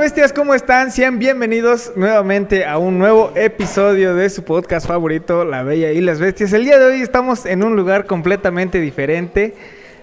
bestias? 0.00 0.32
¿Cómo 0.32 0.54
están? 0.54 0.90
Sean 0.90 1.18
bienvenidos 1.18 1.92
nuevamente 1.94 2.64
a 2.64 2.78
un 2.78 2.98
nuevo 2.98 3.32
episodio 3.34 4.14
de 4.14 4.30
su 4.30 4.44
podcast 4.44 4.86
favorito, 4.86 5.44
La 5.44 5.62
Bella 5.62 5.92
y 5.92 6.00
las 6.00 6.18
Bestias. 6.18 6.54
El 6.54 6.64
día 6.64 6.78
de 6.78 6.86
hoy 6.86 7.02
estamos 7.02 7.44
en 7.44 7.62
un 7.62 7.76
lugar 7.76 8.06
completamente 8.06 8.80
diferente. 8.80 9.54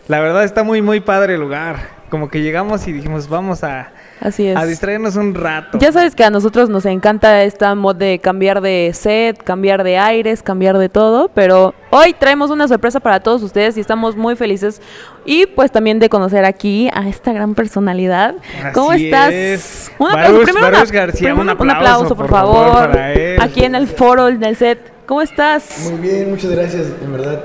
La 0.08 0.20
verdad 0.20 0.44
está 0.44 0.62
muy, 0.62 0.84
muy 0.84 1.00
padre 1.00 1.34
el 1.34 1.40
lugar. 1.40 1.78
Como 2.12 2.30
que 2.30 2.44
llegamos 2.44 2.88
y 2.88 2.92
dijimos, 2.92 3.28
vamos 3.28 3.64
a, 3.64 3.92
Así 4.20 4.48
es. 4.48 4.58
a 4.58 4.66
distraernos 4.66 5.16
un 5.16 5.36
rato. 5.36 5.78
Ya 5.80 5.92
sabes 5.92 6.16
que 6.16 6.24
a 6.24 6.30
nosotros 6.30 6.70
nos 6.70 6.86
encanta 6.86 7.44
esta 7.44 7.74
mod 7.76 7.96
de 7.96 8.20
cambiar 8.20 8.62
de 8.62 8.92
set, 8.94 9.42
cambiar 9.44 9.84
de 9.84 9.98
aires, 9.98 10.42
cambiar 10.42 10.78
de 10.78 10.90
todo, 10.90 11.30
pero 11.30 11.74
hoy 11.92 12.14
traemos 12.18 12.50
una 12.50 12.68
sorpresa 12.68 13.00
para 13.00 13.20
todos 13.20 13.44
ustedes 13.44 13.78
y 13.78 13.80
estamos 13.80 14.16
muy 14.16 14.36
felices 14.36 14.82
y 15.26 15.46
pues 15.46 15.72
también 15.72 16.00
de 16.00 16.10
conocer 16.10 16.46
aquí 16.46 16.90
a 16.94 17.08
esta 17.08 17.32
gran 17.34 17.54
personalidad. 17.56 18.36
¿Cómo 18.74 18.92
Así 18.92 19.06
estás? 19.06 19.32
es. 19.34 19.92
Un 20.00 20.08
Baruch- 20.08 20.14
aplauso, 20.26 20.42
primero 20.44 20.66
Baruch 20.72 20.90
una- 20.90 21.00
García, 21.00 21.34
primero 21.36 21.54
un 21.54 21.62
un 21.62 21.70
aplauso, 21.72 22.16
por 22.16 22.18
por 22.18 22.30
favor, 22.30 23.00
aquí 23.40 23.64
en 23.64 23.76
el 23.76 23.88
foro, 23.88 24.28
en 24.30 24.44
el 24.44 24.56
set. 24.56 24.94
¿Cómo 25.06 25.22
estás? 25.22 25.90
Muy 25.92 26.02
bien, 26.02 26.30
muchas 26.32 26.52
gracias. 26.52 26.88
En 27.02 27.14
verdad, 27.14 27.44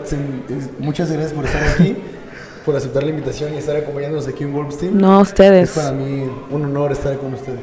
muchas 0.81 1.13
gracias 1.13 1.33
por 1.33 1.45
estar 1.45 1.63
aquí, 1.63 1.97
por 2.65 2.77
aceptar 2.77 3.03
la 3.03 3.11
invitación 3.11 3.55
y 3.55 3.59
estar 3.59 3.77
acompañándonos 3.77 4.27
aquí 4.29 4.45
en 4.45 4.53
Wolves 4.53 4.79
Team. 4.79 4.97
No, 4.99 5.21
Es 5.23 5.29
ustedes. 5.29 5.71
para 5.73 5.93
mí 5.93 6.31
un 6.51 6.65
honor 6.65 6.93
estar 6.93 7.17
con 7.19 7.35
ustedes. 7.35 7.61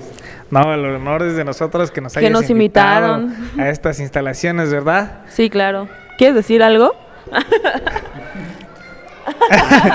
No, 0.52 0.74
el 0.74 0.84
honor 0.84 1.24
es 1.24 1.36
de 1.36 1.44
nosotros 1.46 1.92
que 1.92 2.02
nos 2.02 2.14
Que 2.14 2.20
hayas 2.20 2.32
nos 2.32 2.50
invitado 2.50 3.20
invitaron. 3.20 3.60
a 3.60 3.70
estas 3.70 4.00
instalaciones, 4.00 4.72
¿verdad? 4.72 5.22
Sí, 5.30 5.50
claro. 5.50 5.88
¿Quieres 6.18 6.36
decir 6.36 6.64
algo? 6.64 6.94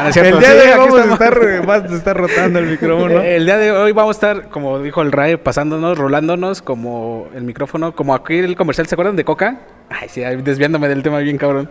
Es 0.09 0.17
el 0.17 0.39
día 0.39 0.55
de 0.55 0.61
hoy 0.73 0.79
vamos 0.79 1.01
a 1.01 1.13
estar, 1.13 1.67
vas 1.67 1.83
a 1.91 1.95
estar 1.97 2.17
rotando 2.17 2.59
el 2.59 2.67
micrófono. 2.67 3.21
El 3.21 3.45
día 3.47 3.57
de 3.57 3.71
hoy 3.73 3.93
vamos 3.93 4.17
a 4.17 4.19
estar, 4.33 4.49
como 4.49 4.79
dijo 4.81 5.03
el 5.03 5.13
Ray, 5.13 5.37
pasándonos, 5.37 5.99
rolándonos 5.99 6.63
como 6.63 7.27
el 7.35 7.43
micrófono, 7.45 7.95
como 7.95 8.15
aquí 8.15 8.39
el 8.39 8.57
comercial, 8.57 8.87
¿se 8.87 8.95
acuerdan 8.95 9.17
de 9.17 9.25
Coca? 9.25 9.59
Ay, 9.91 10.09
sí, 10.09 10.23
desviándome 10.43 10.89
del 10.89 11.03
tema 11.03 11.19
bien 11.19 11.39
cabrón. 11.39 11.69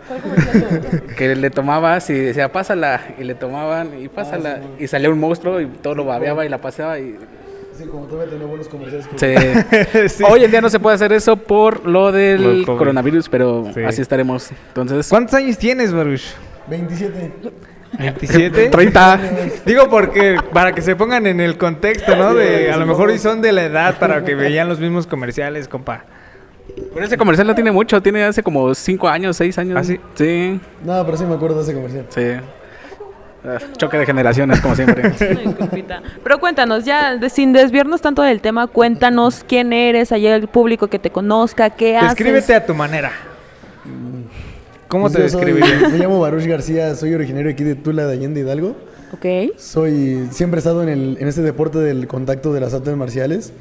que 1.18 1.36
le 1.36 1.50
tomabas 1.50 2.10
y 2.10 2.14
decía, 2.14 2.52
pásala, 2.52 3.02
y 3.20 3.24
le 3.24 3.36
tomaban, 3.36 4.00
y 4.00 4.08
pásala, 4.08 4.60
y 4.80 4.88
salía 4.88 5.10
un 5.10 5.20
monstruo 5.20 5.60
y 5.60 5.66
todo 5.68 5.96
lo 5.96 6.06
babeaba 6.06 6.46
y 6.46 6.50
la 6.50 6.60
paseaba 6.60 7.00
y... 7.00 7.18
Sí, 7.78 7.86
como 7.86 8.06
todavía 8.06 8.30
tenemos 8.30 8.50
buenos 8.50 8.68
comerciales. 8.70 9.08
Sí. 10.14 10.24
Hoy 10.30 10.44
en 10.44 10.52
día 10.52 10.62
no 10.62 10.70
se 10.70 10.80
puede 10.80 10.94
hacer 10.96 11.12
eso 11.12 11.38
por 11.38 11.86
lo 11.88 12.12
del 12.12 12.66
coronavirus, 12.66 13.28
pero 13.30 13.66
Sí. 13.74 13.82
así 13.84 14.02
estaremos. 14.04 14.52
Entonces, 14.68 15.10
¿Cuántos 15.10 15.34
años 15.34 15.58
tienes, 15.58 15.92
Baruch? 15.92 16.22
27. 16.68 17.32
¿27? 17.98 18.70
30. 18.72 19.20
Digo 19.66 19.90
porque 19.90 20.38
para 20.54 20.72
que 20.74 20.82
se 20.82 20.96
pongan 20.96 21.26
en 21.28 21.40
el 21.40 21.58
contexto, 21.58 22.16
¿no? 22.16 22.34
De 22.36 22.72
a 22.72 22.78
lo 22.78 22.86
mejor 22.86 23.10
hoy 23.10 23.18
son 23.20 23.42
de 23.42 23.52
la 23.52 23.64
edad 23.64 23.98
para 24.00 24.24
que 24.24 24.36
vean 24.36 24.70
los 24.70 24.80
mismos 24.80 25.08
comerciales, 25.08 25.68
compa. 25.68 26.06
Pero 26.94 27.06
ese 27.06 27.18
comercial 27.18 27.48
no 27.48 27.56
tiene 27.56 27.72
mucho, 27.72 28.02
tiene 28.02 28.24
hace 28.24 28.42
como 28.42 28.74
5 28.74 29.08
años, 29.08 29.38
6 29.38 29.58
años. 29.58 29.78
¿Ah, 29.80 29.84
sí? 29.84 30.00
Sí. 30.16 30.60
No, 30.84 31.06
pero 31.06 31.18
sí 31.18 31.26
me 31.26 31.36
acuerdo 31.36 31.58
de 31.58 31.64
ese 31.64 31.74
comercial. 31.74 32.06
Sí. 32.10 32.22
Ah, 33.46 33.58
choque 33.76 33.98
de 33.98 34.06
generaciones, 34.06 34.62
como 34.62 34.74
siempre. 34.74 35.12
Pero 36.24 36.40
cuéntanos, 36.40 36.86
ya 36.86 37.18
de- 37.18 37.30
sin 37.30 37.52
desviarnos 37.52 38.00
tanto 38.00 38.22
del 38.22 38.40
tema, 38.40 38.68
cuéntanos 38.68 39.44
quién 39.46 39.74
eres, 39.74 40.14
allá 40.14 40.38
el 40.38 40.48
público 40.48 40.88
que 40.88 40.98
te 40.98 41.10
conozca, 41.10 41.70
qué 41.72 41.98
haces. 41.98 42.12
Descríbete 42.12 42.56
a 42.56 42.66
tu 42.66 42.74
manera. 42.74 43.12
¿Cómo 44.88 45.04
Pues 45.10 45.14
te 45.16 45.24
describirías? 45.24 45.82
Me 45.92 45.98
llamo 45.98 46.20
Baruch 46.22 46.46
García, 46.46 46.96
soy 46.96 47.14
originario 47.14 47.52
aquí 47.52 47.66
de 47.66 47.76
Tula 47.76 48.06
de 48.06 48.14
Allende 48.14 48.40
Hidalgo. 48.40 48.78
Ok. 49.12 49.58
Soy, 49.58 50.28
siempre 50.32 50.60
he 50.60 50.60
estado 50.60 50.82
en, 50.84 50.88
el, 50.90 51.18
en 51.20 51.28
este 51.28 51.42
deporte 51.42 51.80
del 51.80 52.08
contacto 52.08 52.54
de 52.54 52.62
las 52.62 52.74
artes 52.74 52.96
marciales. 52.96 53.52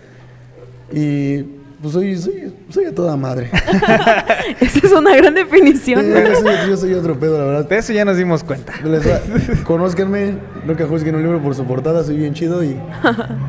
Y 0.92 1.44
pues 1.82 1.92
soy, 1.94 2.16
soy, 2.16 2.54
soy 2.70 2.84
a 2.86 2.94
toda 2.94 3.16
madre. 3.16 3.50
Esa 4.60 4.86
es 4.86 4.92
una 4.92 5.14
gran 5.16 5.34
Sí, 5.34 5.42
definición. 5.42 6.04
yo, 6.06 6.34
soy, 6.36 6.54
yo 6.68 6.76
soy 6.76 6.94
otro 6.94 7.18
pedo, 7.18 7.38
la 7.38 7.44
verdad. 7.44 7.68
De 7.68 7.76
eso 7.78 7.92
ya 7.92 8.04
nos 8.04 8.16
dimos 8.16 8.44
cuenta. 8.44 8.72
Les 8.84 9.06
va- 9.06 9.20
Conózcanme, 9.64 10.34
nunca 10.66 10.86
juzguen 10.86 11.16
un 11.16 11.22
libro 11.22 11.42
por 11.42 11.54
su 11.54 11.64
portada, 11.64 12.04
soy 12.04 12.16
bien 12.16 12.34
chido 12.34 12.62
y 12.62 12.76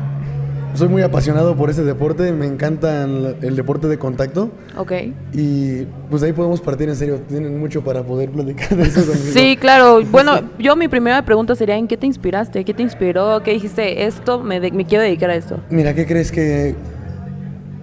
soy 0.74 0.88
muy 0.88 1.02
apasionado 1.02 1.54
por 1.56 1.70
ese 1.70 1.84
deporte, 1.84 2.32
me 2.32 2.46
encanta 2.46 3.04
el, 3.04 3.36
el 3.42 3.54
deporte 3.54 3.86
de 3.86 3.96
contacto 3.96 4.50
Ok. 4.76 4.92
y 5.32 5.82
pues 6.10 6.24
ahí 6.24 6.32
podemos 6.32 6.60
partir 6.60 6.88
en 6.88 6.96
serio, 6.96 7.20
tienen 7.28 7.56
mucho 7.60 7.84
para 7.84 8.02
poder 8.02 8.30
platicar 8.30 8.70
de 8.76 8.82
eso 8.82 9.06
conmigo. 9.06 9.30
Sí, 9.32 9.56
claro. 9.56 10.02
Bueno, 10.10 10.40
yo 10.58 10.74
mi 10.74 10.88
primera 10.88 11.24
pregunta 11.24 11.54
sería, 11.54 11.76
¿en 11.76 11.86
qué 11.86 11.96
te 11.96 12.06
inspiraste? 12.06 12.64
¿Qué 12.64 12.74
te 12.74 12.82
inspiró? 12.82 13.40
¿Qué 13.44 13.52
dijiste? 13.52 14.04
Esto, 14.04 14.40
me, 14.40 14.58
de- 14.58 14.72
me 14.72 14.84
quiero 14.84 15.04
dedicar 15.04 15.30
a 15.30 15.36
esto. 15.36 15.60
Mira, 15.70 15.94
¿qué 15.94 16.04
crees 16.06 16.32
que...? 16.32 16.74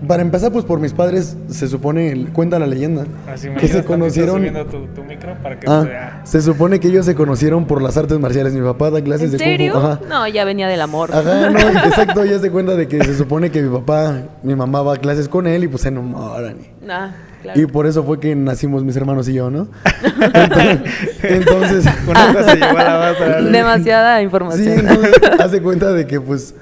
Para 0.07 0.23
empezar, 0.23 0.51
pues 0.51 0.65
por 0.65 0.79
mis 0.79 0.93
padres 0.93 1.37
se 1.49 1.67
supone, 1.67 2.27
cuenta 2.33 2.57
la 2.57 2.65
leyenda, 2.65 3.05
Así 3.31 3.49
que 3.49 3.67
se 3.67 3.83
conocieron... 3.83 4.37
subiendo 4.37 4.65
tu, 4.65 4.87
tu 4.87 5.03
micro 5.03 5.35
para 5.43 5.59
que 5.59 5.67
Ah, 5.69 5.81
se 5.83 5.87
vea. 5.89 6.21
se 6.23 6.41
supone 6.41 6.79
que 6.79 6.87
ellos 6.87 7.05
se 7.05 7.13
conocieron 7.13 7.65
por 7.65 7.81
las 7.83 7.97
artes 7.97 8.17
marciales. 8.19 8.53
Mi 8.53 8.61
papá 8.61 8.89
da 8.89 9.01
clases 9.01 9.25
¿En 9.25 9.31
de 9.33 9.37
kung 9.37 9.45
fu. 9.45 9.51
serio? 9.51 9.77
Ajá. 9.77 9.99
No, 10.09 10.27
ya 10.27 10.43
venía 10.43 10.67
del 10.67 10.81
amor. 10.81 11.11
Ajá, 11.13 11.49
no, 11.51 11.59
exacto, 11.59 12.25
ya 12.25 12.39
se 12.39 12.49
cuenta 12.49 12.75
de 12.75 12.87
que 12.87 13.03
se 13.03 13.15
supone 13.15 13.51
que 13.51 13.61
mi 13.61 13.69
papá, 13.69 14.23
mi 14.41 14.55
mamá 14.55 14.81
va 14.81 14.95
a 14.95 14.97
clases 14.97 15.27
con 15.29 15.45
él 15.45 15.65
y 15.65 15.67
pues 15.67 15.83
se 15.83 15.89
enamoran. 15.89 16.57
y- 16.61 16.89
Ah, 16.89 17.11
claro. 17.43 17.61
Y 17.61 17.65
por 17.67 17.85
eso 17.85 18.03
fue 18.03 18.19
que 18.19 18.35
nacimos 18.35 18.83
mis 18.83 18.95
hermanos 18.97 19.29
y 19.29 19.33
yo, 19.33 19.51
¿no? 19.51 19.67
Entonces, 21.23 21.85
Una 22.07 22.33
cosa 22.33 22.55
llevó 22.55 22.77
a 22.77 22.83
la 22.83 23.11
otra. 23.11 23.41
Demasiada 23.41 24.17
sí, 24.17 24.23
información. 24.23 24.79
entonces, 24.79 25.13
hace 25.39 25.61
cuenta 25.61 25.91
de 25.93 26.07
que, 26.07 26.19
pues, 26.19 26.55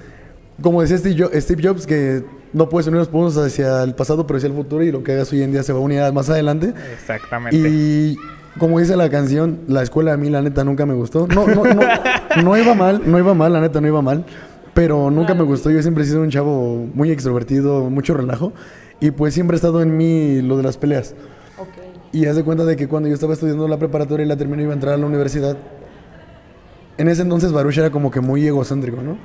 como 0.62 0.82
decía 0.82 0.98
Steve 0.98 1.62
Jobs, 1.64 1.86
que 1.88 2.24
no 2.54 2.70
puedes 2.70 2.88
unir 2.88 3.00
los 3.00 3.08
puntos 3.08 3.38
hacia 3.38 3.84
el 3.84 3.96
pasado, 3.96 4.26
pero 4.26 4.38
hacia 4.38 4.48
el 4.48 4.54
futuro, 4.54 4.84
y 4.84 4.92
lo 4.92 5.04
que 5.04 5.14
hagas 5.14 5.32
hoy 5.32 5.42
en 5.42 5.52
día 5.52 5.64
se 5.64 5.74
va 5.74 5.80
a 5.80 5.82
unir 5.82 6.02
más 6.14 6.30
adelante. 6.30 6.74
Exactamente. 6.94 7.58
Y 7.58 8.18
como 8.58 8.80
dice 8.80 8.96
la 8.96 9.10
canción, 9.10 9.60
la 9.68 9.84
escuela 9.84 10.14
a 10.14 10.18
mí, 10.18 10.30
la 10.30 10.42
neta, 10.42 10.64
nunca 10.64 10.86
me 10.86 10.94
gustó. 10.94 11.28
No, 11.28 11.48
no, 11.48 11.64
no, 11.64 11.82
no 12.44 12.58
iba 12.58 12.74
mal, 12.74 13.02
no 13.06 13.20
iba 13.20 13.34
mal, 13.34 13.54
la 13.54 13.62
neta, 13.62 13.80
no 13.82 13.88
iba 13.88 14.02
mal. 14.02 14.26
Pero 14.74 15.12
nunca 15.12 15.34
me 15.34 15.44
gustó. 15.44 15.70
Yo 15.72 15.82
siempre 15.82 16.04
he 16.04 16.08
sido 16.08 16.22
un 16.22 16.30
chavo 16.30 16.88
muy 16.94 17.12
extrovertido, 17.12 17.90
mucho 17.90 18.14
relajo. 18.14 18.54
Y 19.00 19.12
pues 19.12 19.34
siempre 19.34 19.56
he 19.56 19.58
estado 19.58 19.82
en 19.82 19.96
mí 19.96 20.42
lo 20.42 20.58
de 20.58 20.64
las 20.64 20.78
peleas. 20.78 21.16
Y 22.12 22.26
haz 22.26 22.36
de 22.36 22.44
cuenta 22.44 22.66
de 22.66 22.76
que 22.76 22.88
cuando 22.88 23.08
yo 23.08 23.14
estaba 23.14 23.34
estudiando 23.34 23.68
la 23.68 23.78
preparatoria 23.78 24.26
y 24.26 24.28
la 24.28 24.36
terminé 24.36 24.64
iba 24.64 24.72
a 24.72 24.76
entrar 24.76 24.96
a 24.96 24.98
la 24.98 25.06
universidad, 25.06 25.58
en 26.98 27.08
ese 27.08 27.22
entonces 27.22 27.52
Baruch 27.52 27.78
era 27.78 27.92
como 27.92 28.12
que 28.12 28.20
muy 28.20 28.46
egocéntrico, 28.46 29.02
¿no? 29.02 29.18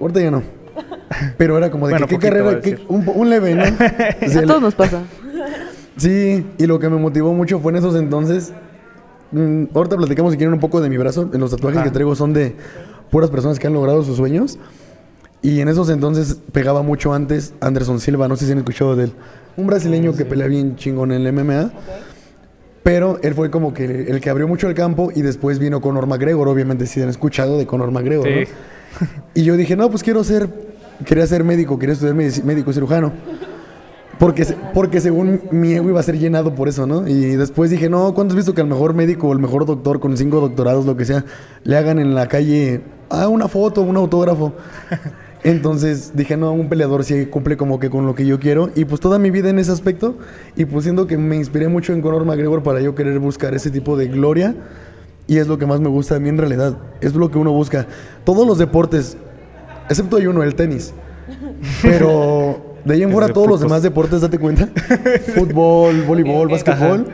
Ahorita 0.00 0.20
ya 0.20 0.30
no. 0.30 0.42
Pero 1.36 1.56
era 1.58 1.70
como 1.70 1.86
de 1.86 1.92
Bueno, 1.94 2.06
que 2.06 2.18
qué 2.18 2.28
carrera, 2.28 2.60
un, 2.88 3.10
un 3.14 3.30
leve, 3.30 3.54
¿no? 3.54 3.64
Sí, 4.28 4.38
A 4.38 4.42
todos 4.46 4.62
nos 4.62 4.74
pasa. 4.74 5.02
Sí, 5.96 6.46
y 6.58 6.66
lo 6.66 6.78
que 6.78 6.88
me 6.88 6.96
motivó 6.96 7.32
mucho 7.34 7.58
fue 7.60 7.72
en 7.72 7.78
esos 7.78 7.94
entonces. 7.96 8.52
mm, 9.32 9.64
ahorita 9.74 9.96
platicamos 9.96 10.32
si 10.32 10.38
quieren 10.38 10.54
un 10.54 10.60
poco 10.60 10.80
de 10.80 10.88
mi 10.88 10.96
brazo. 10.96 11.30
En 11.32 11.40
los 11.40 11.50
tatuajes 11.50 11.78
Ajá. 11.78 11.84
que 11.88 11.92
traigo 11.92 12.14
son 12.14 12.32
de 12.32 12.54
puras 13.10 13.30
personas 13.30 13.58
que 13.58 13.66
han 13.66 13.72
logrado 13.74 14.02
sus 14.02 14.16
sueños. 14.16 14.58
Y 15.42 15.60
en 15.60 15.68
esos 15.68 15.90
entonces 15.90 16.38
pegaba 16.52 16.82
mucho 16.82 17.12
antes 17.12 17.52
Anderson 17.60 17.98
Silva, 18.00 18.28
no 18.28 18.36
sé 18.36 18.46
si 18.46 18.52
han 18.52 18.58
escuchado 18.58 18.94
de 18.96 19.04
él. 19.04 19.12
Un 19.56 19.66
brasileño 19.66 20.14
que 20.14 20.24
pelea 20.24 20.46
bien 20.46 20.76
chingón 20.76 21.12
en 21.12 21.26
el 21.26 21.32
MMA. 21.32 21.72
Pero 22.82 23.18
él 23.22 23.34
fue 23.34 23.50
como 23.50 23.72
que 23.74 23.84
el 24.08 24.20
que 24.20 24.28
abrió 24.30 24.48
mucho 24.48 24.68
el 24.68 24.74
campo 24.74 25.10
y 25.14 25.22
después 25.22 25.58
vino 25.58 25.80
Conor 25.80 26.06
McGregor. 26.06 26.48
Obviamente 26.48 26.86
si 26.86 27.00
han 27.02 27.08
escuchado 27.08 27.58
de 27.58 27.66
Conor 27.66 27.90
McGregor, 27.92 28.26
Sí. 28.26 28.34
¿no? 29.00 29.06
Y 29.34 29.44
yo 29.44 29.56
dije, 29.56 29.76
no, 29.76 29.88
pues 29.90 30.02
quiero 30.02 30.22
ser, 30.24 30.48
quería 31.04 31.26
ser 31.26 31.44
médico, 31.44 31.78
quería 31.78 31.94
estudiar 31.94 32.14
médico 32.14 32.72
cirujano. 32.72 33.12
Porque, 34.18 34.46
porque 34.72 35.00
según 35.00 35.40
mi 35.50 35.72
ego 35.72 35.88
iba 35.88 35.98
a 35.98 36.02
ser 36.02 36.16
llenado 36.16 36.54
por 36.54 36.68
eso, 36.68 36.86
¿no? 36.86 37.08
Y 37.08 37.34
después 37.36 37.70
dije, 37.70 37.88
no, 37.88 38.14
¿cuándo 38.14 38.32
has 38.32 38.36
visto 38.36 38.54
que 38.54 38.60
al 38.60 38.68
mejor 38.68 38.94
médico 38.94 39.28
o 39.28 39.32
el 39.32 39.40
mejor 39.40 39.66
doctor 39.66 39.98
con 39.98 40.16
cinco 40.16 40.40
doctorados, 40.40 40.86
lo 40.86 40.96
que 40.96 41.04
sea, 41.04 41.24
le 41.64 41.76
hagan 41.76 41.98
en 41.98 42.14
la 42.14 42.28
calle 42.28 42.82
ah, 43.10 43.26
una 43.26 43.48
foto, 43.48 43.82
un 43.82 43.96
autógrafo? 43.96 44.52
Entonces 45.44 46.12
dije, 46.14 46.36
no, 46.36 46.52
un 46.52 46.68
peleador 46.68 47.02
sí 47.02 47.26
cumple 47.26 47.56
como 47.56 47.80
que 47.80 47.90
con 47.90 48.06
lo 48.06 48.14
que 48.14 48.24
yo 48.24 48.38
quiero. 48.38 48.70
Y 48.76 48.84
pues 48.84 49.00
toda 49.00 49.18
mi 49.18 49.30
vida 49.30 49.50
en 49.50 49.58
ese 49.58 49.72
aspecto. 49.72 50.16
Y 50.54 50.66
pues 50.66 50.84
siento 50.84 51.08
que 51.08 51.18
me 51.18 51.34
inspiré 51.34 51.66
mucho 51.66 51.92
en 51.92 52.00
Conor 52.00 52.24
McGregor 52.24 52.62
para 52.62 52.80
yo 52.80 52.94
querer 52.94 53.18
buscar 53.18 53.54
ese 53.54 53.70
tipo 53.70 53.96
de 53.96 54.06
gloria. 54.06 54.54
Y 55.26 55.38
es 55.38 55.48
lo 55.48 55.58
que 55.58 55.66
más 55.66 55.80
me 55.80 55.88
gusta 55.88 56.14
a 56.14 56.20
mí 56.20 56.28
en 56.28 56.38
realidad. 56.38 56.78
Es 57.00 57.14
lo 57.14 57.28
que 57.30 57.38
uno 57.38 57.50
busca. 57.52 57.88
Todos 58.22 58.46
los 58.46 58.58
deportes, 58.58 59.16
excepto 59.88 60.16
hay 60.16 60.26
uno, 60.26 60.42
el 60.42 60.54
tenis. 60.54 60.92
Pero 61.82 62.76
de 62.84 62.94
ahí 62.94 63.02
en 63.02 63.12
fuera 63.12 63.28
todos 63.28 63.48
los 63.48 63.60
demás 63.60 63.82
deportes, 63.82 64.20
date 64.20 64.38
cuenta. 64.38 64.68
Fútbol, 65.34 66.02
voleibol, 66.02 66.48
básquetbol. 66.48 67.06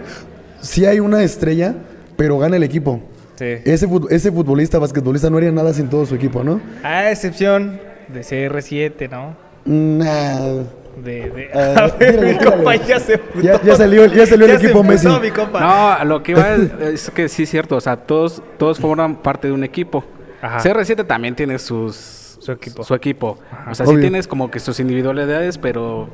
Sí 0.61 0.85
hay 0.87 0.99
una 1.01 1.23
estrella, 1.23 1.75
pero 2.17 2.39
gana 2.39 2.57
el 2.57 2.63
equipo. 2.65 3.01
Sí. 3.37 3.45
Ese, 3.65 3.87
fut- 3.89 4.11
ese 4.11 4.33
futbolista, 4.33 4.79
basquetbolista 4.81 5.31
no 5.31 5.37
haría 5.37 5.53
nada 5.53 5.73
sin 5.73 5.89
todo 5.89 6.05
su 6.05 6.17
equipo, 6.17 6.43
¿no? 6.43 6.61
A 6.83 7.11
excepción 7.13 7.81
de 8.09 8.21
CR7, 8.23 9.09
¿no? 9.09 9.37
Nah. 9.65 10.65
De, 11.05 11.31
de... 11.31 11.49
Ah, 11.55 11.75
A 11.93 11.97
ver, 11.97 12.11
mírale, 12.15 12.33
mi 12.33 12.39
compa 12.45 12.59
mírale. 12.73 12.81
ya 12.89 12.99
se. 12.99 13.21
Ya- 13.41 13.63
ya 13.63 13.77
salió- 13.77 14.07
ya 14.07 14.27
salió 14.27 14.47
el 14.47 14.59
se 14.59 14.65
equipo 14.67 14.83
Messi. 14.83 15.07
mi 15.23 15.31
compa. 15.31 15.61
No, 16.01 16.05
lo 16.07 16.23
que 16.25 16.33
iba 16.33 16.55
es, 16.57 16.71
es 16.95 17.11
que 17.11 17.29
sí 17.29 17.45
es 17.45 17.51
cierto, 17.51 17.77
o 17.77 17.81
sea, 17.81 17.97
todos, 17.97 18.43
todos 18.59 18.81
forman 18.81 19.15
parte 19.23 19.47
de 19.47 19.53
un 19.55 19.63
equipo. 19.63 20.05
Ajá. 20.43 20.59
CR7 20.59 21.07
también 21.07 21.37
tiene 21.37 21.61
sus, 21.61 22.28
Su 22.49 22.53
equipo. 22.53 22.83
su 22.85 22.95
equipo. 22.95 23.39
O 23.71 23.75
sea, 23.75 23.85
sí 23.85 23.93
Obvio. 23.93 24.01
tienes 24.01 24.27
como 24.27 24.51
que 24.51 24.59
sus 24.59 24.81
individualidades, 24.81 25.59
pero, 25.59 26.09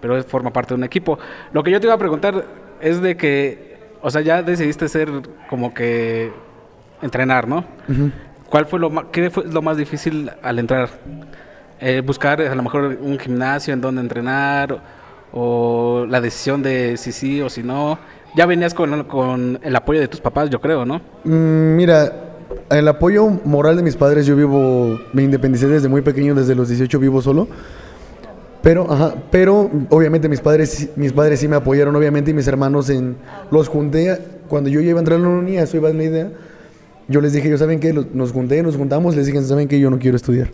pero 0.00 0.22
forma 0.24 0.50
parte 0.50 0.70
de 0.70 0.78
un 0.78 0.84
equipo. 0.84 1.18
Lo 1.52 1.62
que 1.62 1.70
yo 1.70 1.78
te 1.78 1.86
iba 1.86 1.94
a 1.94 1.98
preguntar 1.98 2.46
es 2.80 3.02
de 3.02 3.16
que, 3.18 3.76
o 4.00 4.10
sea, 4.10 4.22
ya 4.22 4.42
decidiste 4.42 4.88
ser 4.88 5.10
como 5.50 5.74
que 5.74 6.32
entrenar, 7.02 7.46
¿no? 7.46 7.64
¿Cuál 8.48 8.64
fue 8.66 8.78
lo 8.78 8.88
más, 8.88 9.04
qué 9.12 9.28
fue 9.28 9.44
lo 9.44 9.60
más 9.60 9.76
difícil 9.76 10.30
al 10.42 10.58
entrar? 10.58 10.88
Eh, 11.80 12.00
buscar 12.00 12.40
a 12.40 12.54
lo 12.54 12.62
mejor 12.62 12.96
un 13.00 13.18
gimnasio 13.18 13.74
en 13.74 13.80
donde 13.80 14.00
entrenar 14.00 14.80
o 15.32 16.06
la 16.08 16.20
decisión 16.20 16.62
de 16.62 16.96
si 16.96 17.12
sí 17.12 17.42
o 17.42 17.50
si 17.50 17.62
no. 17.62 17.98
Ya 18.34 18.46
venías 18.46 18.72
con, 18.72 19.04
con 19.04 19.58
el 19.62 19.76
apoyo 19.76 20.00
de 20.00 20.08
tus 20.08 20.20
papás, 20.20 20.48
yo 20.48 20.60
creo, 20.60 20.86
¿no? 20.86 21.02
Mm, 21.24 21.76
mira, 21.76 22.31
el 22.70 22.88
apoyo 22.88 23.28
moral 23.44 23.76
de 23.76 23.82
mis 23.82 23.96
padres, 23.96 24.26
yo 24.26 24.36
vivo, 24.36 24.98
me 25.12 25.22
independicé 25.22 25.68
desde 25.68 25.88
muy 25.88 26.02
pequeño, 26.02 26.34
desde 26.34 26.54
los 26.54 26.68
18 26.68 26.98
vivo 26.98 27.22
solo. 27.22 27.48
Pero, 28.62 28.90
ajá, 28.90 29.14
pero 29.30 29.70
obviamente 29.90 30.28
mis 30.28 30.40
padres, 30.40 30.90
mis 30.94 31.12
padres 31.12 31.40
sí 31.40 31.48
me 31.48 31.56
apoyaron, 31.56 31.94
obviamente, 31.96 32.30
y 32.30 32.34
mis 32.34 32.46
hermanos 32.46 32.90
en, 32.90 33.16
los 33.50 33.68
junté, 33.68 34.18
cuando 34.48 34.70
yo 34.70 34.80
iba 34.80 34.98
a 34.98 35.00
entrar 35.00 35.18
a 35.18 35.22
la 35.22 35.28
unidad, 35.28 35.64
eso 35.64 35.76
iba 35.76 35.90
en 35.90 35.98
la 35.98 36.04
idea, 36.04 36.30
yo 37.08 37.20
les 37.20 37.32
dije, 37.32 37.50
yo 37.50 37.58
saben 37.58 37.80
que 37.80 37.92
nos 37.92 38.30
junté, 38.30 38.62
nos 38.62 38.76
juntamos, 38.76 39.16
les 39.16 39.26
dije, 39.26 39.42
saben 39.42 39.66
que 39.66 39.80
yo 39.80 39.90
no 39.90 39.98
quiero 39.98 40.16
estudiar, 40.16 40.48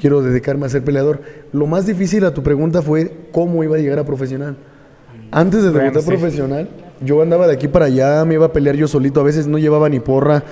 quiero 0.00 0.22
dedicarme 0.22 0.64
a 0.64 0.70
ser 0.70 0.82
peleador. 0.82 1.20
Lo 1.52 1.66
más 1.66 1.86
difícil 1.86 2.24
a 2.24 2.32
tu 2.32 2.42
pregunta 2.42 2.80
fue 2.80 3.12
cómo 3.32 3.62
iba 3.62 3.76
a 3.76 3.78
llegar 3.78 3.98
a 3.98 4.04
profesional. 4.04 4.56
Antes 5.30 5.62
de 5.62 5.70
debutar 5.70 6.02
profesional, 6.02 6.68
yo 7.04 7.20
andaba 7.20 7.46
de 7.46 7.54
aquí 7.54 7.68
para 7.68 7.86
allá, 7.86 8.24
me 8.24 8.34
iba 8.34 8.46
a 8.46 8.52
pelear 8.52 8.76
yo 8.76 8.88
solito, 8.88 9.20
a 9.20 9.24
veces 9.24 9.46
no 9.46 9.58
llevaba 9.58 9.88
ni 9.90 10.00
porra, 10.00 10.42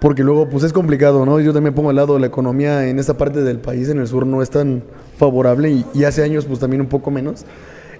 porque 0.00 0.22
luego 0.22 0.48
pues 0.48 0.64
es 0.64 0.72
complicado, 0.72 1.26
¿no? 1.26 1.40
Yo 1.40 1.52
también 1.52 1.74
pongo 1.74 1.90
al 1.90 1.96
lado 1.96 2.18
la 2.18 2.26
economía 2.26 2.88
en 2.88 2.98
esta 2.98 3.14
parte 3.14 3.42
del 3.42 3.58
país, 3.58 3.88
en 3.88 3.98
el 3.98 4.06
sur, 4.06 4.26
no 4.26 4.42
es 4.42 4.50
tan 4.50 4.82
favorable 5.16 5.70
y, 5.70 5.84
y 5.94 6.04
hace 6.04 6.22
años 6.22 6.44
pues 6.44 6.60
también 6.60 6.80
un 6.80 6.88
poco 6.88 7.10
menos. 7.10 7.44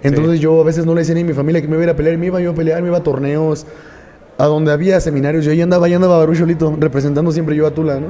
Entonces 0.01 0.39
yo 0.39 0.61
a 0.61 0.63
veces 0.63 0.85
no 0.85 0.93
le 0.93 1.01
decía 1.01 1.15
ni 1.15 1.21
a 1.21 1.25
mi 1.25 1.33
familia 1.33 1.61
que 1.61 1.67
me 1.67 1.73
iba 1.73 1.81
a 1.81 1.83
ir 1.85 1.89
a 1.89 1.95
pelear, 1.95 2.17
me 2.17 2.27
iba 2.27 2.39
yo 2.39 2.51
a 2.51 2.55
pelear, 2.55 2.81
me 2.81 2.87
iba 2.87 2.97
a 2.97 3.03
torneos, 3.03 3.65
a 4.37 4.45
donde 4.45 4.71
había 4.71 4.99
seminarios, 5.01 5.43
yo 5.43 5.51
ahí 5.51 5.61
andaba, 5.61 5.87
ahí 5.87 5.93
andaba 5.93 6.17
Baruch 6.17 6.37
solito, 6.37 6.73
representando 6.79 7.31
siempre 7.31 7.55
yo 7.55 7.67
a 7.67 7.71
Tula, 7.71 7.99
¿no? 7.99 8.07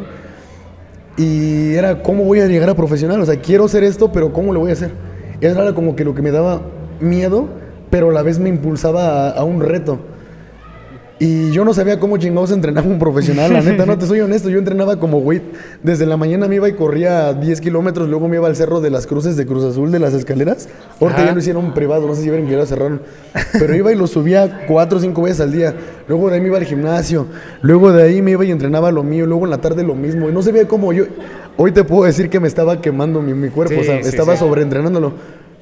Y 1.18 1.74
era, 1.74 2.04
¿cómo 2.04 2.24
voy 2.24 2.40
a 2.40 2.48
llegar 2.48 2.70
a 2.70 2.76
profesional? 2.76 3.20
O 3.20 3.26
sea, 3.26 3.38
quiero 3.42 3.66
hacer 3.66 3.84
esto, 3.84 4.12
pero 4.12 4.32
¿cómo 4.32 4.54
lo 4.54 4.60
voy 4.60 4.70
a 4.70 4.74
hacer? 4.74 4.92
Era 5.42 5.74
como 5.74 5.96
que 5.96 6.06
lo 6.06 6.14
que 6.14 6.22
me 6.22 6.32
daba 6.32 6.62
miedo, 7.00 7.48
pero 7.90 8.12
a 8.12 8.14
la 8.14 8.22
vez 8.22 8.38
me 8.38 8.50
impulsaba 8.50 9.30
a, 9.30 9.32
a 9.32 9.44
un 9.44 9.62
reto. 9.62 10.00
Y 11.22 11.52
yo 11.52 11.66
no 11.66 11.74
sabía 11.74 12.00
cómo 12.00 12.18
chingados 12.18 12.52
entrenaba 12.52 12.88
un 12.88 12.98
profesional, 12.98 13.52
la 13.52 13.62
neta, 13.62 13.86
no 13.86 13.98
te 13.98 14.06
soy 14.08 14.22
honesto, 14.22 14.50
yo 14.50 14.58
entrenaba 14.58 15.02
como 15.02 15.20
güey. 15.20 15.42
Desde 15.84 16.06
la 16.06 16.16
mañana 16.16 16.48
me 16.48 16.56
iba 16.56 16.70
y 16.70 16.74
corría 16.74 17.34
10 17.34 17.60
kilómetros, 17.60 18.08
luego 18.08 18.30
me 18.30 18.38
iba 18.38 18.48
al 18.48 18.56
cerro 18.56 18.80
de 18.80 18.90
las 18.90 19.06
cruces 19.06 19.36
de 19.36 19.46
Cruz 19.46 19.66
Azul 19.66 19.92
de 19.92 20.00
las 20.00 20.14
escaleras. 20.14 20.70
Ahorita 21.02 21.26
ya 21.26 21.34
lo 21.34 21.40
hicieron 21.40 21.74
privado, 21.74 22.08
no 22.08 22.16
sé 22.16 22.22
si 22.22 22.30
vieron 22.30 22.46
que 22.46 22.54
ya 22.54 22.60
lo 22.60 22.66
cerraron. 22.66 23.02
Pero 23.52 23.76
iba 23.76 23.92
y 23.92 23.96
lo 23.96 24.08
subía 24.08 24.66
cuatro 24.66 24.98
o 24.98 25.02
cinco 25.02 25.24
veces 25.24 25.42
al 25.42 25.52
día. 25.52 25.76
Luego 26.08 26.30
de 26.30 26.36
ahí 26.36 26.42
me 26.42 26.48
iba 26.48 26.58
al 26.58 26.64
gimnasio. 26.64 27.26
Luego 27.62 27.92
de 27.92 28.02
ahí 28.02 28.22
me 28.22 28.32
iba 28.32 28.46
y 28.46 28.52
entrenaba 28.52 28.90
lo 28.90 29.04
mío. 29.04 29.26
Luego 29.26 29.44
en 29.44 29.52
la 29.52 29.60
tarde 29.60 29.84
lo 29.84 29.96
mismo. 29.96 30.30
Y 30.30 30.32
no 30.32 30.42
sabía 30.42 30.70
cómo 30.70 30.94
yo. 30.94 31.04
Hoy 31.58 31.74
te 31.74 31.84
puedo 31.84 32.06
decir 32.06 32.30
que 32.30 32.40
me 32.40 32.48
estaba 32.48 32.80
quemando 32.80 33.22
mi, 33.22 33.34
mi 33.34 33.50
cuerpo, 33.50 33.74
Sí, 33.74 33.82
o 33.82 33.84
sea, 33.84 34.02
sí, 34.02 34.08
estaba 34.08 34.34
sí. 34.36 34.40
sobreentrenándolo. 34.40 35.12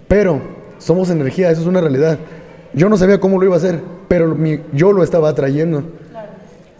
Pero 0.07 0.39
somos 0.77 1.09
energía, 1.09 1.49
eso 1.49 1.61
es 1.61 1.67
una 1.67 1.81
realidad. 1.81 2.19
Yo 2.73 2.89
no 2.89 2.97
sabía 2.97 3.19
cómo 3.19 3.39
lo 3.39 3.45
iba 3.45 3.55
a 3.55 3.57
hacer, 3.57 3.79
pero 4.07 4.35
mi- 4.35 4.59
yo 4.73 4.91
lo 4.93 5.03
estaba 5.03 5.29
atrayendo. 5.29 5.83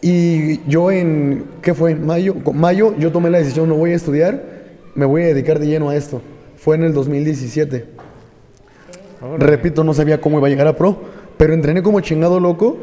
Y 0.02 0.62
yo 0.70 0.92
en, 0.92 1.46
¿qué 1.62 1.74
fue? 1.74 1.96
Mayo, 1.96 2.36
mayo 2.54 2.94
yo 3.00 3.12
tomé 3.12 3.30
la 3.30 3.40
decisión, 3.40 3.68
no 3.68 3.76
voy 3.76 3.92
a 3.92 3.96
estudiar, 3.96 4.44
me 4.96 5.06
voy 5.06 5.24
a 5.24 5.28
dedicar 5.28 5.60
de 5.60 5.68
lleno 5.68 5.90
a 5.90 5.96
esto. 5.96 6.22
Fue 6.58 6.76
en 6.76 6.84
el 6.84 6.94
2017. 6.94 7.86
Repito, 9.40 9.84
no 9.84 9.94
sabía 9.94 10.22
cómo 10.22 10.38
iba 10.38 10.48
a 10.48 10.50
llegar 10.50 10.68
a 10.68 10.76
pro, 10.76 10.98
pero 11.38 11.54
entrené 11.54 11.82
como 11.82 12.00
chingado 12.02 12.40
loco 12.40 12.78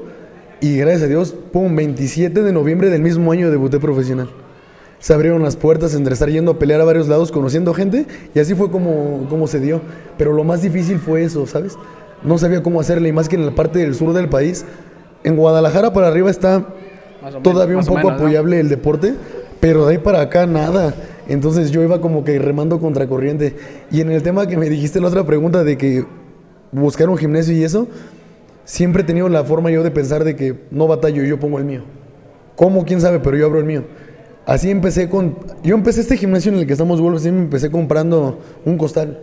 y 0.61 0.77
gracias 0.77 1.03
a 1.05 1.07
Dios, 1.07 1.35
pum, 1.53 1.77
27 1.77 2.43
de 2.43 2.53
noviembre 2.53 2.91
del 2.91 3.03
mismo 3.03 3.31
año 3.31 3.51
debuté 3.51 3.79
profesional. 3.79 4.29
Se 4.99 5.13
abrieron 5.15 5.43
las 5.43 5.55
puertas 5.57 5.95
entre 5.95 6.15
estar 6.15 6.29
yendo 6.31 6.53
a 6.53 6.59
pelear 6.59 6.81
a 6.81 6.85
varios 6.85 7.09
lados, 7.09 7.31
conociendo 7.31 7.75
gente, 7.75 8.07
y 8.35 8.39
así 8.39 8.55
fue 8.55 8.71
como, 8.71 9.27
como 9.29 9.47
se 9.47 9.61
dio. 9.61 9.81
Pero 10.17 10.33
lo 10.33 10.43
más 10.45 10.63
difícil 10.63 10.99
fue 10.99 11.23
eso, 11.23 11.47
¿sabes? 11.47 11.77
No 12.25 12.39
sabía 12.39 12.63
cómo 12.63 12.81
hacerle, 12.81 13.11
y 13.11 13.13
más 13.13 13.29
que 13.29 13.37
en 13.37 13.47
la 13.47 13.55
parte 13.55 13.79
del 13.79 13.95
sur 13.95 14.13
del 14.15 14.29
país. 14.29 14.65
En 15.23 15.37
Guadalajara 15.37 15.93
para 15.93 16.09
arriba 16.09 16.31
está 16.31 16.67
menos, 17.23 17.43
todavía 17.43 17.77
un 17.79 17.85
poco 17.85 17.99
menos, 17.99 18.13
¿no? 18.13 18.17
apoyable 18.19 18.61
el 18.61 18.69
deporte, 18.69 19.15
pero 19.61 19.87
de 19.87 19.93
ahí 19.93 19.99
para 19.99 20.21
acá 20.21 20.47
nada. 20.47 20.95
Entonces 21.29 21.71
yo 21.71 21.83
iba 21.83 22.01
como 22.01 22.25
que 22.25 22.39
remando 22.39 22.81
contracorriente. 22.81 23.57
Y 23.91 24.01
en 24.01 24.11
el 24.11 24.23
tema 24.23 24.47
que 24.47 24.57
me 24.57 24.69
dijiste 24.69 25.01
la 25.01 25.09
otra 25.09 25.25
pregunta 25.25 25.65
de 25.65 25.79
que 25.79 26.05
buscar 26.73 27.09
un 27.09 27.17
gimnasio 27.17 27.55
y 27.55 27.65
eso, 27.65 27.89
siempre 28.65 29.03
he 29.03 29.05
tenido 29.05 29.29
la 29.29 29.45
forma 29.45 29.71
yo 29.71 29.83
de 29.83 29.91
pensar 29.91 30.25
de 30.25 30.37
que 30.37 30.65
no 30.71 30.87
batallo, 30.87 31.23
yo 31.23 31.39
pongo 31.39 31.59
el 31.59 31.65
mío. 31.65 31.83
¿Cómo? 32.57 32.85
¿Quién 32.85 33.01
sabe? 33.01 33.21
Pero 33.21 33.37
yo 33.37 33.47
abro 33.47 33.59
el 33.59 33.65
mío. 33.65 33.85
Así 34.47 34.71
empecé 34.71 35.09
con... 35.09 35.39
Yo 35.63 35.75
empecé 35.75 36.03
este 36.03 36.17
gimnasio 36.17 36.53
en 36.53 36.59
el 36.59 36.67
que 36.67 36.73
estamos, 36.73 37.01
Wolves, 37.01 37.23
así 37.23 37.31
me 37.31 37.41
empecé 37.41 37.71
comprando 37.71 38.41
un 38.65 38.77
costal. 38.77 39.21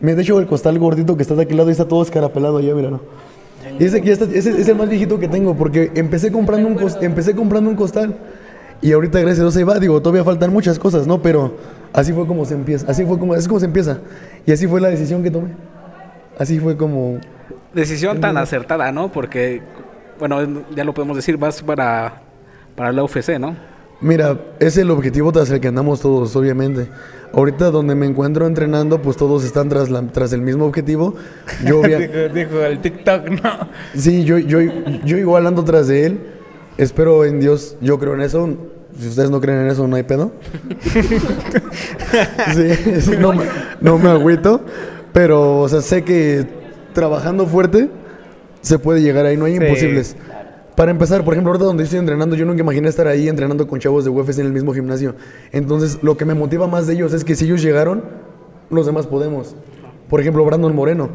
Me 0.00 0.14
de 0.14 0.22
hecho 0.22 0.38
el 0.38 0.46
costal 0.46 0.78
gordito 0.78 1.16
que 1.16 1.22
está 1.22 1.34
de 1.34 1.42
aquel 1.42 1.56
lado 1.58 1.68
y 1.68 1.72
está 1.72 1.86
todo 1.86 2.02
escarapelado 2.02 2.58
allá, 2.58 2.74
míralo. 2.74 3.00
Y 3.78 3.84
ese, 3.84 4.00
ya 4.02 4.12
está- 4.14 4.24
ese 4.24 4.58
es 4.58 4.68
el 4.68 4.76
más 4.76 4.88
viejito 4.88 5.18
que 5.18 5.28
tengo 5.28 5.54
porque 5.54 5.90
empecé 5.94 6.32
comprando 6.32 6.66
un, 6.68 6.76
cos- 6.76 6.98
empecé 7.02 7.34
comprando 7.34 7.68
un 7.70 7.76
costal 7.76 8.14
y 8.80 8.92
ahorita 8.92 9.18
gracias 9.20 9.40
a 9.40 9.42
Dios 9.42 9.56
ahí 9.56 9.64
va, 9.64 9.78
digo, 9.78 10.00
todavía 10.00 10.24
faltan 10.24 10.52
muchas 10.52 10.78
cosas, 10.78 11.06
¿no? 11.06 11.20
Pero 11.20 11.56
así 11.92 12.12
fue 12.14 12.26
como 12.26 12.46
se 12.46 12.54
empieza, 12.54 12.90
así 12.90 13.04
fue 13.04 13.18
como, 13.18 13.34
así 13.34 13.46
como 13.46 13.60
se 13.60 13.66
empieza. 13.66 13.98
Y 14.46 14.52
así 14.52 14.66
fue 14.66 14.80
la 14.80 14.88
decisión 14.88 15.22
que 15.22 15.30
tomé. 15.30 15.50
Así 16.38 16.58
fue 16.58 16.76
como... 16.78 17.18
Decisión 17.74 18.20
tan 18.20 18.38
acertada, 18.38 18.90
¿no? 18.92 19.12
Porque, 19.12 19.60
bueno, 20.18 20.38
ya 20.74 20.82
lo 20.84 20.94
podemos 20.94 21.14
decir, 21.16 21.36
vas 21.36 21.62
para, 21.62 22.22
para 22.74 22.92
la 22.92 23.04
UFC, 23.04 23.38
¿no? 23.38 23.54
Mira, 24.02 24.38
es 24.60 24.76
el 24.78 24.90
objetivo 24.90 25.30
tras 25.30 25.50
el 25.50 25.60
que 25.60 25.68
andamos 25.68 26.00
todos, 26.00 26.34
obviamente. 26.36 26.88
Ahorita 27.32 27.70
donde 27.70 27.94
me 27.94 28.06
encuentro 28.06 28.46
entrenando, 28.46 29.00
pues 29.02 29.16
todos 29.16 29.44
están 29.44 29.68
tras, 29.68 29.90
la, 29.90 30.02
tras 30.08 30.32
el 30.32 30.40
mismo 30.40 30.64
objetivo. 30.64 31.14
Yo, 31.66 31.80
obvia- 31.82 31.98
dijo, 31.98 32.34
dijo 32.34 32.64
el 32.64 32.80
TikTok, 32.80 33.28
no. 33.42 33.68
sí, 33.94 34.24
yo, 34.24 34.38
yo, 34.38 34.58
yo 35.04 35.16
igual 35.18 35.46
ando 35.46 35.62
tras 35.64 35.86
de 35.88 36.06
él. 36.06 36.20
Espero 36.78 37.24
en 37.26 37.40
Dios, 37.40 37.76
yo 37.80 37.98
creo 37.98 38.14
en 38.14 38.22
eso. 38.22 38.48
Si 38.98 39.06
ustedes 39.06 39.30
no 39.30 39.40
creen 39.40 39.60
en 39.60 39.66
eso, 39.68 39.86
no 39.86 39.96
hay 39.96 40.02
pedo. 40.02 40.32
sí, 42.54 43.12
no, 43.18 43.32
me- 43.32 43.44
no 43.80 43.98
me 43.98 44.10
agüito. 44.10 44.62
Pero, 45.12 45.60
o 45.60 45.68
sea, 45.68 45.80
sé 45.82 46.02
que 46.04 46.46
trabajando 46.92 47.46
fuerte 47.46 47.88
se 48.60 48.78
puede 48.78 49.02
llegar 49.02 49.26
ahí, 49.26 49.36
no 49.36 49.44
hay 49.44 49.56
Sí. 49.58 49.64
imposibles. 49.64 50.16
Para 50.80 50.92
empezar, 50.92 51.22
por 51.26 51.34
ejemplo, 51.34 51.50
ahorita 51.50 51.66
donde 51.66 51.84
estoy 51.84 51.98
entrenando, 51.98 52.34
yo 52.36 52.46
nunca 52.46 52.62
imaginé 52.62 52.88
estar 52.88 53.06
ahí 53.06 53.28
entrenando 53.28 53.66
con 53.66 53.78
chavos 53.78 54.02
de 54.02 54.08
UFC 54.08 54.38
en 54.38 54.46
el 54.46 54.52
mismo 54.54 54.72
gimnasio. 54.72 55.14
Entonces, 55.52 55.98
lo 56.00 56.16
que 56.16 56.24
me 56.24 56.32
motiva 56.32 56.68
más 56.68 56.86
de 56.86 56.94
ellos 56.94 57.12
es 57.12 57.22
que 57.22 57.36
si 57.36 57.44
ellos 57.44 57.60
llegaron, 57.60 58.02
los 58.70 58.86
demás 58.86 59.06
podemos. 59.06 59.54
Por 60.08 60.22
ejemplo, 60.22 60.42
Brandon 60.42 60.74
Moreno. 60.74 61.10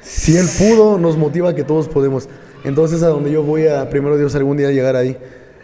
Si 0.00 0.34
él 0.34 0.46
pudo, 0.58 0.96
nos 0.96 1.18
motiva 1.18 1.54
que 1.54 1.62
todos 1.62 1.88
podemos. 1.88 2.26
Entonces, 2.64 3.02
a 3.02 3.08
donde 3.08 3.30
yo 3.30 3.42
voy 3.42 3.66
a, 3.66 3.90
primero 3.90 4.16
Dios, 4.16 4.34
algún 4.34 4.56
día 4.56 4.70
llegar 4.70 4.96
ahí. 4.96 5.18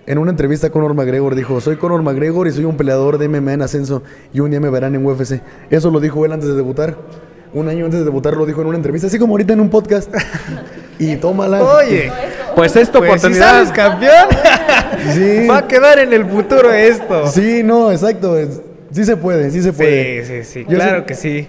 En 0.04 0.18
una 0.18 0.30
entrevista, 0.30 0.68
Conor 0.68 0.92
McGregor 0.92 1.36
dijo, 1.36 1.58
soy 1.62 1.76
Conor 1.76 2.02
McGregor 2.02 2.48
y 2.48 2.52
soy 2.52 2.66
un 2.66 2.76
peleador 2.76 3.16
de 3.16 3.30
MMA 3.30 3.54
en 3.54 3.62
ascenso 3.62 4.02
y 4.34 4.40
un 4.40 4.50
día 4.50 4.60
me 4.60 4.68
verán 4.68 4.94
en 4.94 5.06
UFC. 5.06 5.40
Eso 5.70 5.90
lo 5.90 6.00
dijo 6.00 6.22
él 6.26 6.32
antes 6.32 6.50
de 6.50 6.54
debutar. 6.54 6.98
Un 7.52 7.68
año 7.68 7.84
antes 7.86 8.00
de 8.00 8.04
debutar 8.04 8.36
lo 8.36 8.44
dijo 8.46 8.60
en 8.60 8.66
una 8.68 8.76
entrevista, 8.76 9.06
así 9.06 9.18
como 9.18 9.34
ahorita 9.34 9.52
en 9.54 9.60
un 9.60 9.70
podcast. 9.70 10.12
y 10.98 11.16
tómala. 11.16 11.62
Oye, 11.62 12.10
Pues 12.54 12.74
esta 12.76 12.98
pues 12.98 13.20
si 13.20 13.26
oportunidad. 13.26 13.50
sales 13.52 13.70
campeón, 13.72 14.28
Sí. 15.14 15.46
va 15.46 15.58
a 15.58 15.68
quedar 15.68 15.98
en 15.98 16.12
el 16.12 16.24
futuro 16.26 16.72
esto. 16.72 17.26
Sí, 17.28 17.62
no, 17.62 17.90
exacto. 17.92 18.36
Sí 18.90 19.04
se 19.04 19.16
puede, 19.16 19.50
sí 19.50 19.62
se 19.62 19.72
puede. 19.72 20.24
sí, 20.24 20.42
sí, 20.44 20.52
sí, 20.52 20.66
Yo 20.68 20.76
claro 20.76 21.00
sé- 21.00 21.06
que 21.06 21.14
sí. 21.14 21.48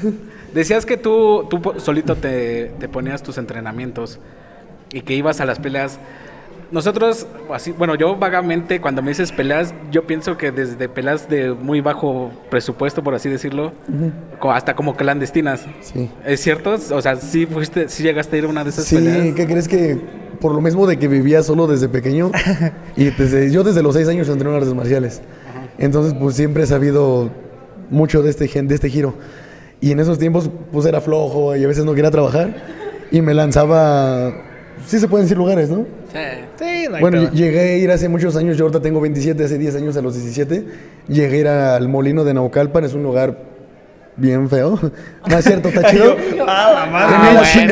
Decías 0.54 0.84
que 0.84 0.96
tú, 0.98 1.46
tú 1.48 1.60
solito 1.78 2.14
te, 2.16 2.72
te 2.78 2.88
ponías 2.88 3.22
tus 3.22 3.38
entrenamientos 3.38 4.18
y 4.92 5.00
que 5.00 5.14
ibas 5.14 5.40
a 5.40 5.46
las 5.46 5.58
peleas. 5.58 5.98
Nosotros, 6.72 7.26
así, 7.52 7.70
bueno, 7.72 7.94
yo 7.94 8.16
vagamente 8.16 8.80
cuando 8.80 9.02
me 9.02 9.10
dices 9.10 9.30
peleas, 9.30 9.74
yo 9.90 10.06
pienso 10.06 10.38
que 10.38 10.50
desde 10.50 10.88
peleas 10.88 11.28
de 11.28 11.52
muy 11.52 11.82
bajo 11.82 12.30
presupuesto, 12.50 13.02
por 13.02 13.14
así 13.14 13.28
decirlo, 13.28 13.72
hasta 14.40 14.74
como 14.74 14.96
clandestinas. 14.96 15.66
Sí. 15.82 16.10
¿Es 16.24 16.40
cierto? 16.40 16.74
O 16.92 17.02
sea, 17.02 17.16
sí 17.16 17.44
fuiste, 17.44 17.88
sí 17.90 18.02
llegaste 18.02 18.36
a 18.36 18.38
ir 18.38 18.44
a 18.46 18.48
una 18.48 18.64
de 18.64 18.70
esas 18.70 18.86
Sí, 18.86 18.96
peleas. 18.96 19.34
¿qué 19.34 19.46
crees 19.46 19.68
que 19.68 20.00
por 20.40 20.54
lo 20.54 20.60
mismo 20.62 20.86
de 20.86 20.98
que 20.98 21.08
vivía 21.08 21.42
solo 21.42 21.66
desde 21.66 21.88
pequeño 21.88 22.32
y 22.96 23.04
desde, 23.10 23.50
yo 23.52 23.62
desde 23.64 23.82
los 23.82 23.94
seis 23.94 24.08
años 24.08 24.28
entreno 24.30 24.56
artes 24.56 24.74
marciales. 24.74 25.20
Entonces, 25.78 26.14
pues 26.18 26.36
siempre 26.36 26.62
he 26.62 26.66
sabido 26.66 27.30
mucho 27.90 28.22
de 28.22 28.30
este, 28.30 28.48
gen- 28.48 28.66
de 28.66 28.74
este 28.76 28.88
giro. 28.88 29.14
Y 29.80 29.90
en 29.92 30.00
esos 30.00 30.18
tiempos, 30.18 30.48
pues 30.72 30.86
era 30.86 31.00
flojo 31.02 31.54
y 31.54 31.64
a 31.64 31.68
veces 31.68 31.84
no 31.84 31.92
quería 31.94 32.10
trabajar 32.10 32.54
y 33.10 33.20
me 33.20 33.34
lanzaba, 33.34 34.32
sí 34.86 34.98
se 34.98 35.06
pueden 35.08 35.26
decir 35.26 35.36
lugares, 35.36 35.68
¿no? 35.68 35.84
Sí, 36.58 36.86
no 36.90 36.96
hay 36.96 37.00
Bueno, 37.00 37.20
pedo. 37.22 37.32
llegué 37.32 37.60
a 37.60 37.76
ir 37.78 37.90
hace 37.90 38.08
muchos 38.08 38.36
años, 38.36 38.56
yo 38.56 38.64
ahorita 38.66 38.82
tengo 38.82 39.00
27, 39.00 39.44
hace 39.44 39.56
10 39.58 39.76
años 39.76 39.96
a 39.96 40.02
los 40.02 40.14
17, 40.14 40.64
llegué 41.08 41.36
a 41.36 41.40
ir 41.40 41.48
al 41.48 41.88
molino 41.88 42.22
de 42.24 42.34
Naucalpan, 42.34 42.84
es 42.84 42.92
un 42.94 43.02
lugar 43.02 43.36
bien 44.16 44.48
feo. 44.50 44.78
No 45.28 45.38
es 45.38 45.44
cierto, 45.44 45.68
está 45.68 45.84
chido. 45.90 46.16
Ah, 46.46 46.84
la 46.84 46.86
madre. 46.90 47.62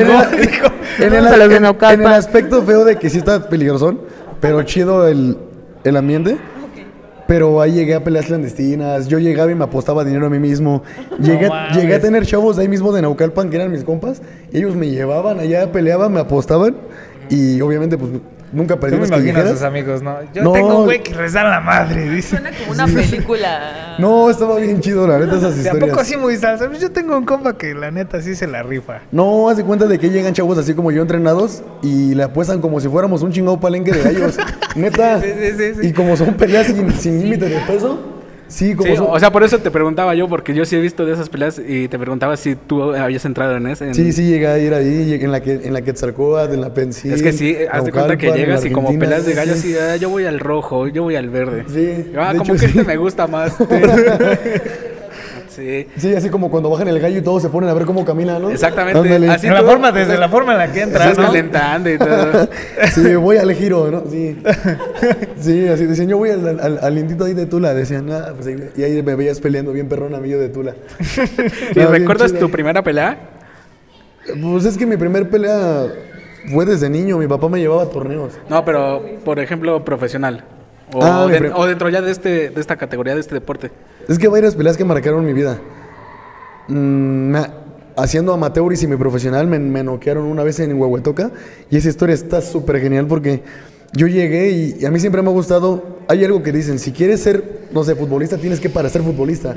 en, 0.99 1.13
el, 1.13 1.25
Ah, 2.05 2.15
aspecto 2.15 2.63
feo 2.63 2.83
de 2.85 2.95
que 2.95 3.09
sí 3.09 3.19
está 3.19 3.47
peligrosón, 3.47 4.01
pero 4.39 4.61
chido 4.63 5.07
el, 5.07 5.37
el 5.83 5.97
ambiente. 5.97 6.37
Pero 7.27 7.61
ahí 7.61 7.71
llegué 7.71 7.93
a 7.95 8.03
peleas 8.03 8.25
clandestinas, 8.25 9.07
yo 9.07 9.17
llegaba 9.17 9.49
y 9.51 9.55
me 9.55 9.63
apostaba 9.63 10.03
dinero 10.03 10.25
a 10.25 10.29
mí 10.29 10.39
mismo. 10.39 10.83
Llegué, 11.17 11.47
mames. 11.47 11.77
llegué 11.77 11.95
a 11.95 12.01
tener 12.01 12.25
chavos 12.25 12.57
de 12.57 12.63
ahí 12.63 12.67
mismo 12.67 12.91
de 12.91 13.01
Naucalpan 13.01 13.49
que 13.49 13.55
eran 13.55 13.71
mis 13.71 13.85
compas, 13.85 14.21
y 14.51 14.57
ellos 14.57 14.75
me 14.75 14.89
llevaban 14.89 15.39
allá, 15.39 15.71
peleaban, 15.71 16.11
me 16.11 16.19
apostaban, 16.19 16.75
y 17.29 17.61
obviamente 17.61 17.97
pues 17.97 18.11
nunca 18.51 18.75
Tú 18.75 18.81
perdí 18.81 18.97
me 18.97 19.31
a 19.31 19.47
sus 19.47 19.61
amigos, 19.61 20.01
¿no? 20.01 20.17
Yo 20.33 20.43
No. 20.43 20.51
tengo 20.51 20.79
un 20.79 20.85
güey 20.85 21.01
que 21.03 21.13
da 21.13 21.43
la 21.43 21.59
madre, 21.59 22.09
dice. 22.09 22.37
Suena 22.37 22.51
como 22.57 22.71
una 22.71 22.85
película. 22.87 23.77
No, 23.99 24.29
estaba 24.29 24.57
bien 24.57 24.79
chido, 24.81 25.05
la 25.05 25.19
neta, 25.19 25.37
esas 25.37 25.55
¿De 25.55 25.61
a 25.61 25.63
historias. 25.63 25.89
poco 25.89 26.01
así 26.01 26.17
muy 26.17 26.35
salsa? 26.37 26.71
Yo 26.79 26.91
tengo 26.91 27.15
un 27.17 27.25
compa 27.25 27.57
que 27.57 27.73
la 27.75 27.91
neta 27.91 28.21
sí 28.21 28.35
se 28.35 28.47
la 28.47 28.63
rifa. 28.63 29.01
No, 29.11 29.49
haz 29.49 29.57
de 29.57 29.63
cuenta 29.63 29.85
de 29.85 29.99
que 29.99 30.09
llegan 30.09 30.33
chavos 30.33 30.57
así 30.57 30.73
como 30.73 30.91
yo 30.91 31.01
entrenados 31.01 31.61
y 31.83 32.15
le 32.15 32.23
apuestan 32.23 32.61
como 32.61 32.79
si 32.79 32.87
fuéramos 32.87 33.21
un 33.21 33.31
chingado 33.31 33.59
palenque 33.59 33.91
de 33.91 34.01
gallos. 34.01 34.37
Neta. 34.75 35.21
Sí, 35.21 35.27
sí, 35.39 35.51
sí, 35.57 35.73
sí. 35.81 35.87
Y 35.87 35.93
como 35.93 36.15
son 36.17 36.33
peleas 36.35 36.67
sin, 36.67 36.91
sin 36.93 37.21
límite 37.21 37.49
de 37.49 37.59
peso, 37.67 37.99
sí, 38.51 38.75
como 38.75 38.89
Sí, 38.89 38.95
son. 38.97 39.07
o 39.09 39.19
sea, 39.19 39.31
por 39.31 39.43
eso 39.43 39.57
te 39.59 39.71
preguntaba 39.71 40.13
yo, 40.15 40.27
porque 40.27 40.53
yo 40.53 40.65
sí 40.65 40.75
he 40.75 40.79
visto 40.81 41.05
de 41.05 41.13
esas 41.13 41.29
peleas 41.29 41.59
y 41.65 41.87
te 41.87 41.97
preguntaba 41.97 42.37
si 42.37 42.55
tú 42.55 42.93
habías 42.93 43.23
entrado 43.25 43.55
en 43.57 43.67
ese. 43.67 43.87
en- 43.87 43.95
sí, 43.95 44.11
sí, 44.11 44.27
llegué 44.27 44.47
a 44.47 44.59
ir 44.59 44.73
ahí, 44.73 45.13
en 45.21 45.31
la 45.31 45.39
que 45.41 45.53
en 45.53 45.73
la 45.73 45.81
Quetzalcóatl, 45.81 46.53
en 46.53 46.61
la 46.61 46.73
Pensil. 46.73 47.13
Es 47.13 47.23
que 47.23 47.33
sí, 47.33 47.55
haz 47.71 47.85
de 47.85 47.91
cuenta 47.91 48.17
que 48.17 48.31
llegas 48.31 48.63
y 48.65 48.71
como 48.71 48.97
peleas 48.99 49.25
de 49.25 49.33
gallos, 49.33 49.57
sí. 49.57 49.71
y 49.71 49.75
ah, 49.75 49.95
yo 49.95 50.09
voy 50.09 50.25
al 50.25 50.39
rojo, 50.39 50.87
yo 50.87 51.03
voy 51.03 51.15
al 51.15 51.29
verde. 51.29 51.65
Sí, 51.73 52.11
Ah, 52.17 52.33
como 52.37 52.43
hecho, 52.43 52.53
que 52.53 52.59
sí. 52.59 52.77
este 52.79 52.83
me 52.83 52.97
gusta 52.97 53.25
más. 53.27 53.55
sí. 55.55 55.87
Sí, 55.97 56.15
así 56.15 56.29
como 56.29 56.49
cuando 56.49 56.69
bajan 56.69 56.87
el 56.87 56.99
gallo 56.99 57.17
y 57.19 57.21
todos 57.21 57.41
se 57.41 57.49
ponen 57.49 57.69
a 57.69 57.73
ver 57.73 57.85
cómo 57.85 58.03
camina, 58.05 58.39
¿no? 58.39 58.49
Exactamente, 58.49 58.99
Ándale. 58.99 59.29
así 59.29 59.47
la 59.47 59.63
forma, 59.63 59.91
desde 59.91 60.17
la 60.17 60.29
forma 60.29 60.53
en 60.53 60.57
la 60.57 60.71
que 60.71 60.81
entras, 60.81 61.09
Estás 61.09 61.17
¿no? 61.25 61.31
calentando 61.31 61.89
y 61.89 61.97
todo. 61.97 62.49
Sí, 62.93 63.15
voy 63.15 63.37
al 63.37 63.53
giro, 63.53 63.89
¿no? 63.91 64.03
Sí. 64.09 64.37
Sí, 65.39 65.67
así 65.67 65.85
decían, 65.85 66.07
yo 66.09 66.17
voy 66.17 66.29
al, 66.31 66.59
al, 66.59 66.79
al 66.81 66.95
lindito 66.95 67.25
ahí 67.25 67.33
de 67.33 67.45
Tula. 67.45 67.73
Decían, 67.73 68.11
ah, 68.11 68.33
pues 68.35 68.47
ahí, 68.47 68.69
y 68.75 68.83
ahí 68.83 69.03
me 69.03 69.15
veías 69.15 69.39
peleando 69.39 69.71
bien 69.71 69.87
perrón 69.87 70.15
amigo 70.15 70.39
de 70.39 70.49
Tula. 70.49 70.75
¿Y 71.75 71.79
No, 71.79 71.89
recuerdas 71.91 72.33
tu 72.33 72.49
primera 72.49 72.81
pelea? 72.83 73.17
Pues 74.41 74.65
es 74.65 74.77
que 74.77 74.85
mi 74.85 74.97
primer 74.97 75.29
pelea 75.29 75.87
fue 76.53 76.65
desde 76.65 76.89
niño. 76.89 77.17
Mi 77.17 77.27
papá 77.27 77.49
me 77.49 77.59
llevaba 77.59 77.83
a 77.83 77.89
torneos. 77.89 78.33
No, 78.49 78.63
pero 78.63 79.03
por 79.25 79.39
ejemplo, 79.39 79.83
profesional. 79.83 80.43
O, 80.93 81.03
Ah, 81.03 81.25
de- 81.27 81.51
o 81.53 81.65
dentro 81.65 81.89
ya 81.89 82.01
de 82.01 82.11
este 82.11 82.49
de 82.49 82.59
esta 82.61 82.75
categoría, 82.75 83.13
de 83.15 83.21
este 83.21 83.35
deporte. 83.35 83.71
Es 84.07 84.17
que 84.19 84.25
hay 84.27 84.31
varias 84.31 84.55
peleas 84.55 84.75
que 84.77 84.83
marcaron 84.85 85.25
mi 85.25 85.33
vida. 85.33 85.59
Mm, 86.67 86.73
me- 87.31 87.47
haciendo 87.97 88.33
amateur 88.33 88.71
y 88.71 88.77
semiprofesional 88.77 89.47
me, 89.47 89.59
me 89.59 89.83
noquearon 89.83 90.25
una 90.25 90.43
vez 90.43 90.59
en 90.59 90.73
Huehuetoca. 90.79 91.31
Y 91.69 91.77
esa 91.77 91.89
historia 91.89 92.13
está 92.15 92.41
súper 92.41 92.79
genial 92.79 93.07
porque 93.07 93.43
yo 93.93 94.07
llegué 94.07 94.51
y, 94.51 94.77
y 94.79 94.85
a 94.85 94.91
mí 94.91 94.99
siempre 94.99 95.21
me 95.21 95.29
ha 95.29 95.33
gustado. 95.33 96.01
Hay 96.07 96.23
algo 96.23 96.43
que 96.43 96.51
dicen: 96.51 96.79
si 96.79 96.91
quieres 96.91 97.21
ser, 97.21 97.67
no 97.71 97.83
sé, 97.83 97.95
futbolista, 97.95 98.37
tienes 98.37 98.59
que 98.59 98.69
para 98.69 98.89
ser 98.89 99.01
futbolista. 99.01 99.53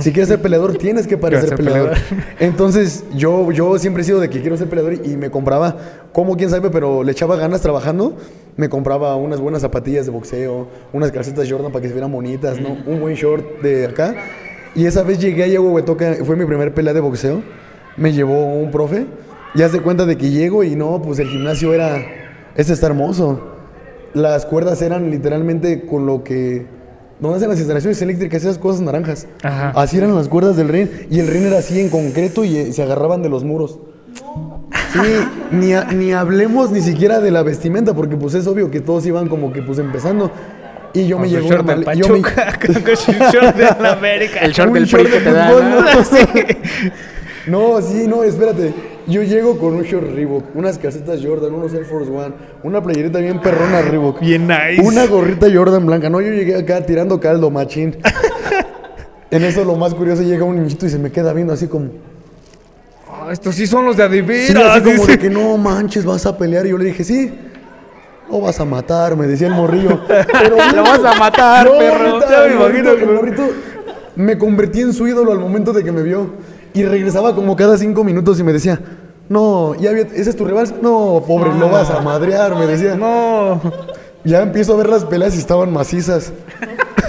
Si 0.00 0.12
quieres 0.12 0.28
ser 0.28 0.40
peleador, 0.40 0.76
tienes 0.76 1.06
que 1.06 1.16
ser 1.16 1.40
ser 1.40 1.56
peleador. 1.56 1.90
peleador. 1.90 1.98
Entonces, 2.40 3.04
yo, 3.14 3.50
yo 3.52 3.78
siempre 3.78 4.02
he 4.02 4.06
sido 4.06 4.20
de 4.20 4.30
que 4.30 4.40
quiero 4.40 4.56
ser 4.56 4.68
peleador 4.68 4.94
y, 4.94 5.12
y 5.12 5.16
me 5.16 5.30
compraba, 5.30 5.76
como 6.12 6.36
quién 6.36 6.50
sabe, 6.50 6.70
pero 6.70 7.02
le 7.02 7.12
echaba 7.12 7.36
ganas 7.36 7.60
trabajando. 7.60 8.16
Me 8.56 8.68
compraba 8.68 9.16
unas 9.16 9.40
buenas 9.40 9.62
zapatillas 9.62 10.04
de 10.06 10.12
boxeo, 10.12 10.68
unas 10.92 11.10
calcetas 11.10 11.50
Jordan 11.50 11.72
para 11.72 11.82
que 11.82 11.88
se 11.88 11.94
vieran 11.94 12.12
bonitas, 12.12 12.60
¿no? 12.60 12.76
Un 12.86 13.00
buen 13.00 13.14
short 13.14 13.62
de 13.62 13.86
acá. 13.86 14.14
Y 14.74 14.86
esa 14.86 15.02
vez 15.02 15.18
llegué 15.18 15.44
a 15.56 15.60
Huehuetoca, 15.60 16.16
fue 16.24 16.36
mi 16.36 16.44
primer 16.44 16.72
pelea 16.72 16.92
de 16.92 17.00
boxeo. 17.00 17.42
Me 17.96 18.12
llevó 18.12 18.54
un 18.54 18.70
profe. 18.70 19.06
Y 19.54 19.62
haz 19.62 19.72
de 19.72 19.80
cuenta 19.80 20.06
de 20.06 20.16
que 20.16 20.30
llego 20.30 20.64
y 20.64 20.76
no, 20.76 21.02
pues 21.02 21.18
el 21.18 21.28
gimnasio 21.28 21.74
era. 21.74 22.02
Este 22.54 22.72
está 22.72 22.86
hermoso. 22.86 23.51
Las 24.14 24.44
cuerdas 24.46 24.82
eran 24.82 25.10
literalmente 25.10 25.86
con 25.86 26.06
lo 26.06 26.22
que. 26.24 26.66
Donde 27.20 27.36
hacen 27.36 27.48
las 27.50 27.58
instalaciones 27.58 28.02
eléctricas, 28.02 28.42
esas 28.42 28.58
cosas 28.58 28.80
naranjas. 28.82 29.26
Ajá. 29.42 29.70
Así 29.76 29.96
eran 29.98 30.14
las 30.14 30.28
cuerdas 30.28 30.56
del 30.56 30.68
ring. 30.68 30.88
Y 31.08 31.20
el 31.20 31.28
ring 31.28 31.44
era 31.44 31.58
así 31.58 31.78
en 31.80 31.88
concreto 31.88 32.44
y 32.44 32.56
eh, 32.56 32.72
se 32.72 32.82
agarraban 32.82 33.22
de 33.22 33.28
los 33.28 33.44
muros. 33.44 33.78
Sí, 34.92 34.98
ni, 35.52 35.72
ni 35.96 36.12
hablemos 36.12 36.70
ni 36.70 36.80
siquiera 36.82 37.20
de 37.20 37.30
la 37.30 37.42
vestimenta, 37.42 37.94
porque 37.94 38.16
pues 38.16 38.34
es 38.34 38.46
obvio 38.46 38.70
que 38.70 38.80
todos 38.80 39.06
iban 39.06 39.28
como 39.28 39.52
que 39.52 39.62
pues 39.62 39.78
empezando. 39.78 40.30
Y 40.94 41.06
yo 41.06 41.16
Con 41.16 41.22
me 41.22 41.28
su 41.28 41.34
llegó 41.36 41.48
short 41.48 41.62
una 41.64 41.74
del 41.76 41.84
mal- 41.86 41.96
yo 41.96 42.08
me- 42.08 42.20
short 43.32 43.56
de 43.56 43.82
la 43.82 43.92
América. 43.92 44.40
El 44.40 44.52
short 44.52 44.68
Un 44.68 44.74
del 44.74 44.84
short 44.84 45.04
PRI 45.04 45.12
que 45.12 45.18
de 45.20 45.24
te 45.24 45.32
da. 45.32 45.48
fútbol, 45.48 45.70
¿no? 45.70 45.80
¿no? 45.80 45.86
No, 47.46 47.82
sí, 47.82 48.06
no, 48.06 48.22
espérate. 48.22 48.72
Yo 49.06 49.22
llego 49.22 49.58
con 49.58 49.74
un 49.74 49.82
short 49.82 50.14
Reebok, 50.14 50.44
unas 50.54 50.78
calcetas 50.78 51.20
Jordan, 51.24 51.52
unos 51.54 51.74
Air 51.74 51.84
Force 51.84 52.10
One, 52.10 52.34
una 52.62 52.82
playerita 52.82 53.18
bien 53.18 53.40
perrona 53.40 53.82
Reebok. 53.82 54.20
Bien 54.20 54.46
nice. 54.46 54.80
Una 54.82 55.06
gorrita 55.06 55.48
Jordan 55.52 55.84
blanca. 55.86 56.08
No, 56.08 56.20
yo 56.20 56.32
llegué 56.32 56.56
acá 56.56 56.84
tirando 56.86 57.18
caldo, 57.18 57.50
machín. 57.50 57.96
en 59.30 59.42
eso 59.44 59.64
lo 59.64 59.74
más 59.76 59.94
curioso 59.94 60.22
llega 60.22 60.44
un 60.44 60.56
niñito 60.56 60.86
y 60.86 60.90
se 60.90 60.98
me 60.98 61.10
queda 61.10 61.32
viendo 61.32 61.52
así 61.52 61.66
como... 61.66 61.90
Ah, 63.10 63.28
estos 63.32 63.54
sí 63.56 63.66
son 63.66 63.84
los 63.86 63.96
de 63.96 64.04
Adivira. 64.04 64.46
Sí, 64.46 64.54
así 64.56 64.80
como 64.80 64.94
dice. 64.96 65.12
de 65.12 65.18
que 65.18 65.30
no 65.30 65.56
manches, 65.56 66.04
vas 66.04 66.24
a 66.26 66.36
pelear. 66.38 66.66
Y 66.66 66.70
yo 66.70 66.78
le 66.78 66.84
dije, 66.86 67.02
sí. 67.02 67.32
O 68.30 68.40
vas 68.40 68.58
a 68.60 68.64
matar, 68.64 69.16
me 69.16 69.26
decía 69.26 69.48
el 69.48 69.54
morrillo. 69.54 70.00
Pero, 70.06 70.56
Lo 70.76 70.82
vas 70.82 71.04
a 71.04 71.18
matar, 71.18 71.66
No, 71.66 71.78
perro. 71.78 72.20
Ya 72.20 72.46
me 72.48 72.54
imagino, 72.54 72.90
morrito- 72.92 73.14
morrito 73.14 73.42
me 74.14 74.38
convertí 74.38 74.80
en 74.80 74.92
su 74.92 75.06
ídolo 75.06 75.32
al 75.32 75.38
momento 75.38 75.72
de 75.72 75.82
que 75.82 75.90
me 75.92 76.02
vio. 76.02 76.30
Y 76.74 76.84
regresaba 76.84 77.34
como 77.34 77.54
cada 77.56 77.76
cinco 77.76 78.02
minutos 78.04 78.38
y 78.40 78.42
me 78.42 78.52
decía, 78.52 78.80
no, 79.28 79.74
ya 79.74 79.90
había- 79.90 80.02
¿ese 80.14 80.30
es 80.30 80.36
tu 80.36 80.44
rival? 80.44 80.74
No, 80.82 81.22
pobre, 81.26 81.50
lo 81.58 81.68
vas 81.68 81.90
a 81.90 82.00
madrear, 82.00 82.56
me 82.56 82.66
decía. 82.66 82.94
No. 82.94 83.60
Ya 84.24 84.40
empiezo 84.42 84.74
a 84.74 84.76
ver 84.76 84.88
las 84.88 85.04
peleas 85.04 85.34
y 85.34 85.38
estaban 85.38 85.72
macizas. 85.72 86.32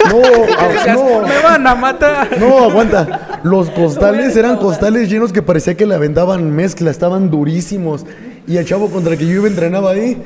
No, 0.09 0.17
ah, 0.57 0.67
no. 0.93 1.27
Me 1.27 1.41
van 1.43 1.65
a 1.67 1.75
matar. 1.75 2.29
No, 2.39 2.65
aguanta. 2.69 3.39
Los 3.43 3.69
costales 3.69 4.35
eran 4.35 4.57
costales 4.57 5.09
llenos 5.09 5.31
que 5.31 5.41
parecía 5.41 5.75
que 5.75 5.85
le 5.85 5.95
aventaban 5.95 6.49
mezcla, 6.51 6.89
estaban 6.91 7.29
durísimos. 7.29 8.05
Y 8.47 8.57
el 8.57 8.65
chavo 8.65 8.89
contra 8.89 9.13
el 9.13 9.19
que 9.19 9.25
yo 9.27 9.33
iba 9.35 9.47
entrenaba 9.47 9.91
ahí. 9.91 10.21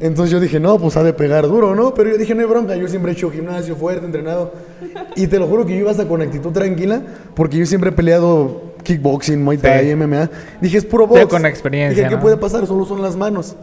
Entonces 0.00 0.32
yo 0.32 0.40
dije, 0.40 0.58
no, 0.58 0.78
pues 0.78 0.96
ha 0.96 1.04
de 1.04 1.12
pegar 1.12 1.46
duro, 1.46 1.76
¿no? 1.76 1.94
Pero 1.94 2.10
yo 2.10 2.18
dije, 2.18 2.34
no 2.34 2.40
hay 2.40 2.46
bronca, 2.48 2.74
yo 2.74 2.88
siempre 2.88 3.12
he 3.12 3.14
hecho 3.14 3.30
gimnasio 3.30 3.76
fuerte, 3.76 4.04
entrenado. 4.04 4.52
Y 5.14 5.28
te 5.28 5.38
lo 5.38 5.46
juro 5.46 5.64
que 5.64 5.74
yo 5.74 5.80
iba 5.80 5.92
hasta 5.92 6.08
con 6.08 6.20
actitud 6.22 6.50
tranquila, 6.50 7.00
porque 7.36 7.56
yo 7.58 7.66
siempre 7.66 7.90
he 7.90 7.92
peleado 7.92 8.71
kickboxing, 8.82 9.42
muay 9.42 9.58
thai, 9.58 9.86
Sí. 9.90 9.96
MMA. 9.96 10.28
Dije, 10.60 10.78
es 10.78 10.84
puro 10.84 11.06
box. 11.06 11.20
Sí, 11.20 11.26
con 11.26 11.46
experiencia, 11.46 12.02
Dije, 12.04 12.08
¿qué 12.10 12.16
¿no? 12.16 12.22
puede 12.22 12.36
pasar? 12.36 12.66
Solo 12.66 12.84
son 12.84 13.00
las 13.02 13.16
manos. 13.16 13.56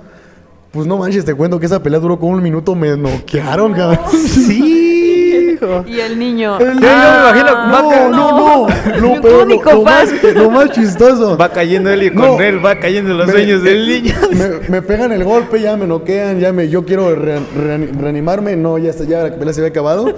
Pues 0.72 0.86
no 0.86 0.98
manches, 0.98 1.26
te 1.26 1.34
cuento 1.34 1.60
que 1.60 1.66
esa 1.66 1.82
pelea 1.82 2.00
duró 2.00 2.20
como 2.20 2.34
un 2.34 2.44
minuto, 2.44 2.76
me 2.76 2.96
noquearon, 2.96 3.74
cabrón. 3.74 4.00
Sí, 4.60 5.54
hijo. 5.54 5.84
Y 5.88 6.00
el 6.00 6.18
niño. 6.20 6.60
El 6.60 6.76
niño, 6.76 6.82
me 6.82 6.88
imagino, 6.88 7.54
va 7.54 7.82
no, 7.82 7.90
ca- 7.90 8.10
no, 8.10 8.38
no. 8.38 8.68
Lo, 9.16 9.22
pero 9.22 9.46
lo- 9.46 9.82
más, 9.84 10.10
lo 10.36 10.50
más 10.52 10.70
chistoso. 10.72 11.38
Va 11.38 11.50
cayendo 11.50 11.90
él 11.90 12.04
y 12.04 12.10
No. 12.12 12.34
con 12.36 12.42
él 12.44 12.64
va 12.64 12.80
cayendo 12.80 13.14
los 13.16 13.28
Me- 13.28 13.34
sueños 13.34 13.64
del 13.64 13.88
niño. 13.88 14.14
Me, 14.32 14.70
me 14.70 14.82
pegan 14.82 15.12
el 15.12 15.24
golpe, 15.24 15.60
ya 15.62 15.76
me 15.76 15.88
noquean, 15.88 16.40
ya 16.40 16.54
me, 16.54 16.70
yo 16.70 16.86
quiero 16.86 17.16
re- 17.16 17.40
re- 17.56 17.88
reanimarme, 18.00 18.56
no, 18.56 18.78
ya 18.78 18.92
está, 18.92 19.04
ya 19.06 19.24
la 19.24 19.36
pelea 19.36 19.54
se 19.54 19.62
había 19.62 19.70
acabado. 19.72 20.14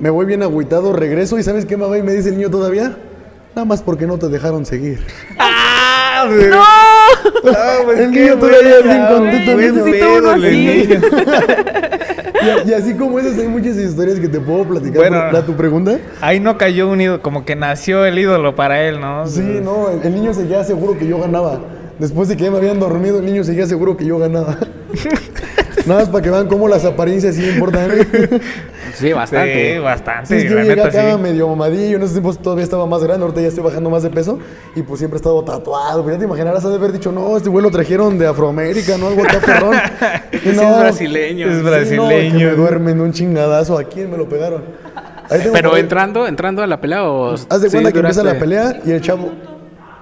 Me 0.00 0.10
voy 0.10 0.26
bien 0.26 0.42
agüitado, 0.44 0.92
regreso 0.92 1.38
y 1.38 1.42
¿sabes 1.42 1.64
qué 1.64 1.76
mamá? 1.76 1.98
Y 1.98 2.02
me 2.02 2.12
dice 2.12 2.28
el 2.28 2.36
niño 2.36 2.50
todavía, 2.50 2.96
nada 3.58 3.66
más 3.66 3.82
porque 3.82 4.06
no 4.06 4.18
te 4.18 4.28
dejaron 4.28 4.64
seguir. 4.64 5.00
¡Ah! 5.38 6.26
güey! 6.28 6.48
¡No! 6.48 6.62
Ah, 6.62 7.78
pues 7.84 7.98
El 7.98 8.10
niño 8.12 8.36
todavía 8.36 8.80
bien 8.84 9.06
contento, 9.06 9.52
buen 9.52 9.74
Necesito 9.74 10.12
uno 10.12 10.22
pedo, 10.22 10.34
el 10.34 10.44
así. 10.44 10.56
niño. 10.56 11.00
Y, 12.40 12.70
y 12.70 12.72
así 12.72 12.94
como 12.94 13.18
esas 13.18 13.36
hay 13.36 13.48
muchas 13.48 13.76
historias 13.76 14.20
que 14.20 14.28
te 14.28 14.38
puedo 14.38 14.62
platicar. 14.62 14.96
Bueno. 14.98 15.16
¿A 15.18 15.42
tu 15.44 15.56
pregunta? 15.56 15.98
Ahí 16.20 16.38
no 16.38 16.56
cayó 16.56 16.88
un 16.88 17.00
ídolo, 17.00 17.20
como 17.20 17.44
que 17.44 17.56
nació 17.56 18.04
el 18.04 18.16
ídolo 18.16 18.54
para 18.54 18.84
él, 18.84 19.00
¿no? 19.00 19.26
Sí, 19.26 19.58
no, 19.60 19.90
el, 19.90 20.06
el 20.06 20.14
niño 20.14 20.32
seguía 20.32 20.62
seguro 20.62 20.96
que 20.96 21.04
yo 21.08 21.18
ganaba. 21.18 21.58
Después 21.98 22.28
de 22.28 22.36
que 22.36 22.44
ya 22.44 22.52
me 22.52 22.58
habían 22.58 22.78
dormido, 22.78 23.18
el 23.18 23.24
niño 23.24 23.42
seguía 23.42 23.66
seguro 23.66 23.96
que 23.96 24.04
yo 24.04 24.18
ganaba. 24.20 24.56
Nada 25.88 26.00
más 26.00 26.08
para 26.10 26.22
que 26.22 26.30
vean 26.30 26.46
cómo 26.46 26.68
las 26.68 26.84
apariencias 26.84 27.34
sí 27.34 27.48
importan. 27.48 27.90
¿eh? 27.90 28.40
Sí, 28.94 29.12
bastante. 29.12 29.74
Sí, 29.74 29.78
bastante. 29.78 30.26
Sí, 30.26 30.34
es 30.34 30.42
que 30.44 30.48
la 30.50 30.54
yo 30.54 30.62
llegué 30.62 30.76
neta, 30.76 30.88
acá 30.88 31.12
sí. 31.12 31.22
medio 31.22 31.48
mamadillo, 31.48 31.96
en 31.96 32.02
esos 32.02 32.12
tiempos 32.12 32.38
todavía 32.38 32.64
estaba 32.64 32.86
más 32.86 33.02
grande, 33.02 33.22
ahorita 33.24 33.40
ya 33.40 33.48
estoy 33.48 33.64
bajando 33.64 33.90
más 33.90 34.02
de 34.02 34.10
peso 34.10 34.38
y 34.74 34.82
pues 34.82 34.98
siempre 34.98 35.16
he 35.16 35.20
estado 35.20 35.42
tatuado. 35.44 36.02
Pues 36.02 36.16
ya 36.16 36.18
te 36.18 36.24
imaginarás 36.24 36.64
de 36.64 36.74
haber 36.74 36.92
dicho, 36.92 37.12
no, 37.12 37.36
este 37.36 37.48
güey 37.48 37.62
lo 37.62 37.70
trajeron 37.70 38.18
de 38.18 38.26
Afroamérica, 38.26 38.98
¿no? 38.98 39.08
Algo 39.08 39.22
acá 39.22 39.38
es 40.32 40.56
brasileño. 40.56 41.48
Es 41.48 41.58
sí, 41.58 41.62
no, 41.62 41.70
brasileño. 41.70 42.38
que 42.38 42.44
me 42.44 42.50
duermen 42.52 42.98
de 42.98 43.04
un 43.04 43.12
chingadazo. 43.12 43.78
¿A 43.78 43.84
quién 43.84 44.10
me 44.10 44.16
lo 44.16 44.28
pegaron? 44.28 44.62
Ahí 45.30 45.40
tengo 45.40 45.52
Pero 45.52 45.76
entrando, 45.76 46.26
entrando 46.26 46.62
a 46.62 46.66
la 46.66 46.80
pelea 46.80 47.08
o. 47.08 47.34
Haz 47.34 47.60
de 47.60 47.68
sí 47.68 47.76
cuenta 47.76 47.92
que 47.92 47.98
empieza 47.98 48.22
la 48.22 48.38
pelea 48.38 48.80
y 48.84 48.90
el 48.90 49.00
chavo... 49.00 49.30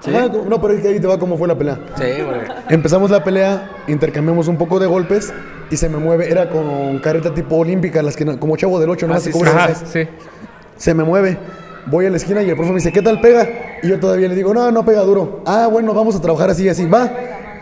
¿Sí? 0.00 0.14
Ajá, 0.14 0.28
no, 0.28 0.61
pero 0.61 0.75
es 0.75 0.83
que 0.83 0.88
ahí 0.88 1.00
te 1.00 1.07
va 1.07 1.19
cómo 1.19 1.38
fue 1.38 1.49
la 1.49 1.57
pelea. 1.57 1.78
Sí, 1.97 2.05
güey. 2.23 2.40
Empezamos 2.69 3.11
la 3.11 3.25
pelea, 3.25 3.71
intercambiamos 3.88 4.47
un 4.47 4.59
poco 4.59 4.78
de 4.78 4.87
golpes 4.87 5.33
y 5.70 5.76
se 5.76 5.88
me 5.88 5.99
mueve. 5.99 6.30
Era 6.30 6.49
con 6.50 6.99
careta 7.00 7.32
tipo 7.35 7.56
olímpica, 7.56 8.02
las 8.02 8.16
que 8.16 8.25
no- 8.25 8.38
como 8.38 8.56
chavo 8.56 8.78
del 8.80 8.90
8, 8.90 9.06
no 9.06 9.14
Ah, 9.14 9.20
sí, 9.20 9.32
se 9.32 9.46
Ajá, 9.49 9.75
sí. 9.75 10.00
Se 10.76 10.94
me 10.94 11.04
mueve. 11.04 11.38
Voy 11.87 12.06
a 12.06 12.11
la 12.11 12.16
esquina 12.16 12.42
y 12.42 12.50
el 12.50 12.56
profe 12.56 12.70
me 12.70 12.76
dice, 12.76 12.92
¿qué 12.92 13.00
tal 13.02 13.20
pega? 13.20 13.49
Y 13.82 13.88
yo 13.88 14.00
todavía 14.00 14.28
le 14.28 14.35
digo, 14.35 14.52
no, 14.52 14.70
no 14.73 14.85
pega 14.85 15.02
duro. 15.02 15.42
Ah, 15.46 15.68
bueno, 15.70 15.94
vamos 15.94 16.16
a 16.16 16.20
trabajar 16.20 16.50
así, 16.50 16.68
así. 16.68 16.85
Va. 16.87 17.11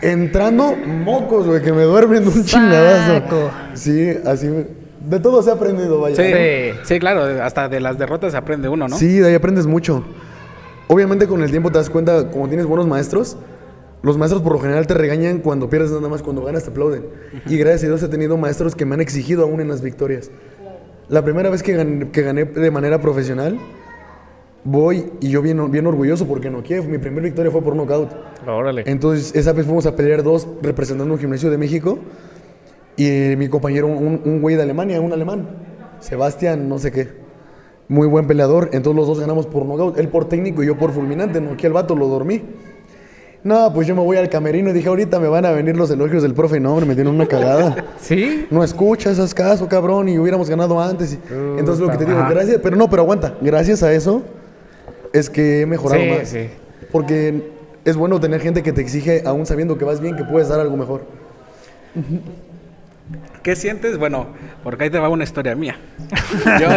Entrando, 0.01 0.75
mocos, 0.75 1.47
güey, 1.47 1.61
que 1.61 1.71
me 1.71 1.83
duermen 1.83 2.23
de 2.23 2.29
un 2.29 2.43
chingadazo. 2.45 3.51
Sí, 3.73 4.11
así. 4.25 4.49
De 5.07 5.19
todo 5.19 5.41
se 5.43 5.51
ha 5.51 5.53
aprendido, 5.53 6.01
vaya. 6.01 6.15
Sí, 6.15 6.23
Sí. 6.23 6.79
sí, 6.95 6.99
claro, 6.99 7.43
hasta 7.43 7.69
de 7.69 7.79
las 7.79 7.97
derrotas 7.99 8.31
se 8.31 8.37
aprende 8.37 8.67
uno, 8.67 8.87
¿no? 8.87 8.97
Sí, 8.97 9.19
de 9.19 9.27
ahí 9.29 9.35
aprendes 9.35 9.67
mucho. 9.67 10.03
Obviamente 10.87 11.27
con 11.27 11.41
el 11.43 11.51
tiempo 11.51 11.71
te 11.71 11.77
das 11.77 11.89
cuenta, 11.89 12.29
como 12.29 12.47
tienes 12.47 12.65
buenos 12.65 12.87
maestros, 12.87 13.37
los 14.05 14.19
maestros 14.19 14.43
por 14.43 14.53
lo 14.53 14.59
general 14.59 14.85
te 14.85 14.93
regañan 14.93 15.39
cuando 15.39 15.67
pierdes 15.67 15.89
nada 15.89 16.07
más, 16.07 16.21
cuando 16.21 16.43
ganas 16.43 16.63
te 16.63 16.69
aplauden. 16.69 17.07
Y 17.47 17.57
gracias 17.57 17.85
a 17.85 17.87
Dios 17.87 18.03
he 18.03 18.07
tenido 18.07 18.37
maestros 18.37 18.75
que 18.75 18.85
me 18.85 18.93
han 18.93 19.01
exigido 19.01 19.41
aún 19.41 19.61
en 19.61 19.67
las 19.67 19.81
victorias. 19.81 20.29
La 21.09 21.23
primera 21.23 21.49
vez 21.49 21.63
que 21.63 21.73
gané, 21.73 22.11
que 22.11 22.21
gané 22.21 22.45
de 22.45 22.69
manera 22.69 23.01
profesional, 23.01 23.57
voy 24.63 25.11
y 25.21 25.29
yo 25.29 25.41
bien, 25.41 25.71
bien 25.71 25.87
orgulloso 25.87 26.27
porque 26.27 26.51
no 26.51 26.61
Kiev, 26.61 26.87
mi 26.87 26.99
primera 26.99 27.23
victoria 27.23 27.51
fue 27.51 27.63
por 27.63 27.75
knockout. 27.75 28.11
Órale. 28.45 28.83
Entonces, 28.85 29.35
esa 29.35 29.53
vez 29.53 29.65
fuimos 29.65 29.87
a 29.87 29.95
pelear 29.95 30.21
dos 30.21 30.47
representando 30.61 31.11
un 31.11 31.19
gimnasio 31.19 31.49
de 31.49 31.57
México. 31.57 31.97
Y 32.97 33.07
eh, 33.07 33.35
mi 33.35 33.49
compañero, 33.49 33.87
un, 33.87 34.21
un 34.23 34.39
güey 34.39 34.55
de 34.55 34.61
Alemania, 34.61 35.01
un 35.01 35.13
alemán, 35.13 35.47
Sebastián, 35.99 36.69
no 36.69 36.77
sé 36.77 36.91
qué. 36.91 37.07
Muy 37.87 38.05
buen 38.05 38.27
peleador. 38.27 38.69
Entonces, 38.71 38.97
los 38.97 39.07
dos 39.07 39.19
ganamos 39.19 39.47
por 39.47 39.65
nocaut. 39.65 39.97
Él 39.97 40.09
por 40.09 40.29
técnico 40.29 40.61
y 40.61 40.67
yo 40.67 40.77
por 40.77 40.91
fulminante. 40.91 41.41
No, 41.41 41.53
aquí 41.53 41.65
al 41.65 41.73
vato 41.73 41.95
lo 41.95 42.07
dormí. 42.07 42.43
No, 43.45 43.71
pues 43.71 43.85
yo 43.87 43.95
me 43.95 44.01
voy 44.01 44.17
al 44.17 44.27
camerino 44.27 44.71
y 44.71 44.73
dije, 44.73 44.89
ahorita 44.89 45.19
me 45.19 45.27
van 45.27 45.45
a 45.45 45.51
venir 45.51 45.77
los 45.77 45.91
elogios 45.91 46.23
del 46.23 46.33
profe. 46.33 46.59
No, 46.59 46.71
hombre, 46.71 46.87
me 46.87 46.95
dieron 46.95 47.13
una 47.13 47.27
cagada. 47.27 47.85
¿Sí? 48.01 48.47
No 48.49 48.63
escuchas, 48.63 49.19
haz 49.19 49.35
caso, 49.35 49.67
cabrón, 49.69 50.09
y 50.09 50.17
hubiéramos 50.17 50.49
ganado 50.49 50.81
antes. 50.81 51.13
y- 51.13 51.19
Entonces, 51.59 51.79
lo 51.85 51.91
que 51.91 51.97
te 51.99 52.05
digo, 52.05 52.17
Ajá. 52.17 52.31
gracias, 52.31 52.59
pero 52.63 52.75
no, 52.75 52.89
pero 52.89 53.03
aguanta. 53.03 53.35
Gracias 53.41 53.83
a 53.83 53.93
eso 53.93 54.23
es 55.13 55.29
que 55.29 55.61
he 55.61 55.65
mejorado 55.67 56.01
Sí, 56.03 56.09
más. 56.09 56.27
sí. 56.27 56.49
Porque 56.91 57.51
es 57.85 57.95
bueno 57.95 58.19
tener 58.19 58.41
gente 58.41 58.63
que 58.63 58.73
te 58.73 58.81
exige, 58.81 59.21
aún 59.27 59.45
sabiendo 59.45 59.77
que 59.77 59.85
vas 59.85 59.99
bien, 60.01 60.15
que 60.15 60.23
puedes 60.23 60.49
dar 60.49 60.59
algo 60.59 60.75
mejor. 60.75 61.01
¿Qué 63.45 63.55
sientes? 63.55 63.99
Bueno, 63.99 64.29
porque 64.63 64.85
ahí 64.85 64.89
te 64.89 64.97
va 64.97 65.07
una 65.07 65.23
historia 65.23 65.53
mía. 65.55 65.77
Yo, 66.59 66.67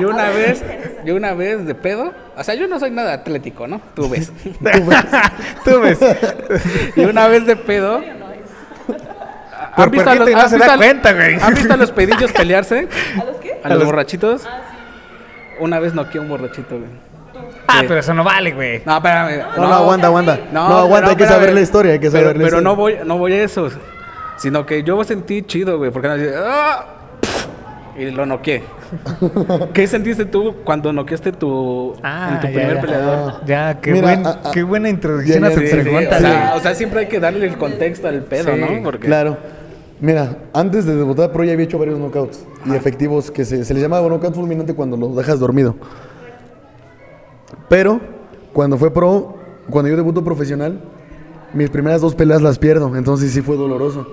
yo 0.00 0.08
una 0.08 0.30
vez, 0.30 0.64
yo 1.04 1.14
una 1.14 1.32
vez 1.32 1.64
de 1.64 1.76
pedo, 1.76 2.12
o 2.36 2.42
sea, 2.42 2.54
yo 2.56 2.66
no 2.66 2.80
soy 2.80 2.90
nada 2.90 3.12
atlético, 3.12 3.68
¿no? 3.68 3.80
Tú 3.94 4.08
ves. 4.10 4.32
Tú 5.64 5.80
ves. 5.80 5.98
Y 6.96 7.00
una 7.02 7.28
vez 7.28 7.46
de 7.46 7.54
pedo. 7.54 8.00
¿Han 9.76 9.90
visto 9.92 10.10
a 10.10 10.16
y 10.16 10.18
no 10.18 10.24
han 10.24 10.48
se 10.50 10.56
visto 10.56 10.66
da 10.68 10.74
a- 10.74 10.76
cuenta, 10.76 11.12
güey. 11.12 11.38
¿Han 11.40 11.54
visto 11.54 11.72
a 11.72 11.76
los 11.76 11.92
pedillos 11.92 12.32
pelearse? 12.32 12.88
¿A 13.20 13.24
los 13.24 13.36
qué? 13.36 13.60
¿A 13.62 13.66
A 13.66 13.68
los 13.70 13.78
los- 13.78 13.86
borrachitos? 13.86 14.42
Una 15.60 15.78
vez 15.78 15.94
noqueé 15.94 16.18
a 16.18 16.22
un 16.22 16.28
borrachito, 16.28 16.78
güey. 16.78 16.90
Ah, 17.68 17.78
Sí. 17.80 17.84
pero 17.86 18.00
eso 18.00 18.12
no 18.14 18.24
vale, 18.24 18.52
güey. 18.52 18.82
No, 18.84 18.96
espérame. 18.96 19.38
No, 19.56 19.68
no, 19.68 19.74
aguanta, 19.74 20.06
aguanta. 20.08 20.38
No, 20.52 20.62
aguanta, 20.78 21.10
hay 21.10 21.16
que 21.16 21.26
saber 21.26 21.52
la 21.54 21.60
historia, 21.60 21.92
hay 21.92 22.00
que 22.00 22.10
Pero- 22.10 22.22
saber 22.24 22.36
la 22.38 22.44
Pero, 22.44 22.60
no 22.60 22.72
historia. 22.72 22.98
voy, 23.00 23.06
no 23.06 23.18
voy 23.18 23.32
a 23.34 23.44
eso. 23.44 23.68
Sino 24.38 24.64
que 24.66 24.82
yo 24.82 25.02
sentí 25.04 25.42
chido, 25.42 25.78
güey. 25.78 25.90
Porque 25.90 26.08
nadie- 26.08 26.32
¡Ah! 26.36 26.86
y 27.98 28.10
lo 28.12 28.24
noqué. 28.26 28.62
¿Qué 29.74 29.86
sentiste 29.88 30.24
tú 30.24 30.54
cuando 30.64 30.92
noqueaste 30.92 31.32
tu, 31.32 31.94
Ah, 32.02 32.30
en 32.34 32.40
tu 32.40 32.46
ya, 32.46 32.52
primer 32.54 32.74
ya. 32.76 32.80
peleador? 32.80 33.32
Ya, 33.44 33.80
qué, 33.80 33.92
Mira, 33.92 34.06
buen- 34.14 34.26
ah, 34.26 34.40
ah, 34.44 34.50
qué 34.54 34.62
buena 34.62 34.88
introducción 34.88 35.40
ya, 35.42 35.48
a 35.48 35.50
tu 35.50 35.60
ya, 35.60 35.66
sí, 35.66 35.72
Sí, 35.72 35.78
pregunta. 35.82 36.16
o, 36.16 36.20
sea, 36.20 36.52
o 36.56 36.60
sea, 36.60 36.74
siempre 36.76 37.00
hay 37.00 37.06
que 37.08 37.18
darle 37.18 37.44
el 37.46 37.58
contexto 37.58 38.06
al 38.06 38.22
pedo, 38.22 38.54
Sí, 38.54 38.60
¿no? 38.60 38.82
Porque 38.84 39.06
Claro. 39.06 39.36
Mira, 40.00 40.36
antes 40.52 40.86
de 40.86 40.94
debutar 40.94 41.32
pro 41.32 41.42
ya 41.42 41.52
había 41.54 41.64
hecho 41.64 41.76
varios 41.76 41.98
knockouts 41.98 42.46
y 42.66 42.72
efectivos 42.76 43.32
que 43.32 43.44
se, 43.44 43.64
se 43.64 43.74
les 43.74 43.82
llamaba 43.82 44.08
knockout 44.08 44.32
fulminante 44.32 44.72
cuando 44.74 44.96
los 44.96 45.16
dejas 45.16 45.40
dormido. 45.40 45.74
Pero 47.68 48.00
cuando 48.52 48.78
fue 48.78 48.92
pro, 48.92 49.36
cuando 49.70 49.90
yo 49.90 49.96
debuto 49.96 50.22
profesional, 50.22 50.80
mis 51.52 51.68
primeras 51.70 52.00
dos 52.00 52.14
peleas 52.14 52.42
las 52.42 52.58
pierdo, 52.60 52.94
entonces 52.96 53.32
sí 53.32 53.40
fue 53.42 53.56
doloroso. 53.56 54.06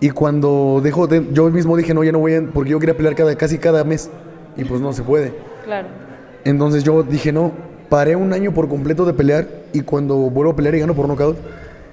Y 0.00 0.10
cuando 0.10 0.80
dejo 0.82 1.06
de, 1.06 1.26
yo 1.32 1.48
mismo 1.50 1.76
dije, 1.76 1.94
no, 1.94 2.04
ya 2.04 2.12
no 2.12 2.18
voy 2.18 2.34
a, 2.34 2.42
porque 2.52 2.70
yo 2.70 2.78
quería 2.78 2.96
pelear 2.96 3.14
cada, 3.14 3.34
casi 3.36 3.58
cada 3.58 3.82
mes 3.84 4.10
y 4.56 4.64
pues 4.64 4.80
no 4.80 4.92
se 4.92 5.02
puede. 5.02 5.34
Claro. 5.64 5.88
Entonces 6.44 6.84
yo 6.84 7.02
dije, 7.02 7.32
no, 7.32 7.52
paré 7.88 8.16
un 8.16 8.32
año 8.32 8.52
por 8.52 8.68
completo 8.68 9.04
de 9.04 9.14
pelear 9.14 9.48
y 9.72 9.80
cuando 9.80 10.16
vuelvo 10.16 10.52
a 10.52 10.56
pelear 10.56 10.74
y 10.74 10.80
gano 10.80 10.94
por 10.94 11.06
knockout, 11.08 11.36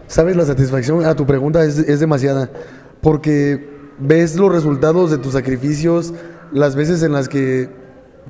sabes, 0.08 0.36
la 0.36 0.46
satisfacción 0.46 1.06
a 1.06 1.16
tu 1.16 1.26
pregunta 1.26 1.64
es, 1.64 1.80
es 1.80 2.00
demasiada. 2.00 2.50
Porque 3.02 3.70
ves 4.00 4.36
los 4.36 4.52
resultados 4.52 5.12
de 5.12 5.18
tus 5.18 5.34
sacrificios, 5.34 6.14
las 6.52 6.76
veces 6.76 7.04
en 7.04 7.14
las 7.14 7.30
que 7.30 7.70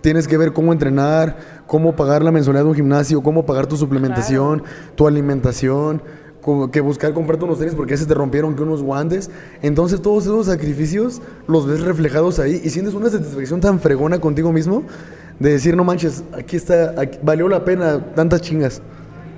tienes 0.02 0.28
que 0.28 0.38
ver 0.38 0.54
cómo 0.54 0.74
entrenar, 0.74 1.38
cómo 1.68 1.96
pagar 1.96 2.24
la 2.24 2.32
mensualidad 2.32 2.64
de 2.64 2.70
un 2.70 2.76
gimnasio, 2.76 3.22
cómo 3.22 3.46
pagar 3.46 3.68
tu 3.68 3.78
suplementación, 3.78 4.64
tu 4.96 5.08
alimentación, 5.08 6.02
que 6.72 6.82
buscar 6.82 7.14
comprarte 7.14 7.46
unos 7.46 7.60
tenis 7.60 7.74
porque 7.76 7.92
ya 7.92 7.98
se 7.98 8.06
te 8.06 8.14
rompieron 8.14 8.56
que 8.56 8.64
unos 8.64 8.82
guantes. 8.84 9.30
Entonces 9.62 10.02
todos 10.02 10.24
esos 10.24 10.46
sacrificios 10.48 11.22
los 11.48 11.66
ves 11.68 11.82
reflejados 11.82 12.40
ahí 12.40 12.62
y 12.64 12.70
sientes 12.70 12.94
una 12.94 13.10
satisfacción 13.10 13.60
tan 13.62 13.80
fregona 13.80 14.20
contigo 14.20 14.52
mismo 14.52 14.84
de 15.40 15.52
decir, 15.52 15.76
no 15.76 15.84
manches, 15.84 16.24
aquí 16.38 16.56
está, 16.56 16.94
aquí- 17.00 17.18
valió 17.24 17.48
la 17.50 17.64
pena 17.66 18.00
tantas 18.16 18.42
chingas. 18.42 18.82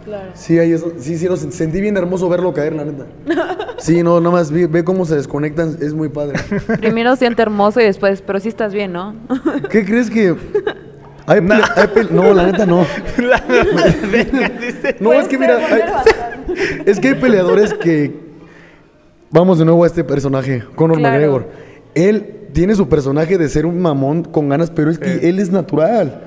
Claro. 0.03 0.31
Sí, 0.35 0.59
ahí 0.59 0.71
eso, 0.71 0.91
sí, 0.99 1.17
sí, 1.17 1.25
lo 1.27 1.35
sen- 1.35 1.49
sentí 1.51 1.81
bien 1.81 1.97
hermoso 1.97 2.29
verlo 2.29 2.53
caer, 2.53 2.73
la 2.73 2.85
neta. 2.85 3.05
Sí, 3.77 4.03
no, 4.03 4.19
nada 4.21 4.31
más 4.31 4.51
ve, 4.51 4.67
ve 4.67 4.83
cómo 4.85 5.05
se 5.05 5.15
desconectan, 5.15 5.77
es 5.81 5.93
muy 5.93 6.07
padre. 6.09 6.39
Primero 6.79 7.15
siente 7.17 7.41
hermoso 7.41 7.81
y 7.81 7.83
después, 7.83 8.21
pero 8.21 8.39
sí 8.39 8.47
estás 8.47 8.73
bien, 8.73 8.93
¿no? 8.93 9.13
¿Qué 9.69 9.83
crees 9.83 10.09
que.? 10.09 10.33
Hay 11.27 11.41
no, 12.11 12.33
la 12.33 12.45
neta 12.45 12.65
no. 12.65 12.85
No, 14.99 15.13
es 15.13 15.27
que 15.27 15.37
mira, 15.37 15.57
hay- 15.57 15.81
es 16.85 16.99
que 16.99 17.09
hay 17.09 17.15
peleadores 17.15 17.73
que. 17.73 18.23
Vamos 19.31 19.57
de 19.59 19.65
nuevo 19.65 19.83
a 19.83 19.87
este 19.87 20.03
personaje, 20.03 20.63
Conor 20.75 20.97
Claro. 20.97 21.13
McGregor. 21.13 21.47
Él 21.95 22.33
tiene 22.53 22.75
su 22.75 22.87
personaje 22.87 23.37
de 23.37 23.49
ser 23.49 23.65
un 23.65 23.81
mamón 23.81 24.23
con 24.23 24.47
ganas, 24.49 24.69
pero 24.71 24.89
es 24.91 24.97
que 24.99 25.27
él 25.27 25.39
es 25.39 25.51
natural. 25.51 26.21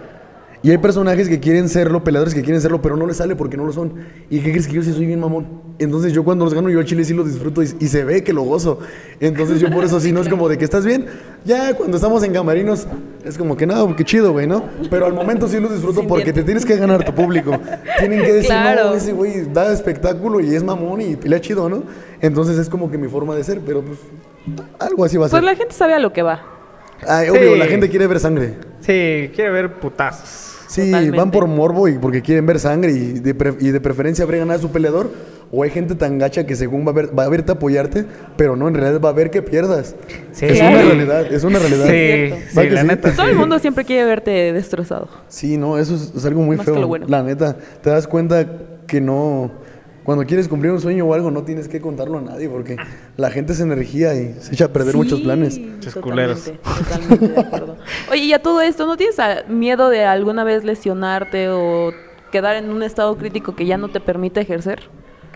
Y 0.61 0.71
hay 0.71 0.79
personajes 0.79 1.29
que 1.29 1.39
quieren 1.39 1.69
serlo, 1.69 2.03
peleadores 2.03 2.35
que 2.35 2.43
quieren 2.43 2.61
serlo, 2.61 2.83
pero 2.83 2.97
no 2.97 3.07
les 3.07 3.19
sale 3.19 3.37
porque 3.37 3.57
no 3.57 3.65
lo 3.65 3.73
son. 3.73 3.93
¿Y 4.29 4.41
qué 4.41 4.51
crees 4.51 4.67
que 4.67 4.73
yo 4.75 4.83
sí 4.83 4.93
soy 4.93 5.07
bien 5.07 5.21
mamón? 5.21 5.47
Entonces 5.79 6.13
yo 6.13 6.25
cuando 6.25 6.45
los 6.45 6.53
gano, 6.53 6.69
yo 6.69 6.81
al 6.81 6.85
chile 6.85 7.05
sí 7.05 7.15
los 7.15 7.27
disfruto 7.27 7.63
y, 7.63 7.69
y 7.79 7.87
se 7.87 8.03
ve 8.03 8.25
que 8.25 8.33
lo 8.33 8.43
gozo. 8.43 8.81
Entonces 9.21 9.61
yo 9.61 9.71
por 9.71 9.85
eso 9.85 10.01
sí 10.01 10.11
no 10.11 10.21
es 10.21 10.29
como 10.29 10.49
de 10.49 10.59
que 10.59 10.65
estás 10.65 10.85
bien. 10.85 11.07
Ya 11.45 11.75
cuando 11.75 11.97
estamos 11.97 12.25
en 12.25 12.33
camarinos 12.33 12.89
es 13.25 13.39
como 13.39 13.57
que 13.57 13.67
no, 13.69 13.95
qué 13.95 14.05
chido, 14.05 14.33
güey, 14.33 14.49
¿no? 14.49 14.65
Pero 14.91 15.07
al 15.07 15.13
momento 15.13 15.47
sí 15.47 15.61
lo 15.61 15.69
disfruto 15.69 16.05
porque 16.09 16.33
te 16.33 16.43
tienes 16.43 16.67
que 16.67 16.77
ganar 16.77 17.05
tu 17.05 17.15
público. 17.15 17.53
Tienen 18.01 18.21
que 18.23 18.33
decir, 18.33 18.51
Claro. 18.51 18.87
no, 18.91 18.95
ese 18.95 19.13
güey 19.13 19.45
da 19.53 19.73
espectáculo 19.73 20.41
y 20.41 20.53
es 20.57 20.65
mamón 20.65 21.01
y 21.01 21.15
pelea 21.15 21.41
chido, 21.41 21.69
¿no? 21.69 21.85
Entonces 22.21 22.59
es 22.59 22.69
como 22.69 22.91
que 22.91 22.99
mi 22.99 23.07
forma 23.07 23.37
de 23.37 23.45
ser, 23.45 23.61
pero 23.65 23.81
pues 23.83 24.01
algo 24.81 25.05
así 25.05 25.17
va 25.17 25.27
a 25.27 25.29
ser. 25.29 25.39
Pues 25.41 25.45
la 25.53 25.57
gente 25.57 25.73
sabe 25.75 25.95
a 25.95 26.01
lo 26.01 26.13
que 26.13 26.23
va. 26.23 26.58
Ay, 27.07 27.29
obvio, 27.29 27.53
Sí. 27.55 27.59
la 27.59 27.67
gente 27.67 27.89
quiere 27.89 28.07
ver 28.07 28.21
sangre. 28.21 28.55
Sí, 28.81 29.31
quiere 29.35 29.51
ver 29.51 29.75
putazos. 29.81 30.57
Sí, 30.69 30.87
Totalmente. 30.87 31.17
van 31.17 31.31
por 31.31 31.47
morbo 31.47 31.89
y 31.89 31.99
porque 31.99 32.21
quieren 32.21 32.45
ver 32.47 32.59
sangre 32.61 32.93
y 32.93 33.13
de, 33.21 33.35
pre- 33.35 33.55
y 33.59 33.71
de 33.71 33.81
preferencia 33.81 34.27
ganar 34.27 34.57
a 34.57 34.61
su 34.61 34.71
peleador. 34.71 35.11
O 35.51 35.63
hay 35.63 35.71
gente 35.71 35.95
tan 35.95 36.19
gacha 36.19 36.45
que 36.45 36.55
según 36.57 36.87
va 36.87 36.91
a, 36.91 36.95
ver, 36.95 37.19
va 37.19 37.25
a 37.25 37.29
verte 37.31 37.53
apoyarte, 37.53 38.05
pero 38.37 38.55
no, 38.55 38.69
en 38.69 38.75
realidad 38.75 39.01
va 39.01 39.09
a 39.09 39.13
ver 39.13 39.31
que 39.31 39.41
pierdas. 39.41 39.97
Sí. 40.33 40.45
Es 40.45 40.61
una 40.61 40.83
realidad, 40.83 41.33
es 41.33 41.43
una 41.43 41.59
realidad. 41.59 41.87
Sí, 41.87 42.45
sí, 42.51 42.61
que 42.61 42.71
la 42.71 42.83
sí. 42.83 42.87
neta. 42.87 43.13
Todo 43.13 43.29
el 43.29 43.35
mundo 43.37 43.59
siempre 43.59 43.87
quiere 43.87 44.05
verte 44.05 44.53
destrozado. 44.53 45.09
Sí, 45.29 45.57
no, 45.57 45.79
eso 45.79 45.95
es, 45.95 46.13
es 46.15 46.25
algo 46.27 46.43
muy 46.43 46.59
Más 46.59 46.67
que 46.67 46.73
feo. 46.73 46.81
lo 46.83 46.87
bueno. 46.87 47.07
La 47.09 47.23
neta, 47.23 47.57
te 47.83 47.89
das 47.89 48.07
cuenta 48.07 48.47
que 48.87 49.01
no. 49.01 49.51
Cuando 50.09 50.25
quieres 50.25 50.49
cumplir 50.49 50.73
un 50.73 50.81
sueño 50.81 51.05
o 51.05 51.13
algo, 51.13 51.31
no 51.31 51.43
tienes 51.43 51.69
que 51.69 51.83
contarlo 51.83 52.17
a 52.17 52.23
nadie 52.23 52.49
porque 52.49 52.77
la 53.19 53.31
gente 53.31 53.53
es 53.53 53.61
energía 53.61 54.15
y 54.15 54.35
se 54.41 54.55
echa 54.55 54.65
a 54.65 54.69
perder 54.69 54.97
muchos 54.97 55.21
planes. 55.21 55.59
Muchos 55.59 55.93
totalmente, 55.93 56.59
Totalmente 56.63 57.29
de 57.29 57.39
acuerdo. 57.39 57.77
Oye, 58.11 58.23
y 58.23 58.33
a 58.33 58.41
todo 58.41 58.63
esto, 58.63 58.87
¿no 58.87 58.97
tienes 58.97 59.19
miedo 59.51 59.91
de 59.91 60.07
alguna 60.07 60.45
vez 60.45 60.65
lesionarte 60.65 61.51
o 61.51 61.93
quedar 62.33 62.57
en 62.57 62.71
un 62.71 62.83
estado 62.83 63.19
crítico 63.19 63.55
que 63.55 63.67
ya 63.67 63.77
no 63.77 63.91
te 63.91 64.01
permite 64.01 64.41
ejercer? 64.41 64.81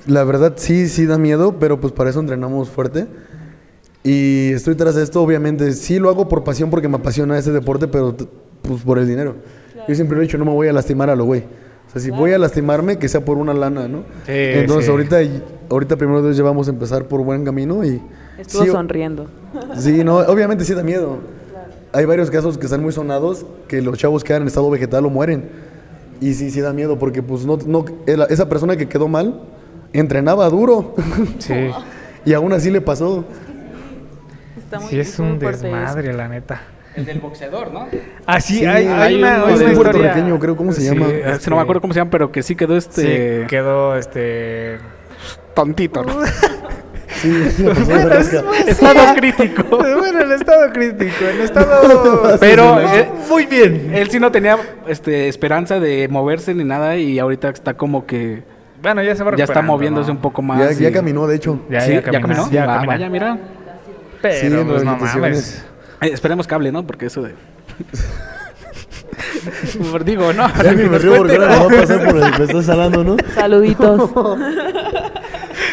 La 0.06 0.24
verdad 0.24 0.54
sí, 0.56 0.88
sí 0.88 1.04
da 1.04 1.18
miedo, 1.18 1.58
pero 1.58 1.78
pues 1.78 1.92
para 1.92 2.08
eso 2.08 2.20
entrenamos 2.20 2.70
fuerte. 2.70 3.08
Y 4.02 4.52
estoy 4.52 4.74
tras 4.74 4.94
de 4.94 5.02
esto, 5.02 5.20
obviamente, 5.20 5.70
sí 5.72 5.98
lo 5.98 6.08
hago 6.08 6.30
por 6.30 6.44
pasión 6.44 6.70
porque 6.70 6.88
me 6.88 6.96
apasiona 6.96 7.36
ese 7.36 7.52
deporte, 7.52 7.88
pero 7.88 8.16
pues 8.62 8.80
por 8.80 8.98
el 8.98 9.06
dinero. 9.06 9.36
Yo 9.86 9.94
siempre 9.94 10.16
lo 10.16 10.22
he 10.22 10.24
dicho, 10.24 10.38
no 10.38 10.46
me 10.46 10.52
voy 10.52 10.68
a 10.68 10.72
lastimar 10.72 11.10
a 11.10 11.14
lo 11.14 11.26
güey. 11.26 11.44
O 11.92 11.98
sea, 11.98 12.00
si 12.00 12.10
voy 12.10 12.32
a 12.32 12.38
lastimarme, 12.38 12.98
que 12.98 13.06
sea 13.06 13.22
por 13.22 13.36
una 13.36 13.52
lana, 13.52 13.86
¿no? 13.86 13.98
Sí, 14.24 14.32
Entonces 14.32 14.86
sí. 14.86 14.90
ahorita, 14.90 15.18
ahorita 15.68 15.96
primero 15.96 16.22
Dios 16.22 16.38
ya 16.38 16.42
vamos 16.42 16.66
a 16.66 16.70
empezar 16.70 17.04
por 17.04 17.22
buen 17.22 17.44
camino 17.44 17.84
y... 17.84 18.00
Estuvo 18.38 18.64
sí, 18.64 18.70
sonriendo. 18.70 19.26
Sí, 19.76 20.02
no, 20.02 20.16
obviamente 20.16 20.64
sí 20.64 20.72
da 20.72 20.82
miedo. 20.82 21.18
Hay 21.92 22.06
varios 22.06 22.30
casos 22.30 22.56
que 22.56 22.64
están 22.64 22.80
muy 22.80 22.92
sonados, 22.92 23.44
que 23.68 23.82
los 23.82 23.98
chavos 23.98 24.24
quedan 24.24 24.40
en 24.42 24.48
estado 24.48 24.70
vegetal 24.70 25.04
o 25.04 25.10
mueren. 25.10 25.50
Y 26.22 26.32
sí, 26.32 26.50
sí 26.50 26.62
da 26.62 26.72
miedo, 26.72 26.98
porque 26.98 27.22
pues 27.22 27.44
no, 27.44 27.58
no, 27.66 27.84
esa 28.06 28.48
persona 28.48 28.76
que 28.76 28.88
quedó 28.88 29.06
mal 29.06 29.42
entrenaba 29.92 30.48
duro. 30.48 30.94
Sí. 31.38 31.52
y 32.24 32.32
aún 32.32 32.54
así 32.54 32.70
le 32.70 32.80
pasó. 32.80 33.26
Está 34.56 34.80
muy 34.80 34.88
Sí, 34.88 34.98
es 34.98 35.18
un 35.18 35.36
eso. 35.36 35.46
desmadre, 35.46 36.14
la 36.14 36.28
neta. 36.28 36.62
El 36.94 37.04
del 37.06 37.20
boxeador, 37.20 37.72
¿no? 37.72 37.88
Ah, 38.26 38.40
sí, 38.40 38.58
Sí, 38.58 38.66
hay, 38.66 38.86
hay 38.86 38.92
hay 38.92 39.14
una, 39.16 39.44
hay 39.46 39.52
historia. 39.54 39.74
puertorriqueño, 39.74 40.38
creo, 40.38 40.56
¿cómo 40.56 40.72
se 40.72 40.82
llama? 40.82 41.08
Este, 41.08 41.48
no 41.50 41.56
me 41.56 41.62
acuerdo 41.62 41.80
cómo 41.80 41.94
se 41.94 42.00
llama, 42.00 42.10
pero 42.10 42.30
que 42.30 42.42
sí 42.42 42.54
quedó 42.54 42.76
este 42.76 43.40
Sí, 43.42 43.46
quedó 43.48 43.96
este. 43.96 44.78
tontito, 45.54 46.02
¿no? 46.04 46.14
Sí, 47.14 47.30
sí, 47.50 47.62
Bueno, 47.84 48.10
Estado 48.66 49.14
crítico. 49.14 49.62
Bueno, 49.78 50.20
el 50.22 50.32
estado 50.32 50.72
crítico, 50.72 51.24
el 51.30 51.42
estado. 51.42 52.36
Pero, 52.40 52.80
eh, 52.80 53.08
muy 53.28 53.46
bien. 53.46 53.90
Él 53.94 54.10
sí 54.10 54.18
no 54.18 54.32
tenía 54.32 54.56
este, 54.88 55.28
esperanza 55.28 55.78
de 55.78 56.08
moverse 56.08 56.52
ni 56.54 56.64
nada 56.64 56.96
y 56.96 57.18
ahorita 57.18 57.50
está 57.50 57.74
como 57.74 58.06
que 58.06 58.42
Bueno, 58.82 59.02
ya 59.02 59.14
se 59.14 59.22
va 59.22 59.36
ya 59.36 59.44
está 59.44 59.60
moviéndose 59.62 60.08
¿no? 60.08 60.14
un 60.14 60.20
poco 60.22 60.40
más. 60.42 60.78
Ya, 60.78 60.90
caminó, 60.90 61.26
de 61.26 61.36
hecho. 61.36 61.60
Ya, 61.70 61.82
¿Sí? 61.82 61.92
ya 61.92 61.96
¿Ya, 62.00 62.02
camina, 62.02 62.22
caminó? 62.22 62.50
ya 62.50 62.66
Va- 62.66 62.74
camina. 62.76 62.92
vaya, 62.94 63.08
mira. 63.10 63.38
Pero, 64.22 64.66
pues 64.66 64.82
no 64.84 64.96
mames. 64.96 65.64
Eh, 66.02 66.10
esperemos 66.12 66.46
que 66.46 66.54
hable, 66.54 66.72
¿no? 66.72 66.86
Porque 66.86 67.06
eso 67.06 67.22
de... 67.22 67.34
Digo, 70.04 70.32
no. 70.32 70.48
Ya 70.62 70.72
ni 70.72 70.84
me 70.84 70.98
río 70.98 71.16
porque 71.16 71.36
ahora 71.36 71.48
me 71.48 71.58
va 71.58 71.64
a 71.64 71.80
pasar 71.80 72.04
por 72.06 72.16
el 72.16 72.32
que 72.32 72.38
me 72.38 72.44
estás 72.44 72.68
hablando, 72.68 73.04
¿no? 73.04 73.16
Saluditos. 73.34 74.10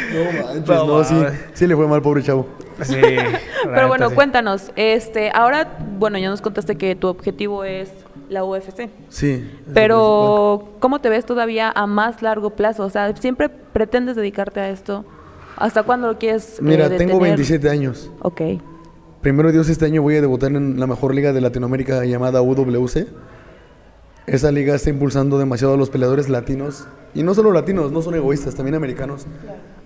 No 0.09 0.23
manches, 0.43 0.67
No, 0.67 0.87
no, 0.87 1.03
sí, 1.03 1.15
sí 1.53 1.67
le 1.67 1.75
fue 1.75 1.87
mal, 1.87 2.01
pobre 2.01 2.23
chavo. 2.23 2.47
Sí. 2.81 2.95
Pero 3.63 3.87
bueno, 3.87 4.09
sí. 4.09 4.15
cuéntanos, 4.15 4.71
este, 4.75 5.31
ahora, 5.33 5.77
bueno, 5.99 6.17
ya 6.17 6.29
nos 6.29 6.41
contaste 6.41 6.77
que 6.77 6.95
tu 6.95 7.07
objetivo 7.07 7.63
es 7.63 7.91
la 8.27 8.43
UFC. 8.43 8.89
Sí. 9.09 9.47
Pero, 9.73 10.69
¿cómo 10.79 10.99
te 10.99 11.09
ves 11.09 11.25
todavía 11.25 11.71
a 11.73 11.85
más 11.85 12.23
largo 12.23 12.51
plazo? 12.51 12.85
O 12.85 12.89
sea, 12.89 13.15
¿siempre 13.17 13.49
pretendes 13.49 14.15
dedicarte 14.15 14.59
a 14.61 14.69
esto? 14.69 15.05
¿Hasta 15.57 15.83
cuándo 15.83 16.07
lo 16.07 16.17
quieres 16.17 16.57
eh, 16.57 16.61
Mira, 16.61 16.89
tengo 16.89 17.13
detener? 17.13 17.37
27 17.37 17.69
años. 17.69 18.09
Ok. 18.21 18.41
Primero 19.21 19.51
Dios, 19.51 19.67
este 19.67 19.83
año 19.83 20.01
voy 20.01 20.15
a 20.15 20.21
debutar 20.21 20.53
en 20.53 20.79
la 20.79 20.87
mejor 20.87 21.13
liga 21.13 21.33
de 21.33 21.41
Latinoamérica 21.41 22.05
llamada 22.05 22.41
UWC. 22.41 23.05
Esa 24.27 24.49
liga 24.49 24.73
está 24.73 24.91
impulsando 24.91 25.37
demasiado 25.37 25.73
a 25.73 25.77
los 25.77 25.89
peleadores 25.89 26.29
latinos. 26.29 26.87
Y 27.13 27.23
no 27.23 27.35
solo 27.35 27.51
latinos, 27.51 27.91
no 27.91 28.01
son 28.01 28.15
egoístas, 28.15 28.55
también 28.55 28.75
americanos. 28.75 29.27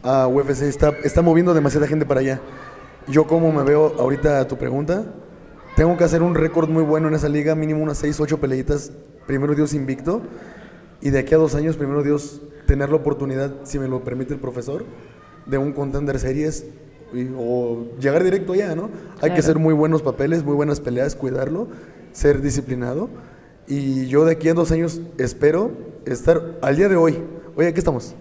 A 0.03 0.27
UFC 0.27 0.61
está, 0.63 0.89
está 1.03 1.23
moviendo 1.23 1.55
demasiada 1.55 1.87
gente 1.87 2.05
para 2.05 2.19
allá. 2.19 2.41
Yo 3.07 3.25
como 3.25 3.51
me 3.51 3.63
veo 3.63 3.95
ahorita 3.97 4.39
a 4.39 4.47
tu 4.47 4.59
pregunta, 4.59 5.03
tengo 5.75 5.97
que 5.97 6.03
hacer 6.03 6.21
un 6.21 6.35
récord 6.35 6.69
muy 6.69 6.83
bueno 6.83 7.07
en 7.07 7.15
esa 7.15 7.27
liga, 7.27 7.55
mínimo 7.55 7.81
unas 7.81 7.97
6, 7.97 8.19
8 8.19 8.39
peleitas. 8.39 8.91
Primero 9.25 9.55
Dios 9.55 9.73
invicto. 9.73 10.21
Y 11.01 11.09
de 11.09 11.17
aquí 11.17 11.33
a 11.33 11.37
dos 11.37 11.55
años, 11.55 11.75
primero 11.75 12.03
Dios, 12.03 12.41
tener 12.67 12.91
la 12.91 12.97
oportunidad, 12.97 13.51
si 13.63 13.79
me 13.79 13.87
lo 13.87 14.03
permite 14.03 14.35
el 14.35 14.39
profesor, 14.39 14.85
de 15.47 15.57
un 15.57 15.73
contender 15.73 16.19
series 16.19 16.67
y- 17.13 17.29
o 17.37 17.87
llegar 17.99 18.23
directo 18.23 18.53
allá, 18.53 18.75
¿no? 18.75 18.83
Hay 19.15 19.21
que 19.21 19.27
Claro. 19.27 19.39
hacer 19.39 19.59
muy 19.59 19.73
buenos 19.73 20.01
papeles, 20.01 20.43
muy 20.43 20.55
buenas 20.55 20.79
peleas, 20.79 21.15
cuidarlo, 21.15 21.67
ser 22.11 22.41
disciplinado. 22.41 23.09
Y 23.67 24.07
yo 24.07 24.25
de 24.25 24.33
aquí 24.33 24.49
a 24.49 24.53
dos 24.53 24.71
años 24.71 25.01
espero 25.17 25.71
estar 26.05 26.41
al 26.61 26.75
día 26.75 26.89
de 26.89 26.95
hoy. 26.95 27.19
Oye, 27.55 27.67
aquí 27.69 27.79
estamos. 27.79 28.15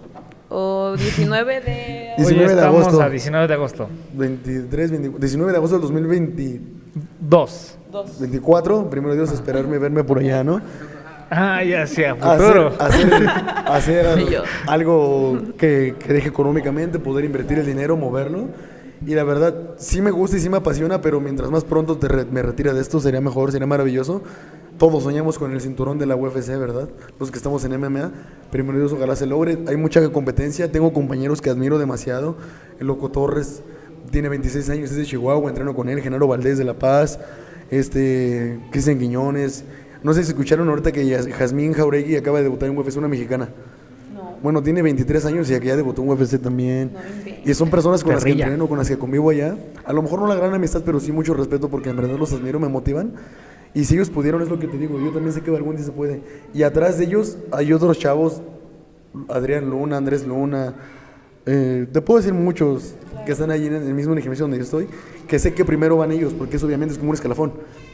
O 0.49 0.95
19 0.97 1.61
de... 1.63 2.11
Hoy 2.19 2.25
19 2.25 2.55
de 2.55 2.61
agosto. 2.61 3.01
a 3.03 3.09
19 3.09 3.49
de 3.49 3.55
agosto. 3.55 3.89
23, 4.15 4.91
20 4.91 5.19
19 5.19 5.51
de 5.53 5.57
agosto 5.59 5.77
del 5.77 5.83
2024. 5.83 7.79
Dos. 7.91 8.87
Primero 8.91 9.15
Dios, 9.15 9.33
esperarme, 9.33 9.79
verme 9.79 10.05
por 10.05 10.19
allá, 10.19 10.45
¿no? 10.45 10.61
Ah, 11.31 11.65
ya 11.65 11.87
sea, 11.87 12.15
futuro. 12.15 12.75
Hacer, 12.79 13.15
hacer, 13.15 13.29
hacer 13.67 14.43
algo 14.67 15.41
que, 15.57 15.95
que 15.99 16.13
deje 16.13 16.29
económicamente, 16.29 16.99
poder 16.99 17.25
invertir 17.25 17.59
el 17.59 17.65
dinero, 17.67 17.97
moverlo. 17.97 18.49
Y 19.05 19.15
la 19.15 19.25
verdad, 19.25 19.75
sí 19.79 20.01
me 20.01 20.13
gusta 20.13 20.37
y 20.37 20.41
sí 20.41 20.49
me 20.49 20.59
apasiona, 20.59 21.01
pero 21.01 21.21
mientras 21.21 21.51
más 21.51 21.65
pronto 21.65 21.99
te 21.99 22.09
me 22.27 22.43
retire 22.43 22.73
de 22.73 22.81
esto, 22.81 23.01
sería 23.01 23.21
mejor, 23.21 23.51
sería 23.51 23.67
maravilloso. 23.67 24.23
Todos 24.79 25.03
soñamos 25.03 25.39
con 25.39 25.53
el 25.53 25.61
cinturón 25.61 25.99
de 25.99 26.07
la 26.07 26.15
UFC, 26.15 26.49
¿verdad? 26.59 26.89
Los 27.19 27.31
que 27.31 27.37
estamos 27.37 27.65
en 27.65 27.81
MMA. 27.81 28.13
Primero 28.51 28.79
Dios, 28.79 28.93
ojalá 28.93 29.17
se 29.17 29.27
logre. 29.27 29.59
Hay 29.67 29.77
mucha 29.77 30.09
competencia. 30.11 30.71
Tengo 30.71 30.93
compañeros 30.93 31.41
que 31.41 31.51
admiro 31.51 31.79
demasiado. 31.79 32.37
El 32.79 32.87
Loco 32.87 33.11
Torres 33.11 33.63
tiene 34.11 34.29
26 34.29 34.71
años, 34.71 34.91
es 34.91 34.97
de 34.97 35.05
Chihuahua, 35.05 35.49
entreno 35.49 35.75
con 35.75 35.89
él. 35.89 36.01
Genaro 36.01 36.29
Valdés 36.29 36.59
de 36.59 36.65
La 36.65 36.75
Paz. 36.75 37.19
Este, 37.71 38.61
Cristian 38.71 38.99
Quiñones. 38.99 39.65
No 40.03 40.15
sé 40.15 40.23
si 40.23 40.31
escucharon 40.31 40.69
ahorita 40.69 40.93
que 40.93 41.33
Jazmín 41.33 41.73
Jauregui 41.73 42.17
acaba 42.17 42.39
de 42.39 42.45
debutar 42.45 42.69
en 42.69 42.79
UFC, 42.79 42.97
una 42.99 43.09
mexicana. 43.09 43.49
Bueno, 44.43 44.63
tiene 44.63 44.83
23 44.83 45.25
años 45.27 45.51
y 45.51 45.59
ya 45.61 45.77
debutó 45.77 46.03
en 46.03 46.11
UFC 46.11 46.41
también. 46.41 46.91
y 47.45 47.55
son 47.55 47.71
personas 47.71 48.03
con 48.03 48.15
las 48.15 48.25
que 48.25 48.33
entreno, 48.33 48.69
con 48.69 48.79
las 48.79 48.89
que 48.89 48.99
convivo 48.99 49.31
allá. 49.31 49.57
A 49.85 49.93
lo 49.93 50.03
mejor 50.03 50.21
no 50.21 50.27
la 50.27 50.35
gran 50.35 50.53
amistad, 50.53 50.83
pero 50.85 50.99
sí 50.99 51.13
mucho 51.13 51.35
respeto 51.35 51.69
porque 51.69 51.91
en 51.91 51.97
verdad 51.97 52.19
los 52.19 52.33
admiro, 52.33 52.59
me 52.59 52.69
motivan. 52.69 53.13
Y 53.75 53.85
si 53.85 53.95
ellos 53.95 54.11
pudieron, 54.11 54.43
es 54.43 54.49
lo 54.49 54.59
que 54.59 54.67
te 54.67 54.77
digo, 54.77 54.99
yo 55.01 55.13
también 55.13 55.33
sé 55.33 55.41
que 55.41 55.55
algún 55.55 55.77
día 55.77 55.85
se 55.85 55.93
puede. 55.93 56.21
Y 56.53 56.63
atrás 56.63 56.99
de 56.99 57.05
ellos 57.05 57.39
hay 57.53 57.73
otros 57.73 57.99
chavos, 57.99 58.43
Adrián 59.29 59.71
Luna, 59.71 59.97
Andrés 59.97 60.27
Luna, 60.27 60.75
eh, 61.47 61.87
te 61.91 62.01
puedo 62.01 62.19
decir 62.19 62.35
muchos 62.35 62.95
que 63.25 63.33
están 63.33 63.51
allí 63.51 63.67
en 63.67 63.75
el 63.75 63.95
mismo 63.95 64.15
gimnasio 64.17 64.45
donde 64.45 64.59
yo 64.59 64.65
estoy, 64.65 64.89
que 65.27 65.39
sé 65.39 65.55
que 65.55 65.65
primero 65.65 65.97
van 65.97 66.13
ellos, 66.13 66.35
porque 66.35 66.57
eso 66.57 66.67
obviamente 66.67 66.93
es 66.93 66.99
como 66.99 67.11
un 67.11 67.15
escalafón. 67.15 67.53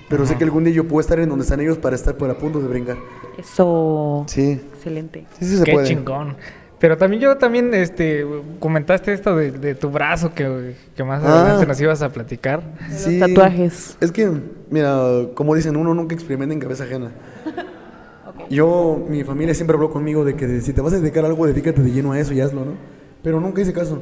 Pero 0.09 0.25
sé 0.27 0.37
que 0.37 0.45
algún 0.45 0.65
día 0.65 0.73
yo 0.73 0.85
puedo 0.85 1.01
estar 1.01 1.19
en 1.21 1.29
donde 1.29 1.43
están 1.43 1.61
ellos 1.61 1.77
para 1.79 1.95
estar 1.95 2.17
por 2.17 2.31
a 2.31 2.35
punto 2.39 2.61
de 2.61 2.69
brincar. 2.69 2.97
Eso. 3.37 4.25
Sí, 4.27 4.53
Excelente. 4.75 5.27
sí, 5.39 5.45
sí 5.45 5.57
se 5.59 5.65
Qué 5.65 5.73
puede. 5.73 5.87
chingón. 5.87 6.37
Pero 6.79 6.97
también 6.97 7.21
yo 7.21 7.37
también, 7.37 7.75
este, 7.75 8.25
comentaste 8.61 9.13
esto 9.13 9.35
de, 9.37 9.51
de 9.51 9.75
tu 9.75 9.91
brazo 9.91 10.33
que, 10.33 10.75
que 10.97 11.03
más 11.05 11.23
Ah. 11.25 11.41
adelante 11.41 11.67
nos 11.67 11.81
ibas 11.81 12.01
a 12.03 12.09
platicar. 12.11 12.63
Los 12.89 13.19
tatuajes. 13.19 13.97
Es 14.01 14.13
que, 14.13 14.31
mira, 14.71 14.97
como 15.35 15.55
dicen, 15.57 15.77
uno 15.77 15.93
nunca 15.93 16.15
experimenta 16.15 16.55
en 16.55 16.61
cabeza 16.61 16.85
ajena. 16.85 17.11
Yo, 18.51 19.05
mi 19.11 19.25
familia 19.25 19.55
siempre 19.55 19.75
habló 19.75 19.91
conmigo 19.91 20.25
de 20.25 20.35
que 20.35 20.61
si 20.61 20.73
te 20.73 20.81
vas 20.81 20.93
a 20.95 21.01
dedicar 21.01 21.25
a 21.25 21.29
algo, 21.29 21.47
dedícate 21.47 21.83
de 21.83 21.91
lleno 21.91 22.13
a 22.13 22.21
eso 22.21 22.33
y 22.33 22.41
hazlo, 22.41 22.65
¿no? 22.65 22.73
Pero 23.23 23.41
nunca 23.41 23.61
hice 23.61 23.73
caso. 23.73 24.01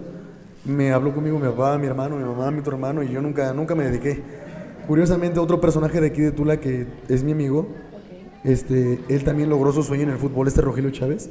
Me 0.65 0.93
habló 0.93 1.15
conmigo 1.15 1.39
mi 1.39 1.47
papá, 1.49 1.79
mi 1.79 1.87
hermano, 1.87 2.17
mi 2.17 2.25
mamá, 2.25 2.51
mi 2.51 2.61
otro 2.61 2.75
hermano 2.75 3.03
y 3.03 3.09
yo 3.09 3.21
nunca, 3.23 3.53
nunca 3.53 3.75
me 3.75 3.85
dediqué. 3.85 4.23
Curiosamente, 4.87 5.39
otro 5.41 5.61
personaje 5.61 6.01
de 6.01 6.09
aquí 6.09 6.21
de 6.21 6.31
Tula 6.33 6.59
que 6.61 6.87
es 7.09 7.25
mi 7.25 7.33
amigo, 7.33 7.69
este, 8.45 9.01
él 9.09 9.25
también 9.25 9.49
logró 9.51 9.73
su 9.73 9.83
sueño 9.83 10.05
en 10.05 10.11
el 10.11 10.17
fútbol, 10.19 10.47
este 10.49 10.61
Rogelio 10.61 10.91
Chávez. 10.91 11.29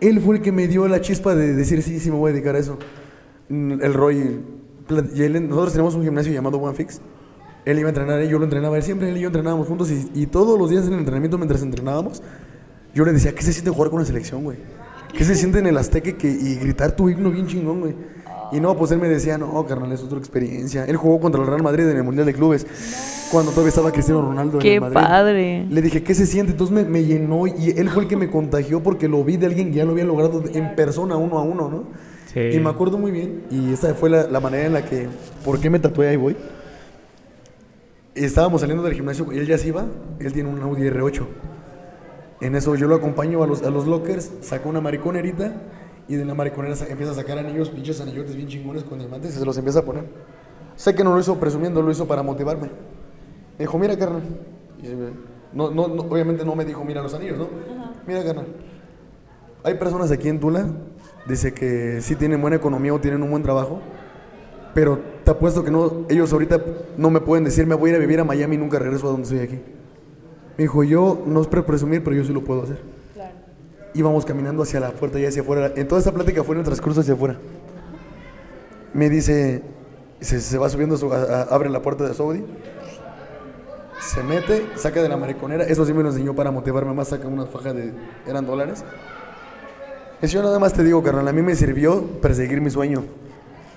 Él 0.00 0.20
fue 0.20 0.36
el 0.36 0.42
que 0.42 0.52
me 0.52 0.68
dio 0.68 0.86
la 0.88 1.00
chispa 1.00 1.34
de 1.34 1.54
decir, 1.54 1.82
sí, 1.82 1.98
sí, 2.00 2.10
me 2.10 2.16
voy 2.16 2.30
a 2.30 2.32
dedicar 2.34 2.54
a 2.56 2.58
eso. 2.58 2.78
Mm, 3.48 3.80
El 3.82 3.94
Roy, 3.94 4.40
pla- 4.86 5.04
y 5.14 5.22
él- 5.22 5.48
nosotros 5.48 5.72
tenemos 5.72 5.94
un 5.94 6.02
gimnasio 6.04 6.32
llamado 6.32 6.58
One 6.58 6.74
Fix. 6.76 7.00
Él 7.64 7.78
iba 7.78 7.88
a 7.88 7.90
entrenar, 7.90 8.22
y 8.22 8.28
yo 8.28 8.38
lo 8.38 8.44
entrenaba, 8.44 8.76
él 8.76 8.82
siempre, 8.82 9.08
él 9.10 9.16
y 9.16 9.20
yo 9.20 9.26
entrenábamos 9.28 9.66
juntos, 9.68 9.90
y, 9.90 10.10
y 10.14 10.26
todos 10.26 10.58
los 10.58 10.70
días 10.70 10.86
en 10.86 10.92
el 10.94 10.98
entrenamiento, 11.00 11.36
mientras 11.36 11.62
entrenábamos, 11.62 12.22
yo 12.94 13.04
le 13.04 13.12
decía, 13.12 13.34
¿qué 13.34 13.42
se 13.42 13.52
siente 13.52 13.70
jugar 13.70 13.90
con 13.90 13.98
la 14.00 14.06
selección, 14.06 14.42
güey? 14.44 14.58
¿Qué 15.16 15.24
se 15.24 15.34
siente 15.34 15.58
en 15.58 15.66
el 15.66 15.76
Azteca 15.76 16.12
que, 16.16 16.28
y 16.30 16.56
gritar 16.56 16.92
tu 16.96 17.08
himno 17.08 17.30
bien 17.30 17.46
chingón, 17.46 17.80
güey? 17.80 17.94
Y 18.52 18.60
no, 18.60 18.76
pues 18.76 18.90
él 18.92 18.98
me 18.98 19.08
decía, 19.08 19.36
no, 19.38 19.64
carnal, 19.66 19.92
es 19.92 20.02
otra 20.02 20.18
experiencia. 20.18 20.84
Él 20.86 20.96
jugó 20.96 21.20
contra 21.20 21.40
el 21.40 21.46
Real 21.46 21.62
Madrid 21.62 21.88
en 21.88 21.96
el 21.96 22.02
Mundial 22.04 22.26
de 22.26 22.32
Clubes, 22.34 22.66
cuando 23.30 23.50
todavía 23.50 23.68
estaba 23.68 23.92
Cristiano 23.92 24.22
Ronaldo 24.22 24.54
en 24.58 24.62
Qué 24.62 24.74
el 24.76 24.80
Madrid. 24.80 24.94
padre. 24.94 25.66
Le 25.68 25.82
dije, 25.82 26.02
¿qué 26.02 26.14
se 26.14 26.26
siente? 26.26 26.52
Entonces 26.52 26.74
me, 26.74 26.84
me 26.84 27.04
llenó 27.04 27.46
y 27.46 27.74
él 27.76 27.90
fue 27.90 28.02
el 28.04 28.08
que 28.08 28.16
me 28.16 28.30
contagió 28.30 28.82
porque 28.82 29.08
lo 29.08 29.22
vi 29.24 29.36
de 29.36 29.46
alguien 29.46 29.70
que 29.70 29.76
ya 29.76 29.84
lo 29.84 29.92
había 29.92 30.04
logrado 30.04 30.42
en 30.52 30.74
persona, 30.74 31.16
uno 31.16 31.38
a 31.38 31.42
uno, 31.42 31.68
¿no? 31.68 31.84
Sí. 32.32 32.40
Y 32.40 32.60
me 32.60 32.70
acuerdo 32.70 32.98
muy 32.98 33.10
bien, 33.10 33.44
y 33.50 33.72
esa 33.72 33.94
fue 33.94 34.10
la, 34.10 34.26
la 34.28 34.40
manera 34.40 34.66
en 34.66 34.72
la 34.72 34.84
que, 34.84 35.08
¿por 35.44 35.58
qué 35.60 35.70
me 35.70 35.78
tatué 35.78 36.08
ahí 36.08 36.16
voy? 36.16 36.36
Estábamos 38.14 38.60
saliendo 38.60 38.82
del 38.82 38.94
gimnasio 38.94 39.32
y 39.32 39.38
él 39.38 39.46
ya 39.46 39.58
se 39.58 39.68
iba, 39.68 39.86
él 40.18 40.32
tiene 40.32 40.48
un 40.48 40.60
Audi 40.60 40.82
R8. 40.82 41.22
En 42.40 42.54
eso 42.54 42.74
yo 42.74 42.86
lo 42.88 42.94
acompaño 42.96 43.42
a 43.42 43.46
los, 43.46 43.62
a 43.62 43.70
los 43.70 43.86
lockers, 43.86 44.30
saco 44.40 44.68
una 44.68 44.80
mariconerita 44.80 45.52
y 46.08 46.16
de 46.16 46.24
la 46.24 46.34
mariconera 46.34 46.74
empieza 46.88 47.12
a 47.12 47.14
sacar 47.14 47.38
anillos, 47.38 47.68
pinches 47.68 48.00
anillotes 48.00 48.34
bien 48.34 48.48
chingones 48.48 48.82
con 48.82 48.98
diamantes 48.98 49.36
y 49.36 49.38
se 49.38 49.44
los 49.44 49.56
empieza 49.58 49.80
a 49.80 49.84
poner. 49.84 50.04
Sé 50.74 50.94
que 50.94 51.04
no 51.04 51.12
lo 51.12 51.20
hizo 51.20 51.38
presumiendo, 51.38 51.82
lo 51.82 51.90
hizo 51.90 52.06
para 52.08 52.22
motivarme. 52.22 52.68
Me 53.58 53.64
dijo, 53.64 53.78
mira, 53.78 53.96
carnal. 53.96 54.22
No, 55.52 55.70
no, 55.70 55.88
no, 55.88 56.02
obviamente 56.02 56.44
no 56.44 56.54
me 56.54 56.64
dijo, 56.64 56.82
mira 56.84 57.02
los 57.02 57.12
anillos, 57.12 57.38
¿no? 57.38 57.48
Mira, 58.06 58.24
carnal. 58.24 58.46
Hay 59.64 59.74
personas 59.74 60.10
aquí 60.10 60.28
en 60.28 60.40
Tula, 60.40 60.66
dice 61.26 61.52
que 61.52 62.00
sí 62.00 62.16
tienen 62.16 62.40
buena 62.40 62.56
economía 62.56 62.94
o 62.94 63.00
tienen 63.00 63.22
un 63.22 63.30
buen 63.30 63.42
trabajo, 63.42 63.80
pero 64.72 65.00
te 65.24 65.30
apuesto 65.30 65.64
que 65.64 65.70
no, 65.70 66.06
ellos 66.08 66.32
ahorita 66.32 66.62
no 66.96 67.10
me 67.10 67.20
pueden 67.20 67.44
decir, 67.44 67.66
me 67.66 67.74
voy 67.74 67.90
a 67.90 67.92
ir 67.94 67.96
a 67.96 67.98
vivir 67.98 68.20
a 68.20 68.24
Miami 68.24 68.54
y 68.54 68.58
nunca 68.58 68.78
regreso 68.78 69.08
a 69.08 69.10
donde 69.10 69.24
estoy 69.24 69.40
aquí. 69.40 69.60
Me 70.56 70.64
dijo, 70.64 70.84
yo 70.84 71.22
no 71.26 71.40
es 71.42 71.48
para 71.48 71.66
presumir, 71.66 72.02
pero 72.02 72.16
yo 72.16 72.24
sí 72.24 72.32
lo 72.32 72.44
puedo 72.44 72.62
hacer. 72.62 72.78
Íbamos 73.98 74.24
caminando 74.24 74.62
hacia 74.62 74.78
la 74.78 74.92
puerta 74.92 75.18
y 75.18 75.26
hacia 75.26 75.42
afuera. 75.42 75.72
En 75.74 75.88
toda 75.88 76.00
esa 76.00 76.12
plática 76.12 76.44
fue 76.44 76.54
en 76.54 76.60
el 76.60 76.64
transcurso 76.64 77.00
hacia 77.00 77.14
afuera. 77.14 77.36
Me 78.94 79.10
dice, 79.10 79.60
se, 80.20 80.56
va 80.56 80.68
subiendo, 80.68 80.96
su- 80.96 81.12
abre 81.12 81.68
la 81.68 81.82
puerta 81.82 82.06
de 82.06 82.14
Saudi, 82.14 82.44
se 84.00 84.22
mete, 84.22 84.66
saca 84.76 85.02
de 85.02 85.08
la 85.08 85.16
mariconera. 85.16 85.64
Eso 85.64 85.84
sí 85.84 85.92
me 85.92 86.04
lo 86.04 86.10
enseñó 86.10 86.32
para 86.32 86.52
motivarme 86.52 86.94
más. 86.94 87.08
Saca 87.08 87.26
una 87.26 87.46
faja 87.46 87.72
de. 87.72 87.92
eran 88.24 88.46
dólares. 88.46 88.84
Eso 90.22 90.34
yo 90.34 90.42
nada 90.44 90.60
más 90.60 90.72
te 90.74 90.84
digo, 90.84 91.02
carnal. 91.02 91.26
A 91.26 91.32
mí 91.32 91.42
me 91.42 91.56
sirvió 91.56 92.00
perseguir 92.22 92.60
mi 92.60 92.70
sueño. 92.70 93.02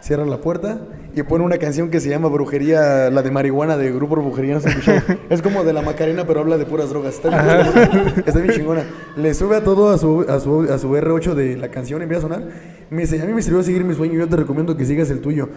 Cierra 0.01 0.25
la 0.25 0.37
puerta 0.37 0.79
y 1.15 1.23
pone 1.23 1.43
una 1.43 1.57
canción 1.57 1.89
que 1.89 1.99
se 1.99 2.09
llama 2.09 2.29
Brujería, 2.29 3.09
la 3.09 3.21
de 3.21 3.31
marihuana 3.31 3.77
de 3.77 3.91
Grupo 3.91 4.15
Brujería, 4.15 4.55
no 4.55 4.61
sé 4.61 4.69
qué 4.75 4.81
show. 4.81 4.95
Es 5.29 5.41
como 5.41 5.63
de 5.63 5.73
la 5.73 5.81
Macarena, 5.81 6.25
pero 6.25 6.39
habla 6.41 6.57
de 6.57 6.65
puras 6.65 6.89
drogas. 6.89 7.15
Está 7.15 7.29
bien, 7.29 8.13
está 8.25 8.39
bien 8.39 8.53
chingona. 8.53 8.83
Le 9.15 9.33
sube 9.33 9.57
a 9.57 9.63
todo 9.63 9.89
a 9.89 9.97
su, 9.97 10.25
a, 10.27 10.39
su, 10.39 10.61
a 10.71 10.77
su 10.77 10.89
R8 10.89 11.33
de 11.33 11.57
la 11.57 11.69
canción, 11.69 12.01
empieza 12.01 12.19
a 12.25 12.29
sonar. 12.29 12.43
Me 12.89 13.01
dice, 13.01 13.21
a 13.21 13.25
mí 13.25 13.33
me 13.33 13.41
sirvió 13.41 13.61
seguir 13.63 13.83
mi 13.83 13.93
sueño, 13.93 14.19
yo 14.19 14.27
te 14.27 14.37
recomiendo 14.37 14.75
que 14.75 14.85
sigas 14.85 15.09
el 15.11 15.21
tuyo. 15.21 15.49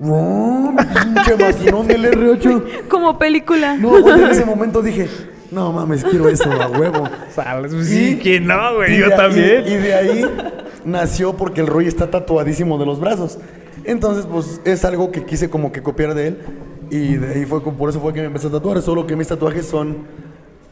¡Oh, 0.00 0.72
pinche 0.76 1.36
maquinón 1.36 1.86
del 1.86 2.04
R8! 2.04 2.88
Como 2.88 3.18
película. 3.18 3.76
No, 3.76 3.98
en 4.08 4.30
ese 4.30 4.44
momento 4.44 4.82
dije, 4.82 5.08
no 5.50 5.72
mames, 5.72 6.04
quiero 6.04 6.28
eso 6.28 6.50
a 6.50 6.68
huevo. 6.68 7.08
Sales, 7.34 7.74
pues 7.74 7.88
sí, 7.88 8.18
¿quién 8.22 8.46
no, 8.46 8.76
güey? 8.76 8.98
Yo 8.98 9.10
también. 9.10 9.64
Y, 9.66 9.72
y 9.72 9.76
de 9.76 9.94
ahí 9.94 10.24
nació 10.84 11.36
porque 11.36 11.60
el 11.60 11.66
Roy 11.66 11.86
está 11.86 12.10
tatuadísimo 12.10 12.78
de 12.78 12.86
los 12.86 13.00
brazos. 13.00 13.38
Entonces, 13.84 14.26
pues 14.30 14.60
es 14.64 14.84
algo 14.84 15.10
que 15.10 15.24
quise 15.24 15.50
como 15.50 15.72
que 15.72 15.82
copiar 15.82 16.14
de 16.14 16.28
él. 16.28 16.38
Y 16.90 17.14
de 17.16 17.34
ahí 17.34 17.44
fue, 17.46 17.62
por 17.62 17.88
eso 17.88 18.00
fue 18.00 18.12
que 18.12 18.20
me 18.20 18.26
empecé 18.26 18.48
a 18.48 18.50
tatuar. 18.50 18.80
Solo 18.82 19.06
que 19.06 19.16
mis 19.16 19.28
tatuajes 19.28 19.66
son, 19.66 19.98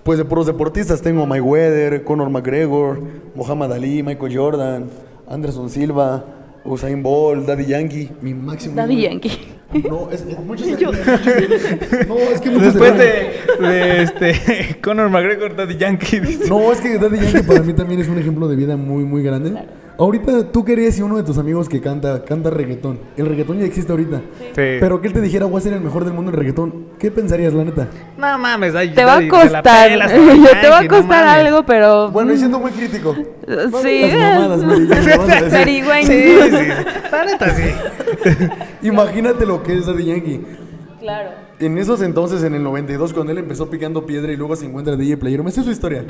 pues, 0.03 0.19
de 0.19 0.25
puros 0.25 0.47
deportistas. 0.47 1.01
Tengo 1.01 1.23
a 1.23 1.27
Mayweather, 1.27 2.05
Conor 2.05 2.29
McGregor, 2.31 3.01
Muhammad 3.35 3.73
Ali, 3.73 4.03
Michael 4.03 4.37
Jordan, 4.37 4.85
Anderson 5.29 5.71
Silva, 5.71 6.25
Usain 6.65 7.03
Bolt, 7.03 7.47
Daddy 7.47 7.65
Yankee. 7.67 8.11
Mi 8.21 8.35
máximo. 8.35 8.77
Daddy. 8.77 9.01
Yankee. 9.03 9.31
No, 9.89 10.11
es, 10.11 10.23
es 10.23 10.39
muchos 10.41 10.67
muchos- 10.71 10.97
No, 12.09 12.17
es 12.17 12.41
que 12.41 12.51
muchos 12.51 12.75
Después 12.75 12.99
de, 12.99 13.67
de 13.69 14.03
este 14.03 14.81
Conor 14.83 15.09
McGregor, 15.11 15.55
Daddy 15.57 15.77
Yankee. 15.77 16.21
dice. 16.21 16.49
No, 16.49 16.71
es 16.73 16.81
que 16.81 16.99
Daddy 16.99 17.19
Yankee 17.19 17.43
para 17.47 17.63
mí 17.63 17.73
también 17.73 18.01
es 18.01 18.09
un 18.09 18.19
ejemplo 18.19 18.49
de 18.49 18.57
vida 18.57 18.77
muy, 18.77 19.05
muy 19.05 19.23
grande. 19.23 19.55
Ahorita 20.01 20.51
tú 20.51 20.65
querías 20.65 20.99
y 20.99 21.03
uno 21.03 21.19
de 21.19 21.25
tus 21.25 21.37
amigos 21.37 21.69
que 21.69 21.83
canta, 21.83 22.25
canta 22.25 22.49
reggaetón. 22.49 22.99
El 23.19 23.27
reggaetón 23.27 23.59
ya 23.59 23.67
existe 23.67 23.93
ahorita. 23.93 24.23
Sí. 24.39 24.79
Pero 24.81 24.99
que 25.03 25.09
él 25.09 25.13
te 25.13 25.21
dijera, 25.21 25.45
voy 25.45 25.59
a 25.59 25.61
ser 25.61 25.75
el 25.75 25.83
mejor 25.83 26.07
del 26.07 26.15
mundo 26.15 26.31
en 26.31 26.39
reggaetón. 26.39 26.87
¿Qué 26.99 27.11
pensarías, 27.11 27.53
la 27.53 27.65
neta? 27.65 27.87
No 28.17 28.39
mames, 28.39 28.75
ay, 28.75 28.95
Te 28.95 29.05
va 29.05 29.19
a 29.19 29.29
costar. 29.29 29.63
pelas, 29.63 30.11
Yo 30.15 30.25
Daddy 30.25 30.61
te 30.63 30.69
va 30.71 30.79
a 30.79 30.83
no 30.85 30.89
costar 30.89 31.27
algo, 31.27 31.67
pero. 31.67 32.11
Bueno, 32.11 32.33
y 32.33 32.37
mm, 32.37 32.39
siendo 32.39 32.59
muy 32.59 32.71
crítico. 32.71 33.15
Sí. 33.83 34.01
Las 34.03 34.63
mamadas. 34.63 34.63
Sí, 35.67 35.83
sí, 36.05 36.23
sí. 36.51 36.69
La 37.13 37.25
neta, 37.27 37.55
sí. 37.55 37.65
Imagínate 38.81 39.45
lo 39.45 39.63
que 39.63 39.77
es 39.77 39.85
Daddy 39.85 40.05
Yankee. 40.07 40.41
Claro. 40.99 41.31
En 41.59 41.77
esos 41.77 42.01
entonces, 42.01 42.43
en 42.43 42.55
el 42.55 42.63
92, 42.63 43.13
cuando 43.13 43.33
él 43.33 43.39
empezó 43.39 43.69
picando 43.69 44.07
piedra 44.07 44.33
y 44.33 44.37
luego 44.37 44.57
se 44.57 44.65
encuentra 44.65 44.97
DJ 44.97 45.19
Playero, 45.19 45.45
me 45.45 45.51
sé 45.51 45.63
su 45.63 45.71
historia. 45.71 46.05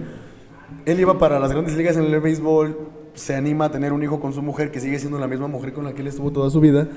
Él 0.86 1.00
iba 1.00 1.18
para 1.18 1.40
las 1.40 1.50
grandes 1.50 1.76
ligas 1.76 1.96
en 1.96 2.04
el 2.04 2.20
béisbol, 2.20 2.99
se 3.14 3.34
anima 3.34 3.66
a 3.66 3.70
tener 3.70 3.92
un 3.92 4.02
hijo 4.02 4.20
con 4.20 4.32
su 4.32 4.42
mujer, 4.42 4.70
que 4.70 4.80
sigue 4.80 4.98
siendo 4.98 5.18
la 5.18 5.26
misma 5.26 5.48
mujer 5.48 5.72
con 5.72 5.84
la 5.84 5.92
que 5.92 6.02
él 6.02 6.08
estuvo 6.08 6.30
toda 6.30 6.50
su 6.50 6.60
vida. 6.60 6.88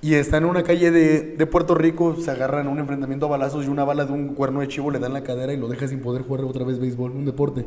Y 0.00 0.14
está 0.14 0.36
en 0.36 0.44
una 0.44 0.62
calle 0.62 0.90
de, 0.92 1.34
de 1.36 1.46
Puerto 1.46 1.74
Rico, 1.74 2.14
se 2.16 2.30
agarran 2.30 2.66
en 2.66 2.72
un 2.72 2.78
enfrentamiento 2.78 3.26
a 3.26 3.30
balazos 3.30 3.64
y 3.64 3.68
una 3.68 3.84
bala 3.84 4.04
de 4.04 4.12
un 4.12 4.28
cuerno 4.34 4.60
de 4.60 4.68
chivo 4.68 4.90
le 4.92 4.98
da 5.00 5.08
en 5.08 5.12
la 5.12 5.22
cadera 5.22 5.52
y 5.52 5.56
lo 5.56 5.66
deja 5.68 5.88
sin 5.88 6.00
poder 6.00 6.22
jugar 6.22 6.44
otra 6.44 6.64
vez 6.64 6.78
béisbol, 6.78 7.10
un 7.10 7.24
deporte. 7.24 7.66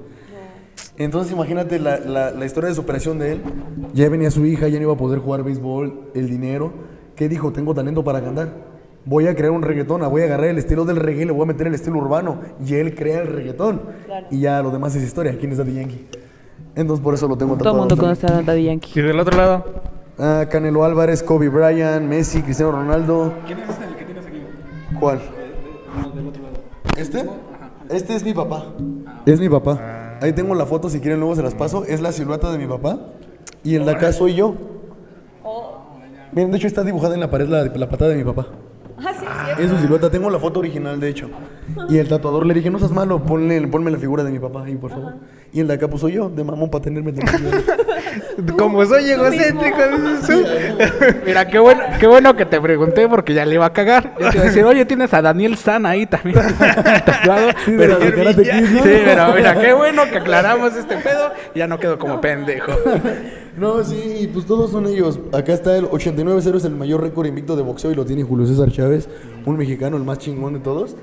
Entonces 0.97 1.33
imagínate 1.33 1.79
la, 1.79 1.99
la- 1.99 2.31
la 2.31 2.45
historia 2.45 2.69
de 2.69 2.75
superación 2.75 3.19
de 3.19 3.33
él. 3.33 3.41
Ya 3.93 4.07
venía 4.09 4.31
su 4.31 4.45
hija, 4.45 4.67
ya 4.69 4.77
no 4.77 4.83
iba 4.83 4.93
a 4.93 4.97
poder 4.97 5.19
jugar 5.19 5.43
béisbol, 5.43 6.11
el 6.13 6.29
dinero. 6.29 6.71
¿Qué 7.15 7.27
dijo? 7.27 7.51
Tengo 7.51 7.73
talento 7.73 8.03
para 8.03 8.21
cantar. 8.21 8.71
Voy 9.03 9.27
a 9.27 9.35
crear 9.35 9.51
un 9.51 9.63
reggaetón, 9.63 10.01
voy 10.09 10.21
a 10.21 10.25
agarrar 10.25 10.49
el 10.49 10.57
estilo 10.59 10.85
del 10.85 10.97
reggae 10.97 11.25
le 11.25 11.31
voy 11.31 11.43
a 11.43 11.45
meter 11.47 11.67
el 11.67 11.73
estilo 11.73 11.97
urbano. 11.97 12.39
Y 12.65 12.75
él 12.75 12.93
crea 12.95 13.21
el 13.21 13.27
reggaetón. 13.27 13.81
Y 14.29 14.39
ya 14.41 14.61
lo 14.61 14.71
demás 14.71 14.95
es 14.95 15.03
historia. 15.03 15.35
¿Quién 15.39 15.51
es 15.51 15.57
Daddy 15.57 15.73
Yankee? 15.73 16.07
Entonces 16.75 17.03
por 17.03 17.13
eso 17.13 17.27
lo 17.27 17.35
tengo 17.37 17.53
Todo 17.57 17.57
el 17.57 17.63
tatuado. 17.63 17.77
mundo 17.79 17.97
conoce 17.97 18.27
a 18.27 18.41
Daddy 18.41 18.63
Yankee. 18.65 18.99
Y 18.99 19.03
del 19.03 19.19
otro 19.19 19.37
lado. 19.37 19.65
Ah, 20.17 20.45
Canelo 20.49 20.83
Álvarez, 20.83 21.23
Kobe 21.23 21.49
Bryant, 21.49 22.05
Messi, 22.07 22.41
Cristiano 22.41 22.71
Ronaldo. 22.71 23.33
¿Quién 23.45 23.59
es 23.59 23.69
este 23.69 23.85
el 23.85 23.95
que 23.95 24.05
tienes 24.05 24.25
aquí? 24.25 24.41
¿Cuál? 24.99 25.19
¿Este? 26.97 27.25
Este 27.89 28.15
es 28.15 28.23
mi 28.23 28.33
papá. 28.33 28.65
Es 29.25 29.39
mi 29.39 29.49
papá. 29.49 30.17
Ahí 30.21 30.33
tengo 30.33 30.53
la 30.55 30.65
foto, 30.65 30.89
si 30.89 30.99
quieren 30.99 31.19
luego 31.19 31.35
se 31.35 31.41
las 31.43 31.55
paso. 31.55 31.83
Es 31.85 32.01
la 32.01 32.11
silueta 32.11 32.51
de 32.51 32.57
mi 32.57 32.67
papá. 32.67 32.99
Y 33.63 33.75
el 33.75 33.85
de 33.85 33.91
acá 33.91 34.11
soy 34.13 34.35
yo. 34.35 34.55
Miren, 36.31 36.51
de 36.51 36.57
hecho 36.57 36.67
está 36.67 36.83
dibujada 36.83 37.13
en 37.15 37.19
la 37.19 37.29
pared 37.29 37.47
la, 37.49 37.65
la 37.65 37.89
patada 37.89 38.11
de 38.11 38.17
mi 38.17 38.23
papá. 38.23 38.47
Es 39.59 39.69
su 39.69 39.77
silueta, 39.77 40.09
tengo 40.09 40.29
la 40.29 40.39
foto 40.39 40.59
original 40.59 40.99
de 40.99 41.09
hecho. 41.09 41.29
Y 41.89 41.97
el 41.97 42.07
tatuador 42.07 42.45
le 42.45 42.53
dije, 42.53 42.69
no 42.69 42.79
seas 42.79 42.91
malo, 42.91 43.23
ponle, 43.23 43.67
ponme 43.67 43.89
la 43.91 43.97
figura 43.97 44.23
de 44.23 44.31
mi 44.31 44.39
papá 44.39 44.63
ahí, 44.63 44.75
por 44.75 44.91
favor. 44.91 45.15
Y 45.53 45.59
el 45.59 45.67
de 45.67 45.73
acá 45.73 45.89
puso 45.89 46.07
yo, 46.07 46.29
de 46.29 46.43
mamón 46.45 46.69
para 46.69 46.85
tenerme. 46.85 47.13
Como 48.57 48.85
soy 48.85 49.09
egocéntrico, 49.09 49.77
dices 49.77 50.27
tú. 50.27 50.43
Mira, 51.25 51.47
qué 51.47 51.59
bueno, 51.59 51.81
qué 51.99 52.07
bueno 52.07 52.35
que 52.35 52.45
te 52.45 52.59
pregunté 52.61 53.09
porque 53.09 53.33
ya 53.33 53.45
le 53.45 53.55
iba 53.55 53.65
a 53.65 53.73
cagar. 53.73 54.15
Yo 54.19 54.29
te 54.29 54.37
iba 54.37 54.43
a 54.43 54.47
decir, 54.47 54.63
oye, 54.63 54.85
tienes 54.85 55.13
a 55.13 55.21
Daniel 55.21 55.57
San 55.57 55.85
ahí 55.85 56.05
también 56.05 56.39
tatuado. 57.05 57.49
Sí, 57.65 57.71
de 57.71 57.77
pero, 57.77 57.99
la 57.99 58.05
de 58.05 58.13
Karate 58.13 58.43
Kid, 58.43 58.69
¿no? 58.69 58.83
sí, 58.83 58.89
pero 59.03 59.33
mira, 59.33 59.59
qué 59.59 59.73
bueno 59.73 60.03
que 60.09 60.17
aclaramos 60.17 60.73
este 60.75 60.97
pedo. 60.97 61.31
Ya 61.53 61.67
no 61.67 61.77
quedo 61.79 61.99
como 61.99 62.21
pendejo. 62.21 62.71
No, 63.57 63.83
sí, 63.83 64.29
pues 64.33 64.45
todos 64.45 64.71
son 64.71 64.87
ellos. 64.87 65.19
Acá 65.33 65.51
está 65.51 65.75
el 65.75 65.85
89-0, 65.85 66.55
es 66.55 66.65
el 66.65 66.75
mayor 66.75 67.01
récord 67.01 67.27
invicto 67.27 67.57
de 67.57 67.63
boxeo 67.63 67.91
y 67.91 67.95
lo 67.95 68.05
tiene 68.05 68.23
Julio 68.23 68.47
César 68.47 68.71
Chávez, 68.71 69.09
un 69.45 69.57
mexicano, 69.57 69.97
el 69.97 70.03
más 70.03 70.19
chingón 70.19 70.53
de 70.53 70.59
todos. 70.59 70.95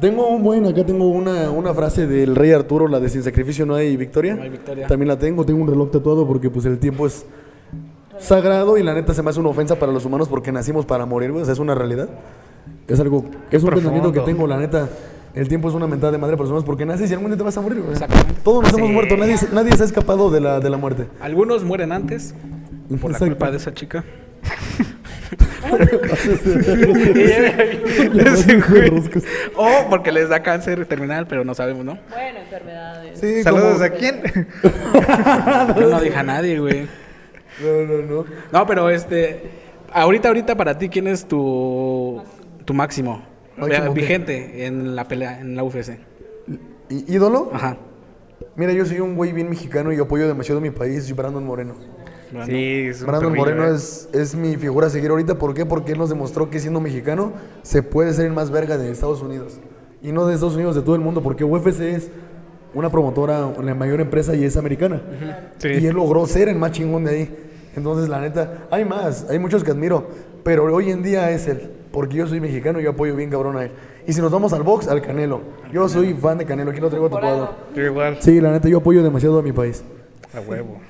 Tengo 0.00 0.28
un 0.28 0.42
buen, 0.42 0.64
acá 0.66 0.84
tengo 0.86 1.08
una, 1.08 1.50
una 1.50 1.74
frase 1.74 2.06
del 2.06 2.34
rey 2.34 2.52
Arturo, 2.52 2.88
la 2.88 3.00
de 3.00 3.08
sin 3.10 3.22
sacrificio 3.22 3.66
no 3.66 3.74
hay 3.74 3.96
victoria. 3.96 4.34
No 4.34 4.42
hay 4.42 4.48
victoria. 4.48 4.86
También 4.86 5.08
la 5.08 5.18
tengo, 5.18 5.44
tengo 5.44 5.60
un 5.62 5.68
reloj 5.68 5.90
tatuado 5.90 6.26
porque 6.26 6.48
pues 6.48 6.64
el 6.64 6.78
tiempo 6.78 7.06
es 7.06 7.26
sagrado 8.18 8.78
y 8.78 8.82
la 8.82 8.94
neta 8.94 9.12
se 9.14 9.22
me 9.22 9.30
hace 9.30 9.40
una 9.40 9.50
ofensa 9.50 9.76
para 9.78 9.92
los 9.92 10.04
humanos 10.04 10.28
porque 10.28 10.52
nacimos 10.52 10.86
para 10.86 11.04
morir, 11.06 11.32
güey, 11.32 11.42
o 11.42 11.44
sea, 11.44 11.52
es 11.52 11.58
una 11.58 11.74
realidad. 11.74 12.08
Es 12.88 12.98
algo, 13.00 13.18
es 13.50 13.62
un 13.62 13.68
Profundo. 13.68 13.72
pensamiento 13.74 14.12
que 14.12 14.20
tengo, 14.20 14.46
la 14.46 14.58
neta. 14.58 14.88
El 15.34 15.46
tiempo 15.48 15.68
es 15.68 15.74
una 15.74 15.86
mentada 15.86 16.10
de 16.12 16.18
madre 16.18 16.34
para 16.36 16.44
los 16.44 16.50
humanos 16.50 16.64
porque 16.64 16.84
naces 16.84 17.10
y 17.10 17.14
algún 17.14 17.28
día 17.30 17.36
te 17.36 17.44
vas 17.44 17.56
a 17.56 17.60
morir, 17.60 17.78
güey. 17.80 17.92
Exactamente. 17.92 18.34
Todos 18.42 18.62
nos 18.64 18.72
hemos 18.72 18.88
Sí. 18.88 18.92
muerto, 18.94 19.16
nadie, 19.16 19.36
nadie 19.52 19.76
se 19.76 19.82
ha 19.82 19.86
escapado 19.86 20.30
de 20.30 20.40
la, 20.40 20.60
de 20.60 20.70
la 20.70 20.76
muerte. 20.76 21.06
Algunos 21.20 21.62
mueren 21.62 21.92
antes 21.92 22.34
por 22.88 23.10
la 23.10 23.16
Exacto. 23.18 23.26
culpa 23.26 23.50
de 23.50 23.56
esa 23.58 23.72
chica. 23.74 24.04
O 29.56 29.86
porque 29.90 30.12
les 30.12 30.28
da 30.28 30.42
cáncer 30.42 30.86
terminal, 30.86 31.26
pero 31.26 31.44
no 31.44 31.54
sabemos, 31.54 31.84
¿no? 31.84 31.98
Bueno, 32.10 32.38
enfermedades. 32.40 33.18
Sí, 33.20 33.42
Saludos 33.42 33.74
como- 33.74 33.84
a 33.84 33.90
quién. 33.90 34.22
Yo 35.76 35.90
no 35.90 36.00
dije 36.00 36.16
a 36.16 36.22
nadie, 36.22 36.58
güey. 36.58 36.86
No, 37.62 37.82
no, 37.86 38.02
no. 38.02 38.24
No, 38.52 38.66
pero 38.66 38.88
este. 38.90 39.50
Ahorita, 39.92 40.28
ahorita 40.28 40.56
para 40.56 40.78
ti, 40.78 40.88
¿quién 40.88 41.06
es 41.08 41.26
tu, 41.26 42.22
tu 42.64 42.74
máximo? 42.74 43.22
Vigente 43.92 44.64
en 44.66 44.94
la 44.96 45.06
pelea, 45.08 45.40
en 45.40 45.56
la 45.56 45.64
UFC. 45.64 45.98
¿Y- 46.88 47.12
¿Ídolo? 47.14 47.50
Ajá. 47.52 47.76
Mira, 48.56 48.72
yo 48.72 48.84
soy 48.86 49.00
un 49.00 49.14
güey 49.16 49.32
bien 49.32 49.50
mexicano 49.50 49.92
y 49.92 49.98
apoyo 49.98 50.26
demasiado 50.26 50.58
a 50.58 50.62
mi 50.62 50.70
país. 50.70 51.04
Soy 51.04 51.12
Brandon 51.12 51.44
Moreno. 51.44 51.74
Bueno. 52.32 52.46
Sí, 52.46 52.86
es 52.88 53.00
un 53.00 53.06
Brandon 53.08 53.32
perrillo, 53.32 53.56
Moreno 53.56 53.72
eh. 53.72 53.76
es, 53.76 54.08
es 54.12 54.34
mi 54.34 54.56
figura 54.56 54.86
a 54.86 54.90
seguir 54.90 55.10
ahorita. 55.10 55.36
¿Por 55.36 55.54
qué? 55.54 55.66
Porque 55.66 55.92
él 55.92 55.98
nos 55.98 56.08
demostró 56.08 56.50
que 56.50 56.60
siendo 56.60 56.80
mexicano 56.80 57.32
se 57.62 57.82
puede 57.82 58.12
ser 58.12 58.26
el 58.26 58.32
más 58.32 58.50
verga 58.50 58.78
de 58.78 58.90
Estados 58.90 59.22
Unidos. 59.22 59.58
Y 60.02 60.12
no 60.12 60.26
de 60.26 60.34
Estados 60.34 60.54
Unidos, 60.54 60.74
de 60.76 60.82
todo 60.82 60.94
el 60.94 61.00
mundo. 61.00 61.22
Porque 61.22 61.44
UFC 61.44 61.80
es 61.80 62.10
una 62.74 62.90
promotora, 62.90 63.52
la 63.62 63.74
mayor 63.74 64.00
empresa 64.00 64.34
y 64.34 64.44
es 64.44 64.56
americana. 64.56 65.02
Sí. 65.58 65.68
Y 65.68 65.86
él 65.86 65.94
logró 65.94 66.26
ser 66.26 66.48
el 66.48 66.56
más 66.56 66.72
chingón 66.72 67.04
de 67.04 67.10
ahí. 67.10 67.36
Entonces, 67.76 68.08
la 68.08 68.20
neta, 68.20 68.66
hay 68.70 68.84
más, 68.84 69.28
hay 69.28 69.38
muchos 69.38 69.62
que 69.62 69.70
admiro. 69.70 70.08
Pero 70.42 70.64
hoy 70.64 70.90
en 70.90 71.02
día 71.02 71.30
es 71.30 71.46
él. 71.46 71.70
Porque 71.92 72.16
yo 72.16 72.26
soy 72.26 72.40
mexicano 72.40 72.80
y 72.80 72.84
yo 72.84 72.90
apoyo 72.90 73.16
bien 73.16 73.30
cabrón 73.30 73.56
a 73.56 73.64
él. 73.64 73.72
Y 74.06 74.12
si 74.12 74.20
nos 74.20 74.30
vamos 74.30 74.52
al 74.52 74.62
box, 74.62 74.88
al 74.88 75.02
Canelo. 75.02 75.40
Yo 75.72 75.88
soy 75.88 76.14
fan 76.14 76.38
de 76.38 76.46
Canelo, 76.46 76.70
aquí 76.70 76.80
lo 76.80 76.88
traigo 76.88 77.10
tatuado. 77.10 77.54
Yo 77.74 77.84
igual. 77.84 78.16
Sí, 78.20 78.40
la 78.40 78.52
neta, 78.52 78.68
yo 78.68 78.78
apoyo 78.78 79.02
demasiado 79.02 79.38
a 79.38 79.42
mi 79.42 79.52
país. 79.52 79.82
A 80.34 80.40
huevo. 80.40 80.80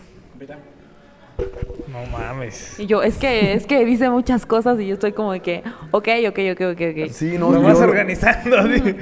No 1.93 2.07
mames. 2.17 2.79
Y 2.79 2.87
yo, 2.87 3.03
es 3.03 3.17
que, 3.19 3.53
es 3.55 3.67
que 3.67 3.85
dice 3.85 4.09
muchas 4.11 4.47
cosas 4.47 4.79
y 4.81 4.87
yo 4.87 4.95
estoy 4.95 5.13
como 5.13 5.33
de 5.33 5.41
que, 5.41 5.63
ok, 5.91 6.09
ok, 6.29 6.39
ok, 6.53 6.61
ok, 6.73 6.81
ok. 6.81 7.11
Sí, 7.11 7.37
no, 7.39 7.51
Lo 7.51 7.61
yo- 7.61 7.67
vas 7.67 7.79
organizando. 7.81 8.57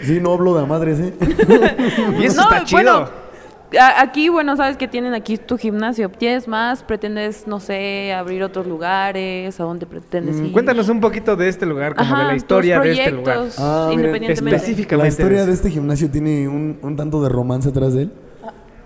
Sí, 0.05 0.21
no 0.21 0.33
hablo 0.33 0.55
de 0.59 0.67
madres, 0.67 0.99
¿eh? 1.01 1.13
y 2.21 2.25
eso 2.25 2.37
No, 2.43 2.43
está 2.51 2.65
chido. 2.65 2.81
bueno, 2.83 3.09
aquí, 3.99 4.31
bueno, 4.31 4.57
sabes 4.57 4.79
que 4.79 4.89
tienen 4.89 5.13
aquí 5.13 5.37
tu 5.37 5.59
gimnasio. 5.59 6.09
¿Tienes 6.09 6.49
más? 6.49 6.83
¿Pretendes, 6.83 7.47
no 7.47 7.61
sé, 7.61 8.13
abrir 8.15 8.43
otros 8.43 8.67
lugares? 8.67 9.61
¿A 9.61 9.65
dónde 9.65 9.85
pretendes 9.85 10.37
Mm, 10.37 10.47
ir? 10.47 10.53
Cuéntanos 10.53 10.89
un 10.89 11.01
poquito 11.01 11.37
de 11.37 11.49
este 11.49 11.67
lugar, 11.67 11.95
como 11.95 12.17
de 12.17 12.25
la 12.25 12.35
historia 12.35 12.77
tus 12.77 12.85
de 12.87 12.93
este 12.93 13.11
lugar. 13.13 13.41
Ah, 13.59 13.91
independientemente. 13.93 14.57
específica- 14.57 14.97
La 14.97 15.07
Específicamente 15.07 15.09
historia 15.09 15.41
de 15.41 15.47
de 15.47 15.53
este 15.53 15.71
gimnasio 15.71 16.11
tiene 16.11 16.49
un, 16.49 16.79
un 16.83 16.97
tanto 16.97 17.23
de 17.23 17.29
romance 17.29 17.69
atrás 17.69 17.93
de 17.93 18.03
él. 18.05 18.13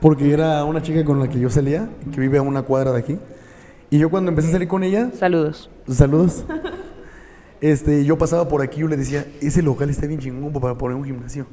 Porque 0.00 0.32
era 0.32 0.64
una 0.64 0.82
chica 0.82 1.04
con 1.04 1.20
la 1.20 1.28
que 1.28 1.38
yo 1.38 1.48
salía, 1.48 1.88
que 2.12 2.20
vive 2.20 2.38
a 2.38 2.42
una 2.42 2.62
cuadra 2.62 2.90
de 2.90 2.98
aquí. 2.98 3.18
Y 3.92 3.98
yo 3.98 4.08
cuando 4.08 4.30
empecé 4.30 4.48
a 4.48 4.52
salir 4.52 4.68
con 4.68 4.82
ella, 4.82 5.10
Saludos. 5.18 5.68
saludos. 5.86 6.44
Este, 7.60 8.04
yo 8.06 8.16
pasaba 8.16 8.48
por 8.48 8.62
aquí 8.62 8.78
y 8.78 8.80
yo 8.80 8.88
le 8.88 8.96
decía, 8.96 9.26
ese 9.42 9.62
local 9.62 9.90
está 9.90 10.06
bien 10.06 10.18
chingón 10.18 10.50
para 10.54 10.76
poner 10.78 10.96
un 10.96 11.04
gimnasio. 11.04 11.46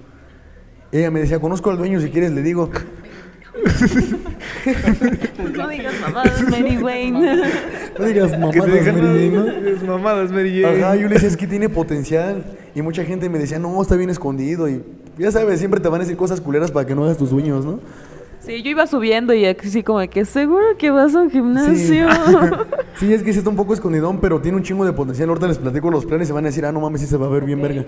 Ella 0.91 1.12
me 1.12 1.19
decía, 1.19 1.39
conozco 1.39 1.69
al 1.69 1.78
dueño, 1.78 1.99
si 1.99 2.10
quieres 2.10 2.32
le 2.32 2.41
digo. 2.41 2.69
No 5.54 5.67
digas 5.67 5.93
mamadas, 6.02 6.49
Mary 6.49 6.78
Wayne. 6.78 7.19
No 7.99 8.06
digas 8.06 8.32
mamadas, 8.39 8.56
Mary. 8.95 9.30
"No, 9.30 9.47
es 9.49 9.84
mamadas, 9.84 10.32
Mary 10.32 10.62
Jane". 10.62 10.82
Ajá, 10.84 10.95
yo 10.95 11.08
le 11.10 11.15
decía, 11.15 11.28
es 11.28 11.38
que 11.38 11.45
tiene 11.45 11.67
potencial. 11.69 12.43
Y 12.73 12.82
mucha 12.82 13.04
gente 13.04 13.28
me 13.30 13.38
decía, 13.38 13.60
no, 13.60 13.82
está 13.82 13.95
bien 13.97 14.10
escondido. 14.10 14.69
Y 14.69 14.82
ya 15.17 15.32
sabes, 15.32 15.60
siempre 15.60 15.80
te 15.82 15.89
van 15.89 15.99
a 16.02 16.04
decir 16.06 16.15
cosas 16.17 16.39
culeras 16.39 16.71
para 16.71 16.88
que 16.88 16.95
no 16.95 17.04
hagas 17.04 17.17
tus 17.17 17.30
sueños, 17.32 17.65
¿no? 17.65 17.80
Sí, 18.49 18.63
yo 18.63 18.71
iba 18.71 18.88
subiendo 18.88 19.31
y 19.31 19.45
así 19.45 19.83
como 19.83 19.99
que 20.09 20.25
seguro 20.25 20.75
que 20.75 20.89
vas 20.89 21.13
a 21.13 21.21
un 21.21 21.29
Sí. 21.29 21.33
gimnasio. 21.38 22.07
sí, 22.99 23.13
es 23.13 23.21
que 23.21 23.31
sí 23.31 23.38
está 23.38 23.51
un 23.51 23.55
poco 23.55 23.75
escondidón, 23.75 24.19
pero 24.19 24.41
tiene 24.41 24.57
un 24.57 24.63
chingo 24.63 24.83
de 24.85 24.91
potencial. 24.91 25.29
Ahorita 25.29 25.47
les 25.47 25.59
platico 25.59 25.91
los 25.91 26.03
planes 26.03 26.25
y 26.25 26.29
se 26.29 26.33
van 26.33 26.45
a 26.45 26.47
decir, 26.47 26.65
ah, 26.65 26.71
no 26.71 26.79
mames, 26.79 27.01
sí 27.01 27.05
se 27.05 27.15
va 27.15 27.27
a 27.27 27.29
ver 27.29 27.43
bien 27.45 27.62
verga. 27.62 27.85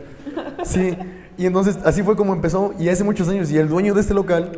Sí, 0.64 0.96
y 1.36 1.48
entonces 1.48 1.80
así 1.84 2.04
fue 2.04 2.16
como 2.16 2.34
empezó. 2.34 2.76
Y 2.78 2.90
hace 2.90 3.04
muchos 3.04 3.28
años, 3.28 3.50
y 3.52 3.58
el 3.58 3.70
dueño 3.70 3.96
de 3.96 4.02
este 4.02 4.14
local 4.14 4.52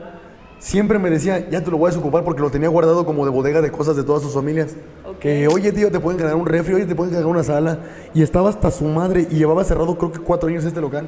siempre 0.59 0.99
me 0.99 1.09
decía, 1.09 1.49
ya 1.49 1.63
te 1.63 1.71
lo 1.71 1.77
voy 1.77 1.87
a 1.87 1.91
desocupar 1.91 2.25
porque 2.25 2.41
lo 2.41 2.49
tenía 2.49 2.67
guardado 2.67 3.05
como 3.05 3.23
de 3.23 3.31
bodega 3.31 3.61
de 3.61 3.71
cosas 3.71 3.95
de 3.95 4.03
todas 4.03 4.23
sus 4.23 4.33
familias. 4.33 4.75
Que, 5.21 5.47
oye, 5.47 5.71
tío, 5.71 5.89
te 5.89 6.01
pueden 6.01 6.19
ganar 6.19 6.35
un 6.35 6.45
refri, 6.45 6.73
oye, 6.73 6.85
te 6.85 6.95
pueden 6.95 7.13
ganar 7.13 7.27
una 7.29 7.43
sala. 7.43 7.79
Y 8.13 8.23
estaba 8.23 8.49
hasta 8.49 8.71
su 8.71 8.83
madre 8.83 9.25
y 9.31 9.35
llevaba 9.35 9.63
cerrado 9.63 9.97
creo 9.97 10.11
que 10.11 10.19
cuatro 10.19 10.49
años 10.49 10.65
este 10.65 10.81
local. 10.81 11.07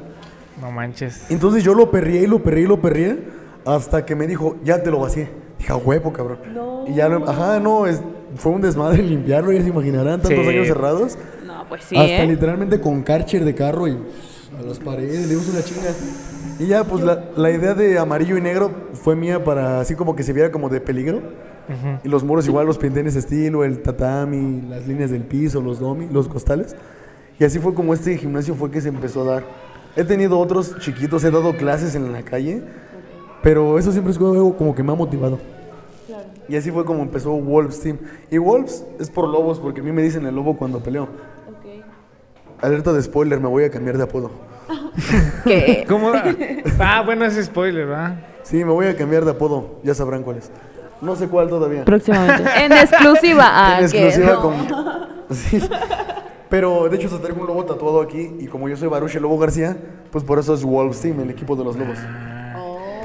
No 0.58 0.70
manches. 0.70 1.30
Entonces 1.30 1.62
yo 1.62 1.74
lo 1.74 1.90
perrié 1.90 2.22
y 2.22 2.26
lo 2.26 2.42
perrié 2.42 2.64
y 2.64 2.66
lo 2.66 2.80
perrié 2.80 3.45
hasta 3.66 4.04
que 4.06 4.14
me 4.14 4.26
dijo, 4.26 4.56
ya 4.64 4.82
te 4.82 4.90
lo 4.90 5.00
vacié. 5.00 5.28
Dije, 5.58 5.72
a 5.72 5.76
huevo, 5.76 6.12
cabrón. 6.12 6.38
Y 6.86 6.94
ya 6.94 7.08
lo, 7.08 7.28
ajá, 7.28 7.58
no, 7.60 7.86
es, 7.86 8.00
fue 8.36 8.52
un 8.52 8.60
desmadre 8.60 9.02
limpiarlo, 9.02 9.52
ya 9.52 9.62
se 9.62 9.68
imaginarán, 9.68 10.20
tantos 10.22 10.44
Sí. 10.44 10.48
años 10.48 10.66
cerrados. 10.68 11.18
No, 11.46 11.68
pues 11.68 11.84
sí, 11.84 11.96
hasta 11.96 12.22
¿eh? 12.22 12.26
literalmente 12.26 12.80
con 12.80 13.02
Karcher 13.02 13.44
de 13.44 13.54
carro 13.54 13.88
y 13.88 13.92
a 14.58 14.62
las 14.62 14.78
paredes, 14.78 15.22
le 15.22 15.28
dimos 15.28 15.48
una 15.48 15.62
chinga. 15.62 15.90
Y 16.58 16.66
ya, 16.68 16.84
pues 16.84 17.02
la, 17.04 17.24
la 17.36 17.50
idea 17.50 17.74
de 17.74 17.98
amarillo 17.98 18.36
y 18.38 18.40
negro 18.40 18.70
fue 18.94 19.14
mía 19.16 19.42
para 19.44 19.80
así 19.80 19.94
como 19.94 20.16
que 20.16 20.22
se 20.22 20.32
viera 20.32 20.50
como 20.50 20.68
de 20.68 20.80
peligro. 20.80 21.20
Y 22.04 22.08
los 22.08 22.22
muros 22.22 22.46
igual 22.46 22.64
los 22.66 22.78
pinté 22.78 23.00
en 23.00 23.08
ese 23.08 23.18
estilo, 23.18 23.64
el 23.64 23.82
tatami, 23.82 24.62
las 24.68 24.86
líneas 24.86 25.10
del 25.10 25.22
piso, 25.24 25.60
los 25.60 25.80
domi, 25.80 26.06
los 26.08 26.28
costales. 26.28 26.76
Y 27.40 27.44
así 27.44 27.58
fue 27.58 27.74
como 27.74 27.92
este 27.92 28.16
gimnasio 28.16 28.54
fue 28.54 28.70
que 28.70 28.80
se 28.80 28.88
empezó 28.88 29.22
a 29.22 29.34
dar. 29.34 29.44
He 29.96 30.04
tenido 30.04 30.38
otros 30.38 30.78
chiquitos, 30.78 31.24
he 31.24 31.30
dado 31.32 31.56
clases 31.56 31.96
en 31.96 32.12
la 32.12 32.22
calle, 32.22 32.62
pero 33.46 33.78
eso 33.78 33.92
siempre 33.92 34.10
es 34.10 34.18
algo 34.18 34.56
como 34.56 34.74
que 34.74 34.82
me 34.82 34.90
ha 34.90 34.96
motivado. 34.96 35.38
Y 36.48 36.56
así 36.56 36.72
fue 36.72 36.84
como 36.84 37.02
empezó 37.02 37.30
Wolves 37.30 37.78
Team. 37.78 37.96
Y 38.28 38.38
Wolves 38.38 38.84
es 38.98 39.08
por 39.08 39.28
lobos, 39.28 39.60
porque 39.60 39.82
a 39.82 39.84
mí 39.84 39.92
me 39.92 40.02
dicen 40.02 40.26
el 40.26 40.34
lobo 40.34 40.56
cuando 40.56 40.80
peleo. 40.80 41.06
Alerta 42.60 42.92
de 42.92 43.00
spoiler, 43.00 43.38
me 43.38 43.46
voy 43.46 43.62
a 43.62 43.70
cambiar 43.70 43.98
de 43.98 44.02
apodo. 44.02 44.32
¿Qué? 45.44 45.84
¿Cómo? 45.88 46.10
Ah, 46.80 47.02
bueno, 47.06 47.24
es 47.24 47.36
spoiler, 47.44 47.86
¿verdad? 47.86 48.16
Sí, 48.42 48.64
me 48.64 48.72
voy 48.72 48.86
a 48.86 48.96
cambiar 48.96 49.24
de 49.24 49.30
apodo, 49.30 49.78
ya 49.84 49.94
sabrán 49.94 50.24
cuál 50.24 50.38
es. 50.38 50.50
No 51.00 51.14
sé 51.14 51.28
cuál 51.28 51.48
todavía. 51.48 51.84
Próximamente. 51.84 52.50
En 52.64 52.72
exclusiva. 52.72 53.44
Ah, 53.46 53.78
en 53.78 53.84
exclusiva 53.84 54.32
no. 54.32 54.42
con... 54.42 54.54
Sí. 55.36 55.60
Pero 56.48 56.88
de 56.88 56.96
hecho 56.96 57.08
se 57.08 57.18
traigo 57.18 57.42
un 57.42 57.46
lobo 57.46 57.64
tatuado 57.64 58.00
aquí 58.00 58.38
y 58.40 58.46
como 58.48 58.68
yo 58.68 58.76
soy 58.76 58.88
Baruch 58.88 59.14
el 59.14 59.22
Lobo 59.22 59.38
García, 59.38 59.76
pues 60.10 60.24
por 60.24 60.40
eso 60.40 60.52
es 60.52 60.64
Wolves 60.64 61.00
Team, 61.00 61.20
el 61.20 61.30
equipo 61.30 61.54
de 61.54 61.62
los 61.62 61.76
lobos. 61.76 61.98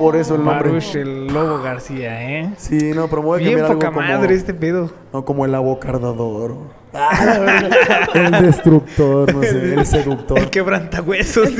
Por 0.02 0.16
eso 0.16 0.34
el 0.34 0.44
nombre. 0.44 0.70
Marush, 0.70 0.96
el 0.98 1.28
Lobo 1.28 1.62
García, 1.62 2.40
¿eh? 2.40 2.54
Sí, 2.58 2.92
no, 2.96 3.08
pero 3.08 3.22
me 3.22 3.28
voy 3.28 3.40
a 3.40 3.44
Bien 3.44 3.60
cambiar 3.60 3.74
poca 3.76 3.88
algo 3.88 4.00
como... 4.00 4.14
madre 4.14 4.34
este 4.34 4.54
pedo. 4.56 4.90
No, 5.14 5.24
como 5.24 5.46
el 5.46 5.54
abocardador. 5.54 6.56
el 8.16 8.32
destructor, 8.32 9.32
no 9.32 9.42
sé, 9.44 9.74
el 9.76 9.86
seductor, 9.86 10.40
El 10.40 10.50
quebrantahuesos. 10.50 11.50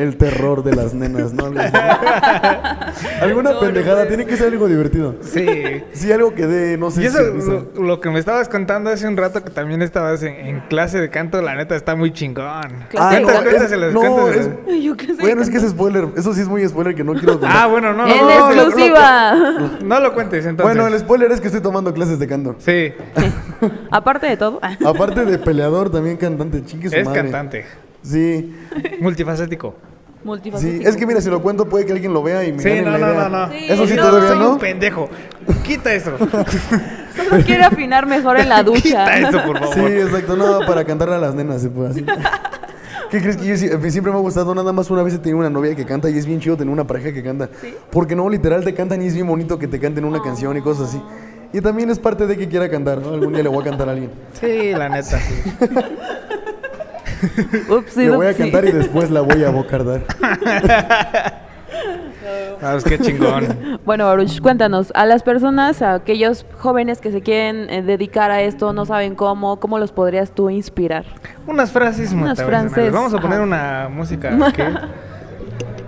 el 0.00 0.16
terror 0.16 0.62
de 0.64 0.74
las 0.74 0.94
nenas, 0.94 1.32
¿no? 1.32 1.46
Alguna 3.20 3.58
pendejada, 3.60 4.06
tiene 4.08 4.26
que 4.26 4.36
ser 4.36 4.48
algo 4.52 4.66
divertido. 4.68 5.16
sí. 5.22 5.46
Sí, 5.92 6.10
algo 6.12 6.34
que 6.34 6.46
dé, 6.46 6.78
no 6.78 6.90
sé 6.90 7.02
Y 7.02 7.06
eso, 7.06 7.18
si 7.40 7.46
lo, 7.48 7.84
lo 7.86 8.00
que 8.00 8.10
me 8.10 8.18
estabas 8.18 8.48
contando 8.48 8.90
hace 8.90 9.06
un 9.06 9.16
rato 9.16 9.42
que 9.44 9.50
también 9.50 9.82
estabas 9.82 10.22
en, 10.22 10.34
en 10.34 10.60
clase 10.60 10.98
de 11.00 11.10
canto, 11.10 11.42
la 11.42 11.54
neta 11.54 11.76
está 11.76 11.94
muy 11.96 12.12
chingón. 12.12 12.44
Ah, 12.96 13.18
no, 13.20 13.28
es- 13.30 13.92
no, 13.92 14.28
es- 14.28 14.82
yo 14.82 14.96
qué 14.96 15.06
sé. 15.08 15.14
bueno, 15.20 15.42
es 15.42 15.50
que 15.50 15.58
es 15.58 15.68
spoiler. 15.68 16.06
Eso 16.16 16.32
sí 16.32 16.40
es 16.40 16.48
muy 16.48 16.66
spoiler 16.66 16.94
que 16.94 17.04
no 17.04 17.12
quiero 17.14 17.38
contar. 17.38 17.50
Ah, 17.54 17.66
bueno, 17.66 17.92
no. 17.92 18.06
en 18.06 18.16
no, 18.16 18.28
no, 18.28 18.54
no, 18.54 18.62
exclusiva. 18.62 19.34
No 19.82 20.00
lo 20.00 20.14
cuentes 20.14 20.46
entonces. 20.46 20.76
Bueno, 20.76 20.92
el 20.92 20.98
spoiler 21.00 21.30
es 21.32 21.40
que 21.40 21.48
estoy 21.48 21.60
tomando 21.62 21.92
clases 21.92 22.18
de 22.18 22.26
canto. 22.26 22.54
Sí, 22.58 22.92
Aparte 23.90 24.26
de 24.26 24.36
todo. 24.36 24.58
ah. 24.62 24.76
Aparte 24.86 25.24
de 25.24 25.38
peleador, 25.38 25.90
también 25.90 26.16
cantante. 26.16 26.64
Chingue 26.64 26.88
su 26.88 26.96
es 26.96 27.04
madre. 27.04 27.22
cantante. 27.22 27.66
Sí, 28.02 28.56
Multifacético. 29.00 29.74
Sí. 30.58 30.80
Es 30.84 30.96
que 30.96 31.06
mira, 31.06 31.20
si 31.20 31.30
lo 31.30 31.40
cuento 31.42 31.66
puede 31.68 31.86
que 31.86 31.92
alguien 31.92 32.12
lo 32.12 32.22
vea 32.22 32.44
y 32.44 32.52
me 32.52 32.62
Sí, 32.62 32.80
no, 32.82 32.90
la 32.90 32.98
no, 32.98 33.06
idea. 33.12 33.28
no, 33.28 33.46
no. 33.46 33.52
Sí, 33.52 33.66
Eso 33.68 33.86
sí 33.86 33.94
no, 33.94 34.02
todavía 34.02 34.28
Soy 34.30 34.38
no. 34.38 34.50
un 34.52 34.58
pendejo. 34.58 35.08
Quita 35.64 35.92
eso. 35.94 36.16
Solo 37.16 37.44
quiero 37.44 37.66
afinar 37.66 38.06
mejor 38.06 38.38
en 38.38 38.48
la 38.48 38.62
ducha. 38.62 38.80
Quita 38.82 39.18
eso, 39.18 39.42
por 39.44 39.58
favor. 39.58 39.74
Sí, 39.74 39.80
exacto. 39.96 40.36
No, 40.36 40.60
para 40.66 40.84
cantarle 40.84 41.14
a 41.16 41.18
las 41.18 41.34
nenas 41.34 41.62
se 41.62 41.68
puede 41.70 41.90
así. 41.90 42.04
¿Qué 43.10 43.20
crees 43.20 43.36
que 43.36 43.44
yo 43.46 43.56
sí- 43.56 43.70
a 43.72 43.76
mí 43.76 43.90
siempre 43.90 44.12
me 44.12 44.18
ha 44.18 44.20
gustado? 44.20 44.54
Nada 44.54 44.72
más 44.72 44.88
una 44.90 45.02
vez 45.02 45.14
he 45.14 45.18
tenido 45.18 45.38
una 45.38 45.50
novia 45.50 45.74
que 45.74 45.84
canta 45.84 46.08
y 46.08 46.16
es 46.16 46.26
bien 46.26 46.38
chido 46.40 46.56
tener 46.56 46.72
una 46.72 46.86
pareja 46.86 47.12
que 47.12 47.22
canta. 47.22 47.48
Porque 47.90 48.14
no, 48.14 48.28
literal 48.30 48.62
te 48.64 48.72
cantan 48.74 49.02
y 49.02 49.06
es 49.06 49.14
bien 49.14 49.26
bonito 49.26 49.58
que 49.58 49.66
te 49.66 49.80
canten 49.80 50.04
una 50.04 50.22
canción 50.22 50.56
y 50.56 50.60
cosas 50.60 50.90
así. 50.90 51.02
Y 51.52 51.60
también 51.60 51.90
es 51.90 51.98
parte 51.98 52.28
de 52.28 52.36
que 52.36 52.48
quiera 52.48 52.68
cantar, 52.70 52.98
¿no? 53.00 53.12
Algún 53.12 53.32
día 53.32 53.42
le 53.42 53.48
voy 53.48 53.62
a 53.62 53.70
cantar 53.70 53.88
a 53.88 53.92
alguien. 53.92 54.12
Sí, 54.40 54.70
la 54.72 54.88
neta, 54.88 55.18
sí. 55.18 55.34
Upsi, 57.68 58.00
Le 58.06 58.16
voy 58.16 58.26
a 58.26 58.34
cantar 58.34 58.64
y 58.64 58.72
después 58.72 59.10
la 59.10 59.20
voy 59.20 59.44
a 59.44 59.50
bocardar. 59.50 60.02
Ah, 62.62 62.72
pues 62.72 62.84
qué 62.84 62.98
chingón. 62.98 63.78
Bueno, 63.84 64.06
Baruch, 64.06 64.40
cuéntanos, 64.40 64.92
a 64.94 65.06
las 65.06 65.22
personas, 65.22 65.80
a 65.82 65.94
aquellos 65.94 66.44
jóvenes 66.58 67.00
que 67.00 67.10
se 67.10 67.22
quieren 67.22 67.68
eh, 67.70 67.82
dedicar 67.82 68.30
a 68.30 68.42
esto, 68.42 68.72
no 68.72 68.84
saben 68.84 69.14
cómo, 69.14 69.58
¿cómo 69.58 69.78
los 69.78 69.90
podrías 69.92 70.30
tú 70.32 70.50
inspirar? 70.50 71.04
Unas 71.46 71.72
frases 71.72 72.12
Unas 72.12 72.40
frases, 72.42 72.92
Vamos 72.92 73.14
a 73.14 73.18
poner 73.18 73.40
una 73.40 73.88
música. 73.90 74.30
¿qué? 74.54 74.68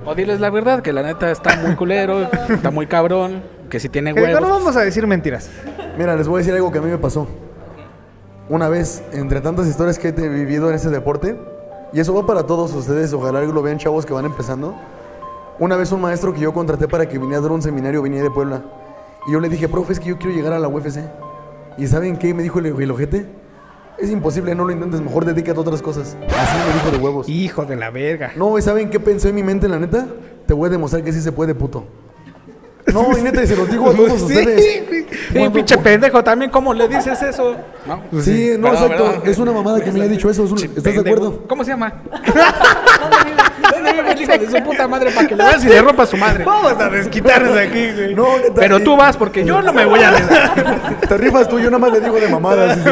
O 0.05 0.15
diles 0.15 0.41
la 0.41 0.51
verdad, 0.51 0.81
que 0.83 0.93
la 0.93 1.03
neta 1.03 1.31
está 1.31 1.57
muy 1.57 1.77
culero, 1.77 2.29
está 2.49 2.71
muy 2.71 2.87
cabrón, 2.87 3.43
que 3.69 3.79
si 3.79 3.89
tiene 3.89 4.15
Que 4.15 4.21
no 4.21 4.27
huevos. 4.27 4.49
vamos 4.49 4.77
a 4.77 4.81
decir 4.81 5.07
mentiras. 5.07 5.51
Mira, 5.97 6.17
les 6.17 6.27
voy 6.27 6.37
a 6.37 6.39
decir 6.39 6.55
algo 6.55 6.73
que 6.73 6.79
a 6.79 6.83
mí 6.83 6.91
me 6.91 6.99
pasó. 6.99 7.29
Una 8.49 8.69
vez, 8.69 9.03
entre 9.13 9.41
tantas 9.41 9.67
historias 9.67 9.99
que 9.99 10.09
he 10.09 10.29
vivido 10.29 10.69
en 10.69 10.75
este 10.75 10.91
deporte, 10.91 11.39
y 11.93 12.01
eso 12.01 12.13
va 12.13 12.27
para 12.27 12.45
todos 12.45 12.75
ustedes, 12.75 13.13
ojalá 13.13 13.43
lo 13.43 13.63
vean 13.63 13.79
chavos 13.79 14.05
que 14.05 14.13
van 14.13 14.25
empezando. 14.25 14.75
Una 15.59 15.77
vez 15.77 15.93
un 15.93 16.01
maestro 16.01 16.33
que 16.35 16.41
yo 16.41 16.53
contraté 16.53 16.89
para 16.89 17.09
que 17.09 17.19
viniera 17.19 17.39
a 17.39 17.43
dar 17.43 17.53
un 17.53 17.63
seminario 17.63 18.03
venía 18.03 18.23
de 18.23 18.31
Puebla. 18.31 18.63
Y 19.29 19.33
yo 19.33 19.41
le 19.41 19.49
dije, 19.49 19.69
profe, 19.69 19.93
es 19.93 20.01
que 20.01 20.09
yo 20.09 20.19
quiero 20.19 20.35
llegar 20.35 20.53
a 20.53 20.59
la 20.59 20.69
UFC. 20.69 21.01
¿Y 21.79 21.87
saben 21.87 22.17
qué? 22.17 22.35
Me 22.35 22.43
dijo 22.43 22.59
el, 22.59 22.67
el 22.67 22.91
ojete. 22.91 23.27
Es 23.99 24.11
imposible, 24.11 24.55
no 24.55 24.65
lo 24.65 24.73
intentes, 24.73 25.01
mejor 25.01 25.25
dedícate 25.25 25.57
a 25.59 25.61
otras 25.61 25.81
cosas. 25.81 26.17
Así 26.27 26.57
me 26.67 26.75
dijo 26.75 26.91
de 26.91 26.97
huevos. 26.97 27.29
Hijo 27.29 27.65
de 27.65 27.77
la 27.77 27.91
verga. 27.91 28.33
No, 28.37 28.59
¿y 28.59 28.63
saben 28.63 28.91
qué 28.91 28.99
pensé 28.99 29.29
en 29.29 29.37
mi 29.37 29.43
mente, 29.45 29.69
la 29.69 29.79
neta? 29.79 30.09
Te 30.47 30.55
voy 30.55 30.67
a 30.67 30.71
demostrar 30.71 31.05
que 31.05 31.13
sí 31.13 31.21
se 31.21 31.31
puede, 31.31 31.55
puto. 31.55 31.85
No, 32.93 33.17
y 33.17 33.23
neta, 33.23 33.43
y 33.43 33.47
se 33.47 33.57
los 33.57 33.71
digo 33.71 33.91
a 33.91 33.95
todos 33.95 34.13
Sí, 34.19 34.25
ustedes. 34.25 34.85
Sí, 35.33 35.49
pinche 35.53 35.79
pendejo, 35.79 36.23
también, 36.23 36.51
¿cómo 36.51 36.73
le 36.75 36.89
dices 36.89 37.21
eso? 37.23 37.57
No, 37.87 38.03
Sí, 38.23 38.53
no, 38.59 38.71
Perdón, 38.71 38.83
exacto. 38.85 39.05
perdón. 39.13 39.23
Es 39.25 39.39
una 39.39 39.53
mamada 39.53 39.81
que 39.81 39.91
me 39.93 40.03
ha 40.03 40.09
dicho 40.09 40.29
eso. 40.31 40.45
es 40.45 40.51
un- 40.51 40.57
Pinche 40.59 40.79
¿Estás 40.79 40.95
de 40.95 41.01
acuerdo? 41.01 41.45
¿Cómo 41.49 41.65
se 41.65 41.71
llama? 41.71 41.93
¿Dónde 43.73 43.93
vive 43.93 44.13
el 44.13 44.21
hijo 44.23 44.33
de 44.39 44.51
su 44.59 44.65
puta 44.65 44.89
madre 44.89 45.11
para 45.11 45.27
que 45.29 45.37
le 45.37 45.45
veas 45.45 45.65
y 45.65 45.69
le 45.69 45.81
rompa 45.83 46.03
a 46.03 46.07
su 46.07 46.17
madre? 46.17 46.45
Vamos 46.45 46.73
a 46.79 46.89
desquitarnos 46.89 47.55
de 47.55 47.61
aquí, 47.63 47.91
güey. 47.93 48.15
No, 48.15 48.37
neta. 48.39 48.55
Pero 48.55 48.81
tú 48.81 48.97
vas 48.97 49.17
porque 49.17 49.45
yo 49.45 49.63
no 49.63 49.73
me 49.73 49.85
voy 49.85 50.01
a. 50.01 50.13
Te 51.09 51.17
rifas 51.19 51.49
tú, 51.49 51.59
yo 51.59 51.67
nada 51.71 51.79
más 51.79 51.93
le 51.93 52.01
digo 52.01 52.19
de 52.19 52.29
mamadas. 52.29 52.79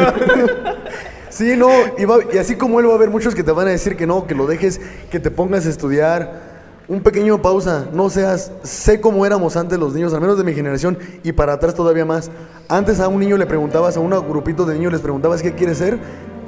Sí, 1.29 1.51
Sí, 1.51 1.57
no, 1.57 1.69
y, 1.97 2.03
va- 2.03 2.19
y 2.31 2.37
así 2.37 2.55
como 2.57 2.81
él 2.81 2.87
va 2.89 2.91
a 2.91 2.95
haber 2.95 3.09
muchos 3.09 3.33
que 3.33 3.41
te 3.41 3.51
van 3.53 3.65
a 3.67 3.71
decir 3.71 3.95
que 3.95 4.05
no, 4.05 4.27
que 4.27 4.35
lo 4.35 4.45
dejes, 4.47 4.81
que 5.09 5.17
te 5.19 5.31
pongas 5.31 5.65
a 5.65 5.69
estudiar. 5.69 6.50
Un 6.87 7.01
pequeño 7.01 7.41
pausa, 7.41 7.85
no 7.93 8.09
seas, 8.09 8.51
sé 8.63 8.99
cómo 8.99 9.25
éramos 9.25 9.55
antes 9.55 9.79
los 9.79 9.93
niños, 9.93 10.13
al 10.13 10.19
menos 10.21 10.37
de 10.37 10.43
mi 10.43 10.53
generación 10.53 10.97
y 11.23 11.31
para 11.31 11.53
atrás 11.53 11.73
todavía 11.73 12.03
más. 12.05 12.29
Antes 12.67 12.99
a 12.99 13.07
un 13.07 13.19
niño 13.21 13.37
le 13.37 13.45
preguntabas, 13.45 13.95
a 13.95 13.99
un 14.01 14.09
grupito 14.27 14.65
de 14.65 14.73
niños 14.75 14.91
les 14.91 15.01
preguntabas 15.01 15.41
qué 15.41 15.53
quieres 15.53 15.77
ser, 15.77 15.97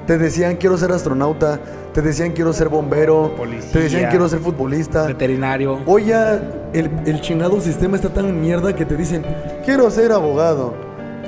te 0.06 0.18
decían 0.18 0.58
quiero 0.58 0.78
ser 0.78 0.92
astronauta, 0.92 1.60
te 1.94 2.02
decían 2.02 2.32
quiero 2.34 2.52
ser 2.52 2.68
bombero, 2.68 3.34
Policía. 3.38 3.72
te 3.72 3.80
decían 3.80 4.10
quiero 4.10 4.28
ser 4.28 4.40
futbolista. 4.40 5.06
Veterinario. 5.08 5.80
Hoy 5.86 6.06
ya 6.08 6.42
el, 6.74 6.90
el 7.06 7.22
chingado 7.22 7.62
sistema 7.62 7.96
está 7.96 8.10
tan 8.10 8.42
mierda 8.42 8.76
que 8.76 8.86
te 8.86 8.98
dicen, 8.98 9.24
quiero 9.64 9.90
ser 9.92 10.12
abogado, 10.12 10.74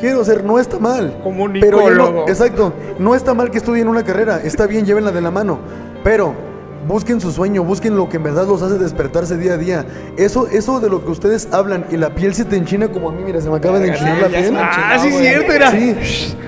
quiero 0.02 0.26
ser, 0.26 0.44
no 0.44 0.60
está 0.60 0.78
mal. 0.78 1.12
Pero 1.14 1.14
ya 1.14 1.22
no- 1.22 1.24
Comunicólogo. 1.24 2.26
exacto, 2.28 2.74
no 3.00 3.16
está 3.16 3.34
mal 3.34 3.50
que 3.50 3.60
estudien 3.60 3.88
una 3.88 4.04
carrera, 4.04 4.42
está 4.44 4.68
bien, 4.68 4.86
llévenla 4.86 5.12
de 5.14 5.22
la 5.22 5.32
mano, 5.32 5.60
pero 6.04 6.34
busquen 6.88 7.20
su 7.20 7.32
sueño, 7.32 7.64
busquen 7.64 7.96
lo 7.96 8.10
que 8.10 8.18
en 8.18 8.24
verdad 8.24 8.48
los 8.48 8.62
hace 8.62 8.78
despertarse 8.78 9.38
día 9.38 9.54
a 9.54 9.58
día. 9.58 9.86
Eso, 10.18 10.48
eso 10.48 10.80
de 10.80 10.90
lo 10.90 11.04
que 11.04 11.12
ustedes 11.12 11.48
hablan 11.52 11.86
y 11.92 11.98
la 11.98 12.14
piel 12.14 12.34
se 12.34 12.46
te 12.46 12.56
enchina 12.56 12.88
como 12.90 13.10
a 13.10 13.12
mí, 13.12 13.24
mira, 13.24 13.42
se 13.42 13.50
me 13.50 13.58
acaba 13.58 13.80
de 13.80 13.90
enchinar 13.90 14.16
sí, 14.16 14.22
la 14.22 14.28
piel. 14.28 14.56
Ah, 14.58 14.70
enchinado, 14.70 15.04
sí, 15.04 15.10
güey. 15.12 15.26
cierto, 15.26 15.54
era. 15.54 15.72
Sí, 15.72 15.96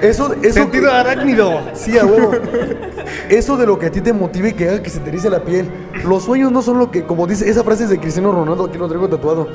eso, 0.02 0.34
eso 0.42 0.54
Sentido 0.54 0.92
arácnido. 0.92 1.60
Sí, 1.74 1.98
a 1.98 2.06
huevo. 2.06 2.32
Eso 3.30 3.58
de 3.58 3.66
lo 3.66 3.80
que 3.80 3.88
a 3.88 3.92
ti 3.92 4.02
te 4.02 4.14
motive 4.14 4.50
y 4.50 4.54
que 4.54 4.70
haga 4.70 4.84
que 4.84 4.90
se 4.90 5.00
te 5.00 5.10
erice 5.10 5.30
la 5.30 5.44
piel. 5.44 5.70
Los 6.04 6.24
sueños 6.24 6.52
no 6.52 6.62
son 6.62 6.78
lo 6.78 6.92
que, 6.92 7.04
como 7.04 7.28
dice, 7.28 7.50
esa 7.50 7.64
frase 7.64 7.86
es 7.86 7.90
de 7.90 8.00
Cristiano 8.00 8.32
Ronaldo, 8.32 8.66
aquí 8.66 8.78
lo 8.78 8.88
traigo 8.88 9.08
tatuado. 9.08 9.48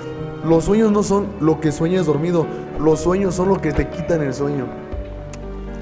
Los 0.44 0.64
sueños 0.64 0.90
no 0.90 1.02
son 1.02 1.28
lo 1.40 1.60
que 1.60 1.70
sueñas 1.70 2.06
dormido, 2.06 2.46
los 2.80 3.00
sueños 3.00 3.34
son 3.34 3.48
lo 3.48 3.60
que 3.60 3.72
te 3.72 3.88
quitan 3.88 4.22
el 4.22 4.34
sueño. 4.34 4.66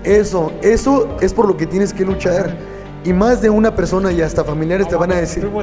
Eso, 0.05 0.53
eso 0.62 1.16
es 1.20 1.32
por 1.32 1.46
lo 1.46 1.57
que 1.57 1.66
tienes 1.66 1.92
que 1.92 2.05
luchar. 2.05 2.57
Y 3.05 3.12
más 3.12 3.40
de 3.40 3.48
una 3.51 3.74
persona 3.74 4.12
y 4.12 4.20
hasta 4.20 4.44
familiares 4.44 4.88
te 4.88 4.96
van 4.96 5.12
a 5.12 5.16
decir. 5.16 5.48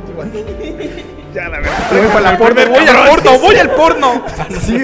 Ya, 1.33 1.49
la 1.49 1.59
verdad. 1.59 1.71
Voy 1.91 2.07
para 2.07 2.31
la 2.31 2.37
porno, 2.37 2.61
voy 2.69 2.87
al 2.87 3.09
porno, 3.09 3.39
voy 3.39 3.55
al 3.57 3.69
porno. 3.71 4.23
Sí, 4.61 4.81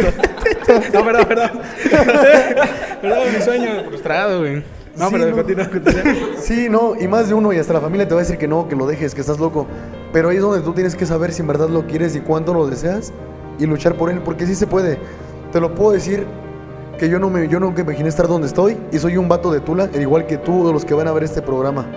No, 0.94 1.04
perdón, 1.06 1.26
perdón. 1.26 1.52
Perdón, 3.02 3.20
mi 3.36 3.42
sueño 3.42 3.70
frustrado, 3.88 4.40
güey. 4.42 4.64
No, 4.96 5.08
Sí, 5.08 5.14
pero 5.14 5.30
no. 5.30 5.36
continúa, 5.38 5.68
continúa. 5.70 6.04
sí, 6.40 6.68
no, 6.70 6.94
y 7.00 7.08
más 7.08 7.28
de 7.30 7.34
uno 7.34 7.52
y 7.54 7.58
hasta 7.58 7.74
la 7.74 7.82
familia 7.82 8.08
te 8.08 8.14
va 8.14 8.20
a 8.20 8.24
decir 8.24 8.38
que 8.38 8.48
no, 8.48 8.68
que 8.68 8.76
lo 8.76 8.86
dejes, 8.86 9.16
que 9.16 9.22
estás 9.22 9.40
loco. 9.40 9.66
Pero 10.12 10.30
ahí 10.30 10.36
es 10.36 10.42
donde 10.44 10.62
tú 10.62 10.74
tienes 10.74 10.96
que 10.96 11.06
saber 11.08 11.32
si 11.34 11.42
en 11.42 11.48
verdad 11.48 11.70
lo 11.70 11.88
quieres 11.88 12.16
y 12.16 12.20
cuánto 12.20 12.54
lo 12.54 12.68
deseas 12.68 13.12
y 13.58 13.66
luchar 13.66 13.96
por 13.96 14.12
él, 14.12 14.20
porque 14.24 14.46
sí 14.46 14.54
se 14.54 14.68
puede. 14.68 15.00
Te 15.52 15.60
lo 15.60 15.74
puedo 15.74 15.92
decir 15.94 16.28
que 17.00 17.10
yo 17.10 17.18
no 17.18 17.30
me, 17.32 17.48
yo 17.48 17.60
nunca 17.60 17.82
imaginé 17.82 18.10
estar 18.10 18.28
donde 18.28 18.48
estoy 18.48 18.78
y 18.92 19.00
soy 19.00 19.18
un 19.18 19.28
vato 19.28 19.52
de 19.52 19.60
Tula, 19.60 19.86
al 19.92 20.02
igual 20.02 20.28
que 20.28 20.38
tú, 20.38 20.68
de 20.68 20.74
los 20.74 20.86
que 20.86 20.94
van 20.94 21.08
a 21.08 21.12
ver 21.14 21.24
este 21.24 21.42
programa. 21.42 21.88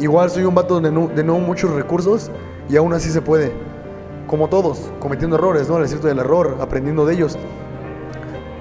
Igual 0.00 0.30
soy 0.30 0.44
un 0.44 0.54
vato 0.54 0.80
de 0.80 0.90
no, 0.90 1.38
muchos 1.38 1.70
recursos 1.70 2.30
y 2.68 2.76
aún 2.76 2.92
así 2.92 3.10
se 3.10 3.22
puede. 3.22 3.52
Como 4.26 4.48
todos, 4.48 4.90
cometiendo 4.98 5.36
errores, 5.36 5.68
¿no? 5.68 5.76
Al 5.76 5.88
cierto 5.88 6.08
del 6.08 6.18
error, 6.18 6.56
aprendiendo 6.60 7.06
de 7.06 7.14
ellos. 7.14 7.38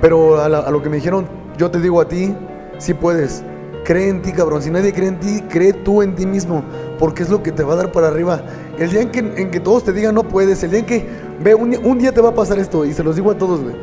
Pero 0.02 0.42
a, 0.42 0.50
lo 0.50 0.82
que 0.84 0.90
me 0.90 0.98
dijeron, 0.98 1.28
yo 1.58 1.72
te 1.72 1.80
digo 1.80 2.02
a 2.02 2.08
ti, 2.08 2.36
sí 2.78 2.94
puedes. 2.94 3.44
Cree 3.84 4.10
en 4.10 4.22
ti, 4.22 4.32
cabrón. 4.32 4.62
Si 4.62 4.70
nadie 4.70 4.94
cree 4.94 5.08
en 5.08 5.20
ti, 5.20 5.42
cree 5.50 5.74
tú 5.74 6.02
en 6.02 6.16
ti 6.16 6.26
mismo. 6.26 6.64
Porque 7.00 7.24
es 7.24 7.30
lo 7.30 7.42
que 7.42 7.52
te 7.52 7.64
va 7.64 7.74
a 7.74 7.78
dar 7.78 7.92
para 7.92 8.10
arriba. 8.10 8.42
El 8.78 8.92
día 8.92 9.02
en 9.02 9.12
que, 9.12 9.20
en 9.20 9.52
que 9.52 9.60
todos 9.60 9.84
te 9.84 9.94
digan 9.94 10.16
no 10.16 10.24
puedes, 10.24 10.64
el 10.64 10.72
día 10.72 10.80
en 10.80 10.86
que, 10.86 11.08
ve, 11.42 11.56
un, 11.56 11.76
un 11.84 11.98
día 11.98 12.12
te 12.12 12.22
va 12.22 12.30
a 12.30 12.36
pasar 12.36 12.60
esto, 12.60 12.86
y 12.86 12.94
se 12.94 13.04
los 13.04 13.16
digo 13.16 13.32
a 13.32 13.38
todos, 13.38 13.62
güey. 13.62 13.76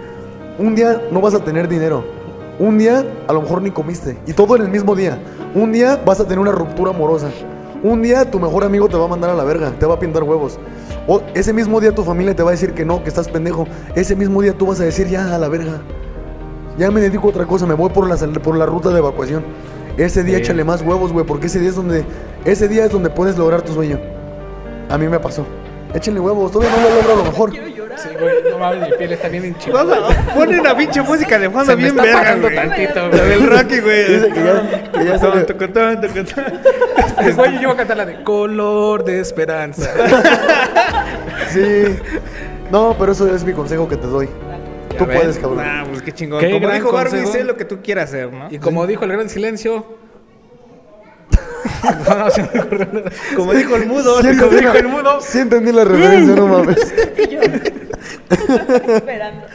Un 0.59 0.75
día 0.75 1.01
no 1.11 1.21
vas 1.21 1.35
a 1.35 1.45
tener 1.45 1.69
dinero. 1.69 2.05
Un 2.59 2.77
día 2.77 3.05
a 3.27 3.33
lo 3.33 3.43
mejor 3.43 3.63
ni 3.63 3.71
comiste. 3.71 4.19
Y 4.27 4.33
todo 4.35 4.57
en 4.57 4.63
el 4.63 4.69
mismo 4.69 4.95
día. 4.95 5.19
Un 5.55 5.73
día 5.73 6.01
vas 6.05 6.21
a 6.21 6.25
tener 6.25 6.39
una 6.39 6.53
ruptura 6.53 6.91
amorosa. 6.91 7.29
Un 7.83 8.03
día 8.03 8.31
tu 8.31 8.39
mejor 8.39 8.65
amigo 8.65 8.89
te 8.89 8.97
va 8.97 9.07
a 9.07 9.09
mandar 9.09 9.31
a 9.31 9.35
la 9.35 9.45
verga, 9.45 9.73
te 9.79 9.87
va 9.87 9.95
a 9.95 9.99
pintar 9.99 10.23
huevos. 10.23 10.59
O 11.07 11.23
ese 11.35 11.53
mismo 11.53 11.81
día 11.81 11.93
tu 11.95 12.05
familia 12.05 12.37
te 12.37 12.43
va 12.43 12.51
a 12.51 12.53
decir 12.53 12.73
que 12.75 12.85
no, 12.85 13.03
que 13.03 13.09
estás 13.09 13.29
pendejo. 13.29 13.67
Ese 13.95 14.15
mismo 14.15 14.43
día 14.43 14.53
tú 14.53 14.67
vas 14.67 14.81
a 14.81 14.85
decir 14.85 15.09
ya 15.09 15.35
a 15.35 15.39
la 15.39 15.49
verga. 15.49 15.81
Ya 16.79 16.91
me 16.91 17.01
dedico 17.01 17.27
a 17.27 17.31
otra 17.31 17.47
cosa, 17.47 17.67
me 17.67 17.75
voy 17.75 17.91
por 17.91 18.07
la, 18.09 18.17
sal- 18.17 18.41
por 18.41 18.57
la 18.57 18.67
ruta 18.67 18.91
de 18.91 18.99
evacuación. 18.99 19.43
Ese 19.97 20.23
día 20.23 20.37
Sí. 20.37 20.43
échale 20.43 20.63
más 20.63 20.83
huevos, 20.83 21.13
güey, 21.13 21.27
porque 21.27 21.47
ese 21.47 21.59
día 21.59 21.71
es 21.71 21.75
donde 21.75 22.05
ese 22.45 22.69
día 22.69 22.85
es 22.85 22.93
donde 22.93 23.11
puedes 23.11 23.37
lograr 23.37 23.63
tu 23.63 23.73
sueño. 23.73 23.99
A 24.89 24.97
mí 24.99 25.09
me 25.09 25.19
pasó. 25.19 25.45
Échenle 25.95 26.21
huevos, 26.21 26.53
todavía 26.53 26.77
no 26.77 26.83
lo 26.89 26.95
logro 26.97 27.13
a 27.13 27.17
lo 27.17 27.25
mejor. 27.25 27.51
Sí, 28.03 28.09
güey, 28.19 28.35
no 28.51 28.59
mames, 28.59 28.89
mi 28.91 28.97
piel 28.97 29.13
está 29.13 29.29
bien 29.29 29.45
hinchada. 29.47 30.09
Pone 30.35 30.61
una 30.61 30.77
pinche 30.77 31.03
música 31.03 31.39
de 31.39 31.51
fondo 31.51 31.67
Se 31.67 31.77
me 31.77 31.83
bien 31.85 31.99
está 31.99 32.03
verga, 32.03 32.35
güey. 32.37 32.55
tantito, 32.55 32.95
La 33.01 33.09
güey. 33.09 33.29
del 33.29 33.47
Rocky, 33.51 33.81
güey. 33.81 34.05
Dice 34.15 34.29
que 34.31 34.45
ya- 34.45 34.93
que 34.93 35.05
ya 35.05 35.19
Tocotón, 35.19 35.47
tocotón, 35.47 36.01
tocotón. 36.01 36.45
Después 37.25 37.53
yo 37.61 37.69
voy 37.69 37.75
a 37.75 37.77
cantar 37.77 37.97
la 37.99 38.07
de 38.07 38.23
Color 38.25 39.05
de 39.05 39.21
Esperanza. 39.21 39.91
Sí. 41.51 41.97
No, 42.71 42.95
pero 42.99 43.13
eso 43.13 43.35
es 43.35 43.43
mi 43.45 43.53
consejo 43.53 43.89
que 43.89 43.97
te 43.97 44.07
doy. 44.07 44.29
Tú 44.97 45.05
ven. 45.07 45.19
puedes, 45.19 45.39
cabrón. 45.39 45.65
Nah, 45.65 45.85
pues 45.87 46.03
qué 46.03 46.13
chingón. 46.13 46.41
Qué 46.41 46.51
Como 46.53 46.67
gran 46.67 46.75
dijo 46.79 46.93
Barbie, 46.93 47.11
consejo. 47.23 47.33
sé 47.33 47.45
lo 47.45 47.57
que 47.57 47.65
tú 47.65 47.79
quieras 47.83 48.11
hacer, 48.11 48.33
¿no? 48.33 48.47
Y 48.51 48.59
como 48.59 48.87
dijo 48.87 49.05
el 49.05 49.13
gran 49.13 49.29
silencio. 49.29 49.85
No, 52.09 52.15
no, 52.19 52.31
se 52.31 52.43
me 52.43 52.61
ocurrió 52.61 52.89
nada. 52.93 53.11
Como 53.37 53.55
dijo 53.55 53.77
el 53.77 53.87
mudo. 53.87 54.21
Sí 54.23 54.29
como 54.29 54.31
entendí 54.33 54.57
dijo 54.61 54.73
la- 54.73 54.79
el 54.79 54.89
mudo. 54.89 55.21
Sí 55.21 55.39
entendí 55.39 55.73
la 55.73 55.85
referencia, 55.85 56.35
no 56.37 56.47
mames. 56.47 56.79
Esperando. 58.31 59.47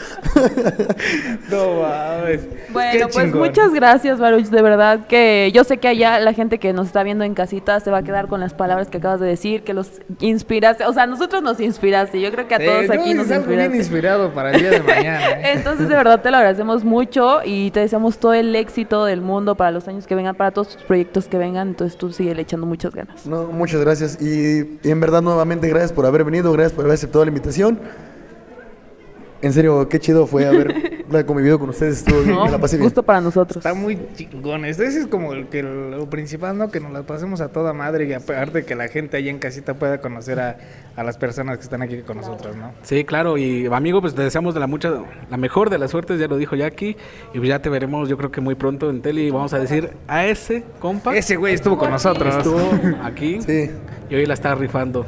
No 1.49 1.81
mames. 1.81 2.41
Bueno, 2.71 3.07
pues 3.13 3.33
muchas 3.33 3.73
gracias, 3.73 4.19
Baruch. 4.19 4.45
De 4.47 4.61
verdad 4.61 5.07
que 5.07 5.51
yo 5.53 5.63
sé 5.63 5.77
que 5.77 5.87
allá 5.87 6.19
la 6.19 6.33
gente 6.33 6.59
que 6.59 6.73
nos 6.73 6.87
está 6.87 7.03
viendo 7.03 7.23
en 7.23 7.33
casita 7.33 7.79
se 7.79 7.89
va 7.91 7.99
a 7.99 8.03
quedar 8.03 8.27
con 8.27 8.39
las 8.39 8.53
palabras 8.53 8.89
que 8.89 8.97
acabas 8.97 9.19
de 9.19 9.27
decir, 9.27 9.63
que 9.63 9.73
los 9.73 10.01
inspiraste. 10.19 10.85
O 10.85 10.93
sea, 10.93 11.03
a 11.03 11.07
nosotros 11.07 11.41
nos 11.41 11.59
inspiraste. 11.59 12.19
Yo 12.19 12.31
creo 12.31 12.47
que 12.47 12.55
a 12.55 12.57
Eh, 12.57 12.65
todos 12.65 12.89
aquí 12.89 13.13
nos 13.13 13.27
salgo 13.27 13.45
bien 13.47 13.59
inspiraste. 13.61 13.77
inspirado 13.77 14.33
para 14.33 14.51
el 14.51 14.59
día 14.61 14.71
de 14.71 14.81
mañana. 14.81 15.29
¿eh? 15.31 15.41
Entonces, 15.55 15.87
de 15.87 15.95
verdad 15.95 16.21
te 16.21 16.31
lo 16.31 16.37
agradecemos 16.37 16.83
mucho 16.83 17.39
y 17.45 17.71
te 17.71 17.79
deseamos 17.81 18.17
todo 18.17 18.33
el 18.33 18.55
éxito 18.55 19.05
del 19.05 19.21
mundo 19.21 19.55
para 19.55 19.71
los 19.71 19.87
años 19.87 20.05
que 20.05 20.15
vengan, 20.15 20.35
para 20.35 20.51
todos 20.51 20.69
tus 20.75 20.83
proyectos 20.83 21.27
que 21.27 21.37
vengan. 21.37 21.69
Entonces, 21.69 21.97
tú 21.97 22.11
sigue 22.15 22.39
echando 22.39 22.65
muchas 22.65 22.93
ganas. 22.93 23.25
No, 23.25 23.47
muchas 23.47 23.81
gracias. 23.81 24.21
Y, 24.21 24.79
y 24.83 24.91
en 24.91 24.99
verdad, 24.99 25.21
nuevamente, 25.21 25.67
gracias 25.67 25.91
por 25.91 26.05
haber 26.05 26.23
venido, 26.23 26.51
gracias 26.51 26.73
por 26.73 26.85
haber 26.85 26.95
aceptado 26.95 27.25
la 27.25 27.29
invitación. 27.29 27.79
En 29.45 29.53
serio, 29.53 29.87
qué 29.87 29.99
chido 29.99 30.25
fue 30.25 30.47
haber 30.47 30.73
convivido 31.27 31.59
con 31.59 31.69
ustedes. 31.69 31.99
Estuvo 31.99 32.19
bien, 32.21 32.35
No, 32.35 32.45
me 32.45 32.51
la 32.51 32.57
pasé 32.57 32.77
bien. 32.77 32.85
gusto 32.87 33.03
para 33.03 33.21
nosotros. 33.21 33.57
Está 33.57 33.75
muy 33.75 33.95
chingón. 34.15 34.65
Ese 34.65 34.87
es 34.87 35.05
como 35.05 35.33
el 35.33 35.47
que 35.49 35.61
lo 35.61 36.09
principal, 36.09 36.57
¿no? 36.57 36.71
Que 36.71 36.79
nos 36.79 36.91
la 36.91 37.03
pasemos 37.03 37.41
a 37.41 37.49
toda 37.49 37.71
madre 37.71 38.05
y 38.05 38.13
aparte 38.13 38.65
que 38.65 38.73
la 38.73 38.87
gente 38.87 39.17
allá 39.17 39.29
en 39.29 39.37
casita 39.37 39.75
pueda 39.75 39.99
conocer 39.99 40.39
a, 40.39 40.57
a 40.95 41.03
las 41.03 41.17
personas 41.19 41.57
que 41.59 41.63
están 41.63 41.83
aquí 41.83 42.01
con 42.01 42.17
nosotros, 42.17 42.55
¿no? 42.55 42.71
Sí, 42.81 43.03
claro, 43.05 43.37
y 43.37 43.67
amigo, 43.67 44.01
pues 44.01 44.15
te 44.15 44.23
deseamos 44.23 44.55
de 44.55 44.59
la 44.59 44.65
mucha, 44.67 44.91
la 45.29 45.37
mejor 45.37 45.69
de 45.69 45.77
las 45.77 45.91
suertes, 45.91 46.19
ya 46.19 46.27
lo 46.27 46.37
dijo 46.37 46.55
Jackie, 46.55 46.97
y 47.33 47.37
pues 47.37 47.47
ya 47.47 47.59
te 47.61 47.69
veremos, 47.69 48.09
yo 48.09 48.17
creo 48.17 48.31
que 48.31 48.41
muy 48.41 48.55
pronto 48.55 48.89
en 48.89 49.03
tele, 49.03 49.21
y 49.21 49.29
vamos 49.29 49.53
a 49.53 49.59
decir 49.59 49.91
a 50.07 50.25
ese 50.25 50.63
compa 50.79 51.15
Ese 51.15 51.35
güey 51.35 51.53
estuvo 51.53 51.77
con 51.77 51.91
nosotros. 51.91 52.35
estuvo 52.35 52.59
aquí 53.03 53.39
Sí. 53.41 53.69
y 54.09 54.15
hoy 54.15 54.25
la 54.25 54.33
está 54.33 54.55
rifando. 54.55 55.05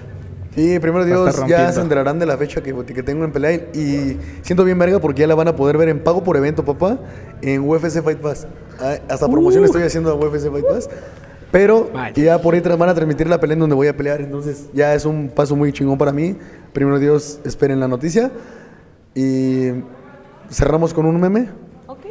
Sí, 0.58 0.80
primero 0.80 1.06
Dios, 1.06 1.44
ya 1.48 1.72
se 1.72 1.80
enterarán 1.80 2.18
de 2.18 2.26
la 2.26 2.36
fecha 2.36 2.64
que, 2.64 2.74
que 2.74 3.04
tengo 3.04 3.24
en 3.24 3.32
pelea 3.32 3.54
y 3.76 4.18
siento 4.42 4.64
bien 4.64 4.80
verga 4.80 4.98
porque 4.98 5.22
ya 5.22 5.28
la 5.28 5.36
van 5.36 5.48
a 5.48 5.56
poder 5.56 5.78
ver 5.78 5.88
en 5.88 6.00
pago 6.04 6.24
por 6.24 6.36
evento, 6.36 6.66
papá, 6.66 6.98
en 7.44 7.62
UFC 7.62 8.02
Fight 8.02 8.18
Pass. 8.18 8.48
Ah, 8.80 8.96
Hasta 9.08 9.28
promoción 9.28 9.64
estoy 9.66 9.84
haciendo 9.84 10.10
a 10.10 10.16
UFC 10.16 10.52
Fight 10.52 10.66
Pass. 10.66 10.90
Pero 11.52 11.92
Vaya. 11.94 12.12
ya 12.16 12.42
por 12.42 12.56
ahí 12.56 12.62
van 12.62 12.90
a 12.90 12.96
transmitir 12.96 13.30
la 13.30 13.40
pelea 13.40 13.54
en 13.54 13.60
donde 13.60 13.76
voy 13.76 13.88
a 13.88 13.96
pelear, 13.96 14.20
entonces 14.20 14.68
ya 14.74 14.96
es 14.96 15.06
un 15.06 15.30
paso 15.30 15.56
muy 15.56 15.72
chingón 15.72 16.00
para 16.00 16.12
mí. 16.12 16.36
Primero 16.74 16.98
Dios, 16.98 17.40
esperen 17.46 17.80
la 17.80 17.88
noticia. 17.88 18.32
Y 19.14 19.70
cerramos 20.50 20.92
con 20.92 21.06
un 21.06 21.22
meme. 21.22 21.50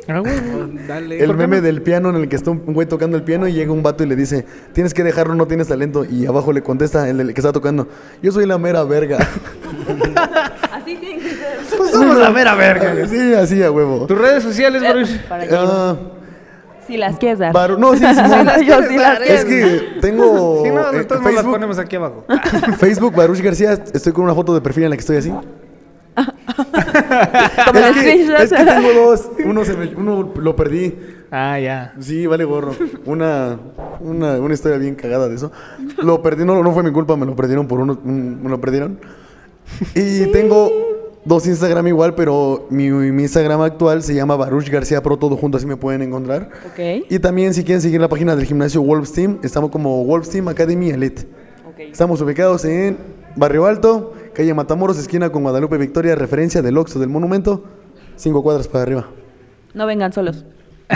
Ah. 0.08 0.22
Dale. 0.88 1.18
El 1.20 1.26
¿Por 1.26 1.36
qué 1.36 1.40
meme 1.42 1.56
no? 1.56 1.62
del 1.62 1.82
piano 1.82 2.10
en 2.10 2.16
el 2.16 2.28
que 2.28 2.36
está 2.36 2.50
un 2.50 2.60
güey 2.72 2.86
tocando 2.86 3.16
el 3.16 3.22
piano 3.22 3.48
y 3.48 3.52
llega 3.52 3.72
un 3.72 3.82
vato 3.82 4.04
y 4.04 4.06
le 4.06 4.16
dice, 4.16 4.44
tienes 4.72 4.94
que 4.94 5.02
dejarlo, 5.02 5.34
no 5.34 5.46
tienes 5.46 5.68
talento. 5.68 6.04
Y 6.04 6.26
abajo 6.26 6.52
le 6.52 6.62
contesta 6.62 7.08
el, 7.08 7.34
que 7.34 7.40
está 7.40 7.52
tocando, 7.52 7.88
yo 8.22 8.32
soy 8.32 8.46
la 8.46 8.58
mera 8.58 8.84
verga. 8.84 9.18
Así 10.72 10.96
tiene 10.96 11.22
que 11.22 11.30
ser. 11.30 11.56
Pues 11.76 11.90
somos 11.90 12.16
la 12.16 12.30
mera 12.30 12.54
verga. 12.54 13.06
Sí, 13.06 13.34
así 13.34 13.62
a 13.62 13.70
huevo. 13.70 14.06
Tus 14.06 14.16
redes 14.16 14.42
sociales, 14.42 14.82
Baruch. 14.82 15.18
Para 15.28 15.46
que 15.46 15.54
Ah, 15.54 15.96
si 16.86 16.96
las 16.96 17.18
quieres 17.18 17.38
dar. 17.38 17.52
No, 17.78 17.92
sí, 17.94 17.98
sí, 17.98 18.14
sí. 18.14 18.66
Yo 18.66 18.82
sí 18.82 18.96
las 18.96 19.20
Es 19.20 19.44
que 19.44 19.98
tengo 20.00 20.62
Si 20.64 20.70
no, 20.70 20.80
eh, 20.92 21.00
entonces 21.00 21.08
nos 21.08 21.24
las 21.24 21.34
Facebook, 21.34 21.52
ponemos 21.52 21.78
aquí 21.78 21.96
abajo. 21.96 22.24
Facebook 22.78 23.14
Baruch 23.14 23.40
García. 23.40 23.72
Estoy 23.92 24.12
con 24.12 24.24
una 24.24 24.34
foto 24.34 24.54
de 24.54 24.60
perfil 24.60 24.84
en 24.84 24.90
la 24.90 24.96
que 24.96 25.00
estoy 25.00 25.16
así. 25.16 25.32
Como 27.66 27.78
es, 27.78 27.92
que, 27.92 28.00
screenshot. 28.00 28.40
es 28.40 28.52
que 28.52 28.64
tengo 28.64 28.92
dos. 28.92 29.28
Uno, 29.44 29.64
se 29.64 29.74
me- 29.76 29.94
uno 29.94 30.32
lo 30.36 30.56
perdí. 30.56 30.94
Ah, 31.30 31.58
ya. 31.58 31.94
Sí, 32.00 32.26
vale 32.26 32.44
gorro. 32.44 32.74
Una, 33.04 33.58
una, 34.00 34.40
una 34.40 34.54
historia 34.54 34.78
bien 34.78 34.94
cagada 34.94 35.28
de 35.28 35.34
eso. 35.34 35.50
Lo 36.02 36.22
perdí, 36.22 36.44
no, 36.44 36.62
no 36.62 36.72
fue 36.72 36.82
mi 36.82 36.92
culpa, 36.92 37.16
me 37.16 37.26
lo 37.26 37.34
perdieron 37.36 37.66
por 37.66 37.80
uno, 37.80 37.98
un- 38.04 38.42
me 38.42 38.48
lo 38.48 38.60
perdieron. 38.60 38.98
Y 39.94 40.26
tengo 40.32 40.70
dos 41.24 41.46
Instagram 41.46 41.88
igual, 41.88 42.14
pero 42.14 42.66
mi, 42.70 42.88
mi 42.90 43.22
Instagram 43.24 43.60
actual 43.62 44.02
se 44.04 44.14
llama 44.14 44.36
Baruch 44.36 44.68
García 44.70 45.02
Pro, 45.02 45.16
todo 45.16 45.36
junto, 45.36 45.58
así 45.58 45.66
me 45.66 45.76
pueden 45.76 46.02
encontrar. 46.02 46.48
Ok. 46.72 47.04
Y 47.10 47.18
también 47.18 47.52
si 47.52 47.64
quieren 47.64 47.82
seguir 47.82 48.00
la 48.00 48.08
página 48.08 48.36
del 48.36 48.46
gimnasio 48.46 48.80
Wolves 48.82 49.12
Team, 49.12 49.38
estamos 49.42 49.70
como 49.70 50.04
Wolves 50.04 50.30
Team 50.30 50.46
Academy 50.48 50.90
Elite. 50.90 51.22
Ok. 51.68 51.80
Estamos 51.90 52.20
ubicados 52.20 52.64
en 52.64 52.96
Barrio 53.36 53.66
Alto, 53.66 54.14
calle 54.34 54.54
Matamoros, 54.54 54.98
esquina 54.98 55.30
con 55.30 55.42
Guadalupe 55.42 55.76
Victoria, 55.76 56.14
referencia 56.14 56.62
del 56.62 56.78
Oxxo 56.78 56.98
del 56.98 57.10
Monumento, 57.10 57.64
cinco 58.16 58.42
cuadras 58.42 58.66
para 58.66 58.82
arriba. 58.82 59.06
No 59.74 59.86
vengan 59.86 60.10
solos. 60.12 60.44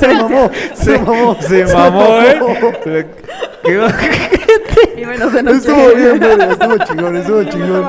se 0.00 0.08
mamó, 0.14 0.50
se 0.74 0.98
mamó, 0.98 1.36
Se 1.40 1.64
mamó, 1.66 2.20
¿eh? 2.22 3.06
¿Qué? 3.62 3.80
Y 4.96 5.04
menos 5.04 5.32
de 5.32 5.42
noche. 5.42 5.56
Estuvo 5.58 5.94
bien, 5.94 6.22
estuvo 6.22 6.78
chingón, 6.78 7.16
estuvo 7.16 7.44
chingón. 7.50 7.82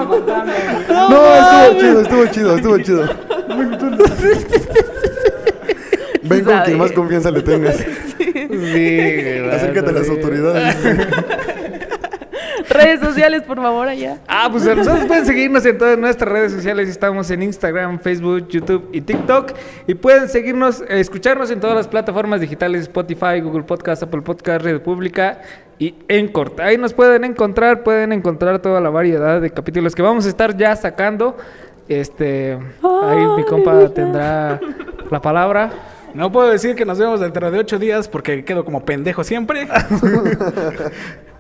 No, 0.90 1.36
estuvo 1.64 1.80
chido, 1.80 2.02
estuvo 2.02 2.26
chido, 2.28 2.56
estuvo 2.56 2.78
chido. 2.80 3.08
Ven 6.24 6.44
con 6.44 6.60
quien 6.62 6.78
más 6.78 6.92
confianza 6.92 7.32
le 7.32 7.42
tengas. 7.42 7.78
Sí, 8.18 9.00
Acércate 9.52 9.90
a 9.90 9.94
las 9.94 10.10
autoridades. 10.10 10.76
Redes 12.74 13.00
sociales, 13.00 13.44
por 13.44 13.58
favor, 13.58 13.88
allá. 13.88 14.20
Ah, 14.28 14.48
pues 14.52 14.66
a 14.68 14.76
nosotros 14.76 15.06
pueden 15.06 15.26
seguirnos 15.26 15.66
en 15.66 15.78
todas 15.78 15.98
nuestras 15.98 16.32
redes 16.32 16.52
sociales. 16.52 16.90
Estamos 16.90 17.30
en 17.32 17.44
Instagram, 17.44 18.00
Facebook, 18.00 18.48
YouTube 18.48 18.90
y 18.92 19.02
TikTok. 19.02 19.52
Y 19.88 19.96
pueden 19.96 20.30
seguirnos, 20.30 20.82
eh, 20.82 21.00
escucharnos 21.00 21.52
en 21.52 21.60
todas 21.60 21.76
las 21.76 21.88
plataformas 21.88 22.42
digitales: 22.42 22.84
Spotify, 22.84 23.42
Google 23.42 23.64
Podcast, 23.64 24.04
Apple 24.04 24.22
Podcast, 24.22 24.64
Red 24.64 24.82
Pública 24.82 25.42
y 25.80 25.96
Encore. 26.08 26.52
Ahí 26.64 26.78
nos 26.78 26.94
pueden 26.94 27.24
encontrar, 27.24 27.84
pueden 27.84 28.14
encontrar 28.14 28.60
toda 28.60 28.80
la 28.80 28.90
variedad 28.90 29.42
de 29.42 29.50
capítulos 29.50 29.96
que 29.96 30.02
vamos 30.02 30.26
a 30.26 30.30
estar 30.30 30.56
ya 30.56 30.76
sacando. 30.76 31.38
Este, 31.88 32.58
ahí 32.84 33.26
mi 33.36 33.44
compa 33.46 33.90
tendrá 33.90 34.60
la 35.10 35.22
palabra. 35.22 35.72
No 36.14 36.32
puedo 36.32 36.50
decir 36.50 36.76
que 36.76 36.86
nos 36.86 37.00
vemos 37.00 37.20
dentro 37.20 37.50
de 37.52 37.60
ocho 37.60 37.80
días 37.80 38.08
porque 38.08 38.44
quedo 38.44 38.66
como 38.66 38.86
pendejo 38.86 39.24
siempre. 39.24 39.68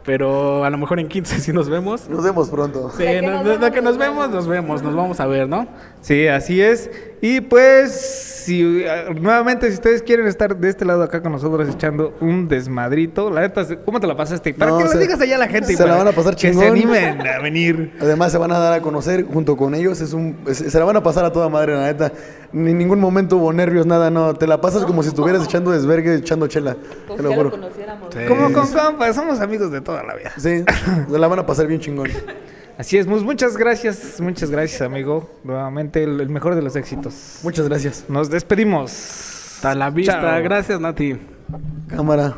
Pero 0.03 0.63
a 0.63 0.69
lo 0.69 0.77
mejor 0.77 0.99
en 0.99 1.07
15 1.07 1.39
sí 1.41 1.53
nos 1.53 1.69
vemos. 1.69 2.09
Nos 2.09 2.23
vemos 2.23 2.49
pronto. 2.49 2.91
Sí, 2.97 3.03
no- 3.21 3.43
no- 3.43 3.57
no 3.57 3.71
que 3.71 3.81
nos 3.81 3.97
vemos, 3.97 4.29
nos 4.29 4.47
vemos, 4.47 4.81
nos 4.81 4.95
vamos 4.95 5.19
a 5.19 5.27
ver, 5.27 5.47
¿no? 5.47 5.67
Sí, 6.01 6.27
así 6.27 6.61
es. 6.61 6.89
Y 7.23 7.39
pues, 7.41 7.91
si 8.45 8.81
eh, 8.83 9.13
nuevamente, 9.21 9.67
si 9.67 9.75
ustedes 9.75 10.01
quieren 10.01 10.25
estar 10.25 10.57
de 10.57 10.69
este 10.69 10.85
lado 10.85 11.03
acá 11.03 11.21
con 11.21 11.31
nosotros 11.31 11.69
echando 11.69 12.15
un 12.19 12.47
desmadrito, 12.47 13.29
la 13.29 13.41
neta, 13.41 13.63
¿cómo 13.85 13.99
te 13.99 14.07
la 14.07 14.17
pasaste? 14.17 14.55
Para 14.55 14.71
No, 14.71 14.79
que 14.79 14.85
lo 14.85 14.91
digas 14.99 15.21
allá 15.21 15.35
a 15.35 15.37
la 15.39 15.47
gente. 15.47 15.71
y 15.71 15.75
se 15.75 15.85
la 15.85 15.97
van 15.97 16.07
a 16.07 16.13
pasar 16.13 16.33
Que 16.35 16.47
se 16.47 16.51
chingón. 16.51 16.67
animen 16.71 17.27
a 17.27 17.37
venir. 17.39 17.95
Además 18.01 18.31
se 18.31 18.39
van 18.39 18.51
a 18.51 18.57
dar 18.57 18.73
a 18.73 18.81
conocer 18.81 19.23
junto 19.25 19.55
con 19.55 19.75
ellos, 19.75 20.01
es 20.01 20.13
un, 20.13 20.35
es- 20.47 20.57
se 20.57 20.79
la 20.79 20.83
van 20.85 20.95
a 20.97 21.03
pasar 21.03 21.23
a 21.23 21.31
toda 21.31 21.47
madre, 21.47 21.75
la 21.75 21.83
neta. 21.83 22.11
Ni 22.53 22.71
en 22.71 22.77
ningún 22.79 22.99
momento 22.99 23.37
hubo 23.37 23.53
nervios, 23.53 23.85
nada, 23.85 24.09
no. 24.09 24.33
Te 24.33 24.47
la 24.47 24.59
pasas 24.59 24.83
como 24.85 25.03
si 25.03 25.09
estuvieras 25.09 25.43
echando 25.43 25.69
desvergue, 25.69 26.15
echando 26.15 26.47
chela. 26.47 26.75
Te 27.15 27.21
lo 27.21 27.33
juro. 27.35 27.51
conociéramos. 27.51 28.09
Sí. 28.11 28.19
Como 28.27 28.51
con 28.51 28.67
compas, 28.67 29.15
somos 29.15 29.39
amigos 29.41 29.71
de 29.71 29.81
toda 29.81 30.01
la 30.01 30.15
vida. 30.15 30.31
Sí, 30.37 30.63
se 31.11 31.19
la 31.19 31.27
van 31.27 31.37
a 31.37 31.45
pasar 31.45 31.67
bien 31.67 31.79
chingón. 31.79 32.09
Así 32.77 32.97
es, 32.97 33.07
Mus, 33.07 33.23
muchas 33.23 33.57
gracias, 33.57 34.19
muchas 34.19 34.49
gracias, 34.49 34.81
amigo. 34.81 35.29
Nuevamente, 35.43 36.03
el, 36.03 36.19
el 36.19 36.29
mejor 36.29 36.55
de 36.55 36.61
los 36.61 36.75
éxitos. 36.75 37.39
Muchas 37.43 37.67
gracias. 37.67 38.05
Nos 38.07 38.29
despedimos. 38.29 38.91
Hasta 39.55 39.75
la 39.75 39.89
vista. 39.89 40.19
Chao. 40.19 40.43
Gracias, 40.43 40.79
Nati. 40.79 41.17
Cámara. 41.87 42.35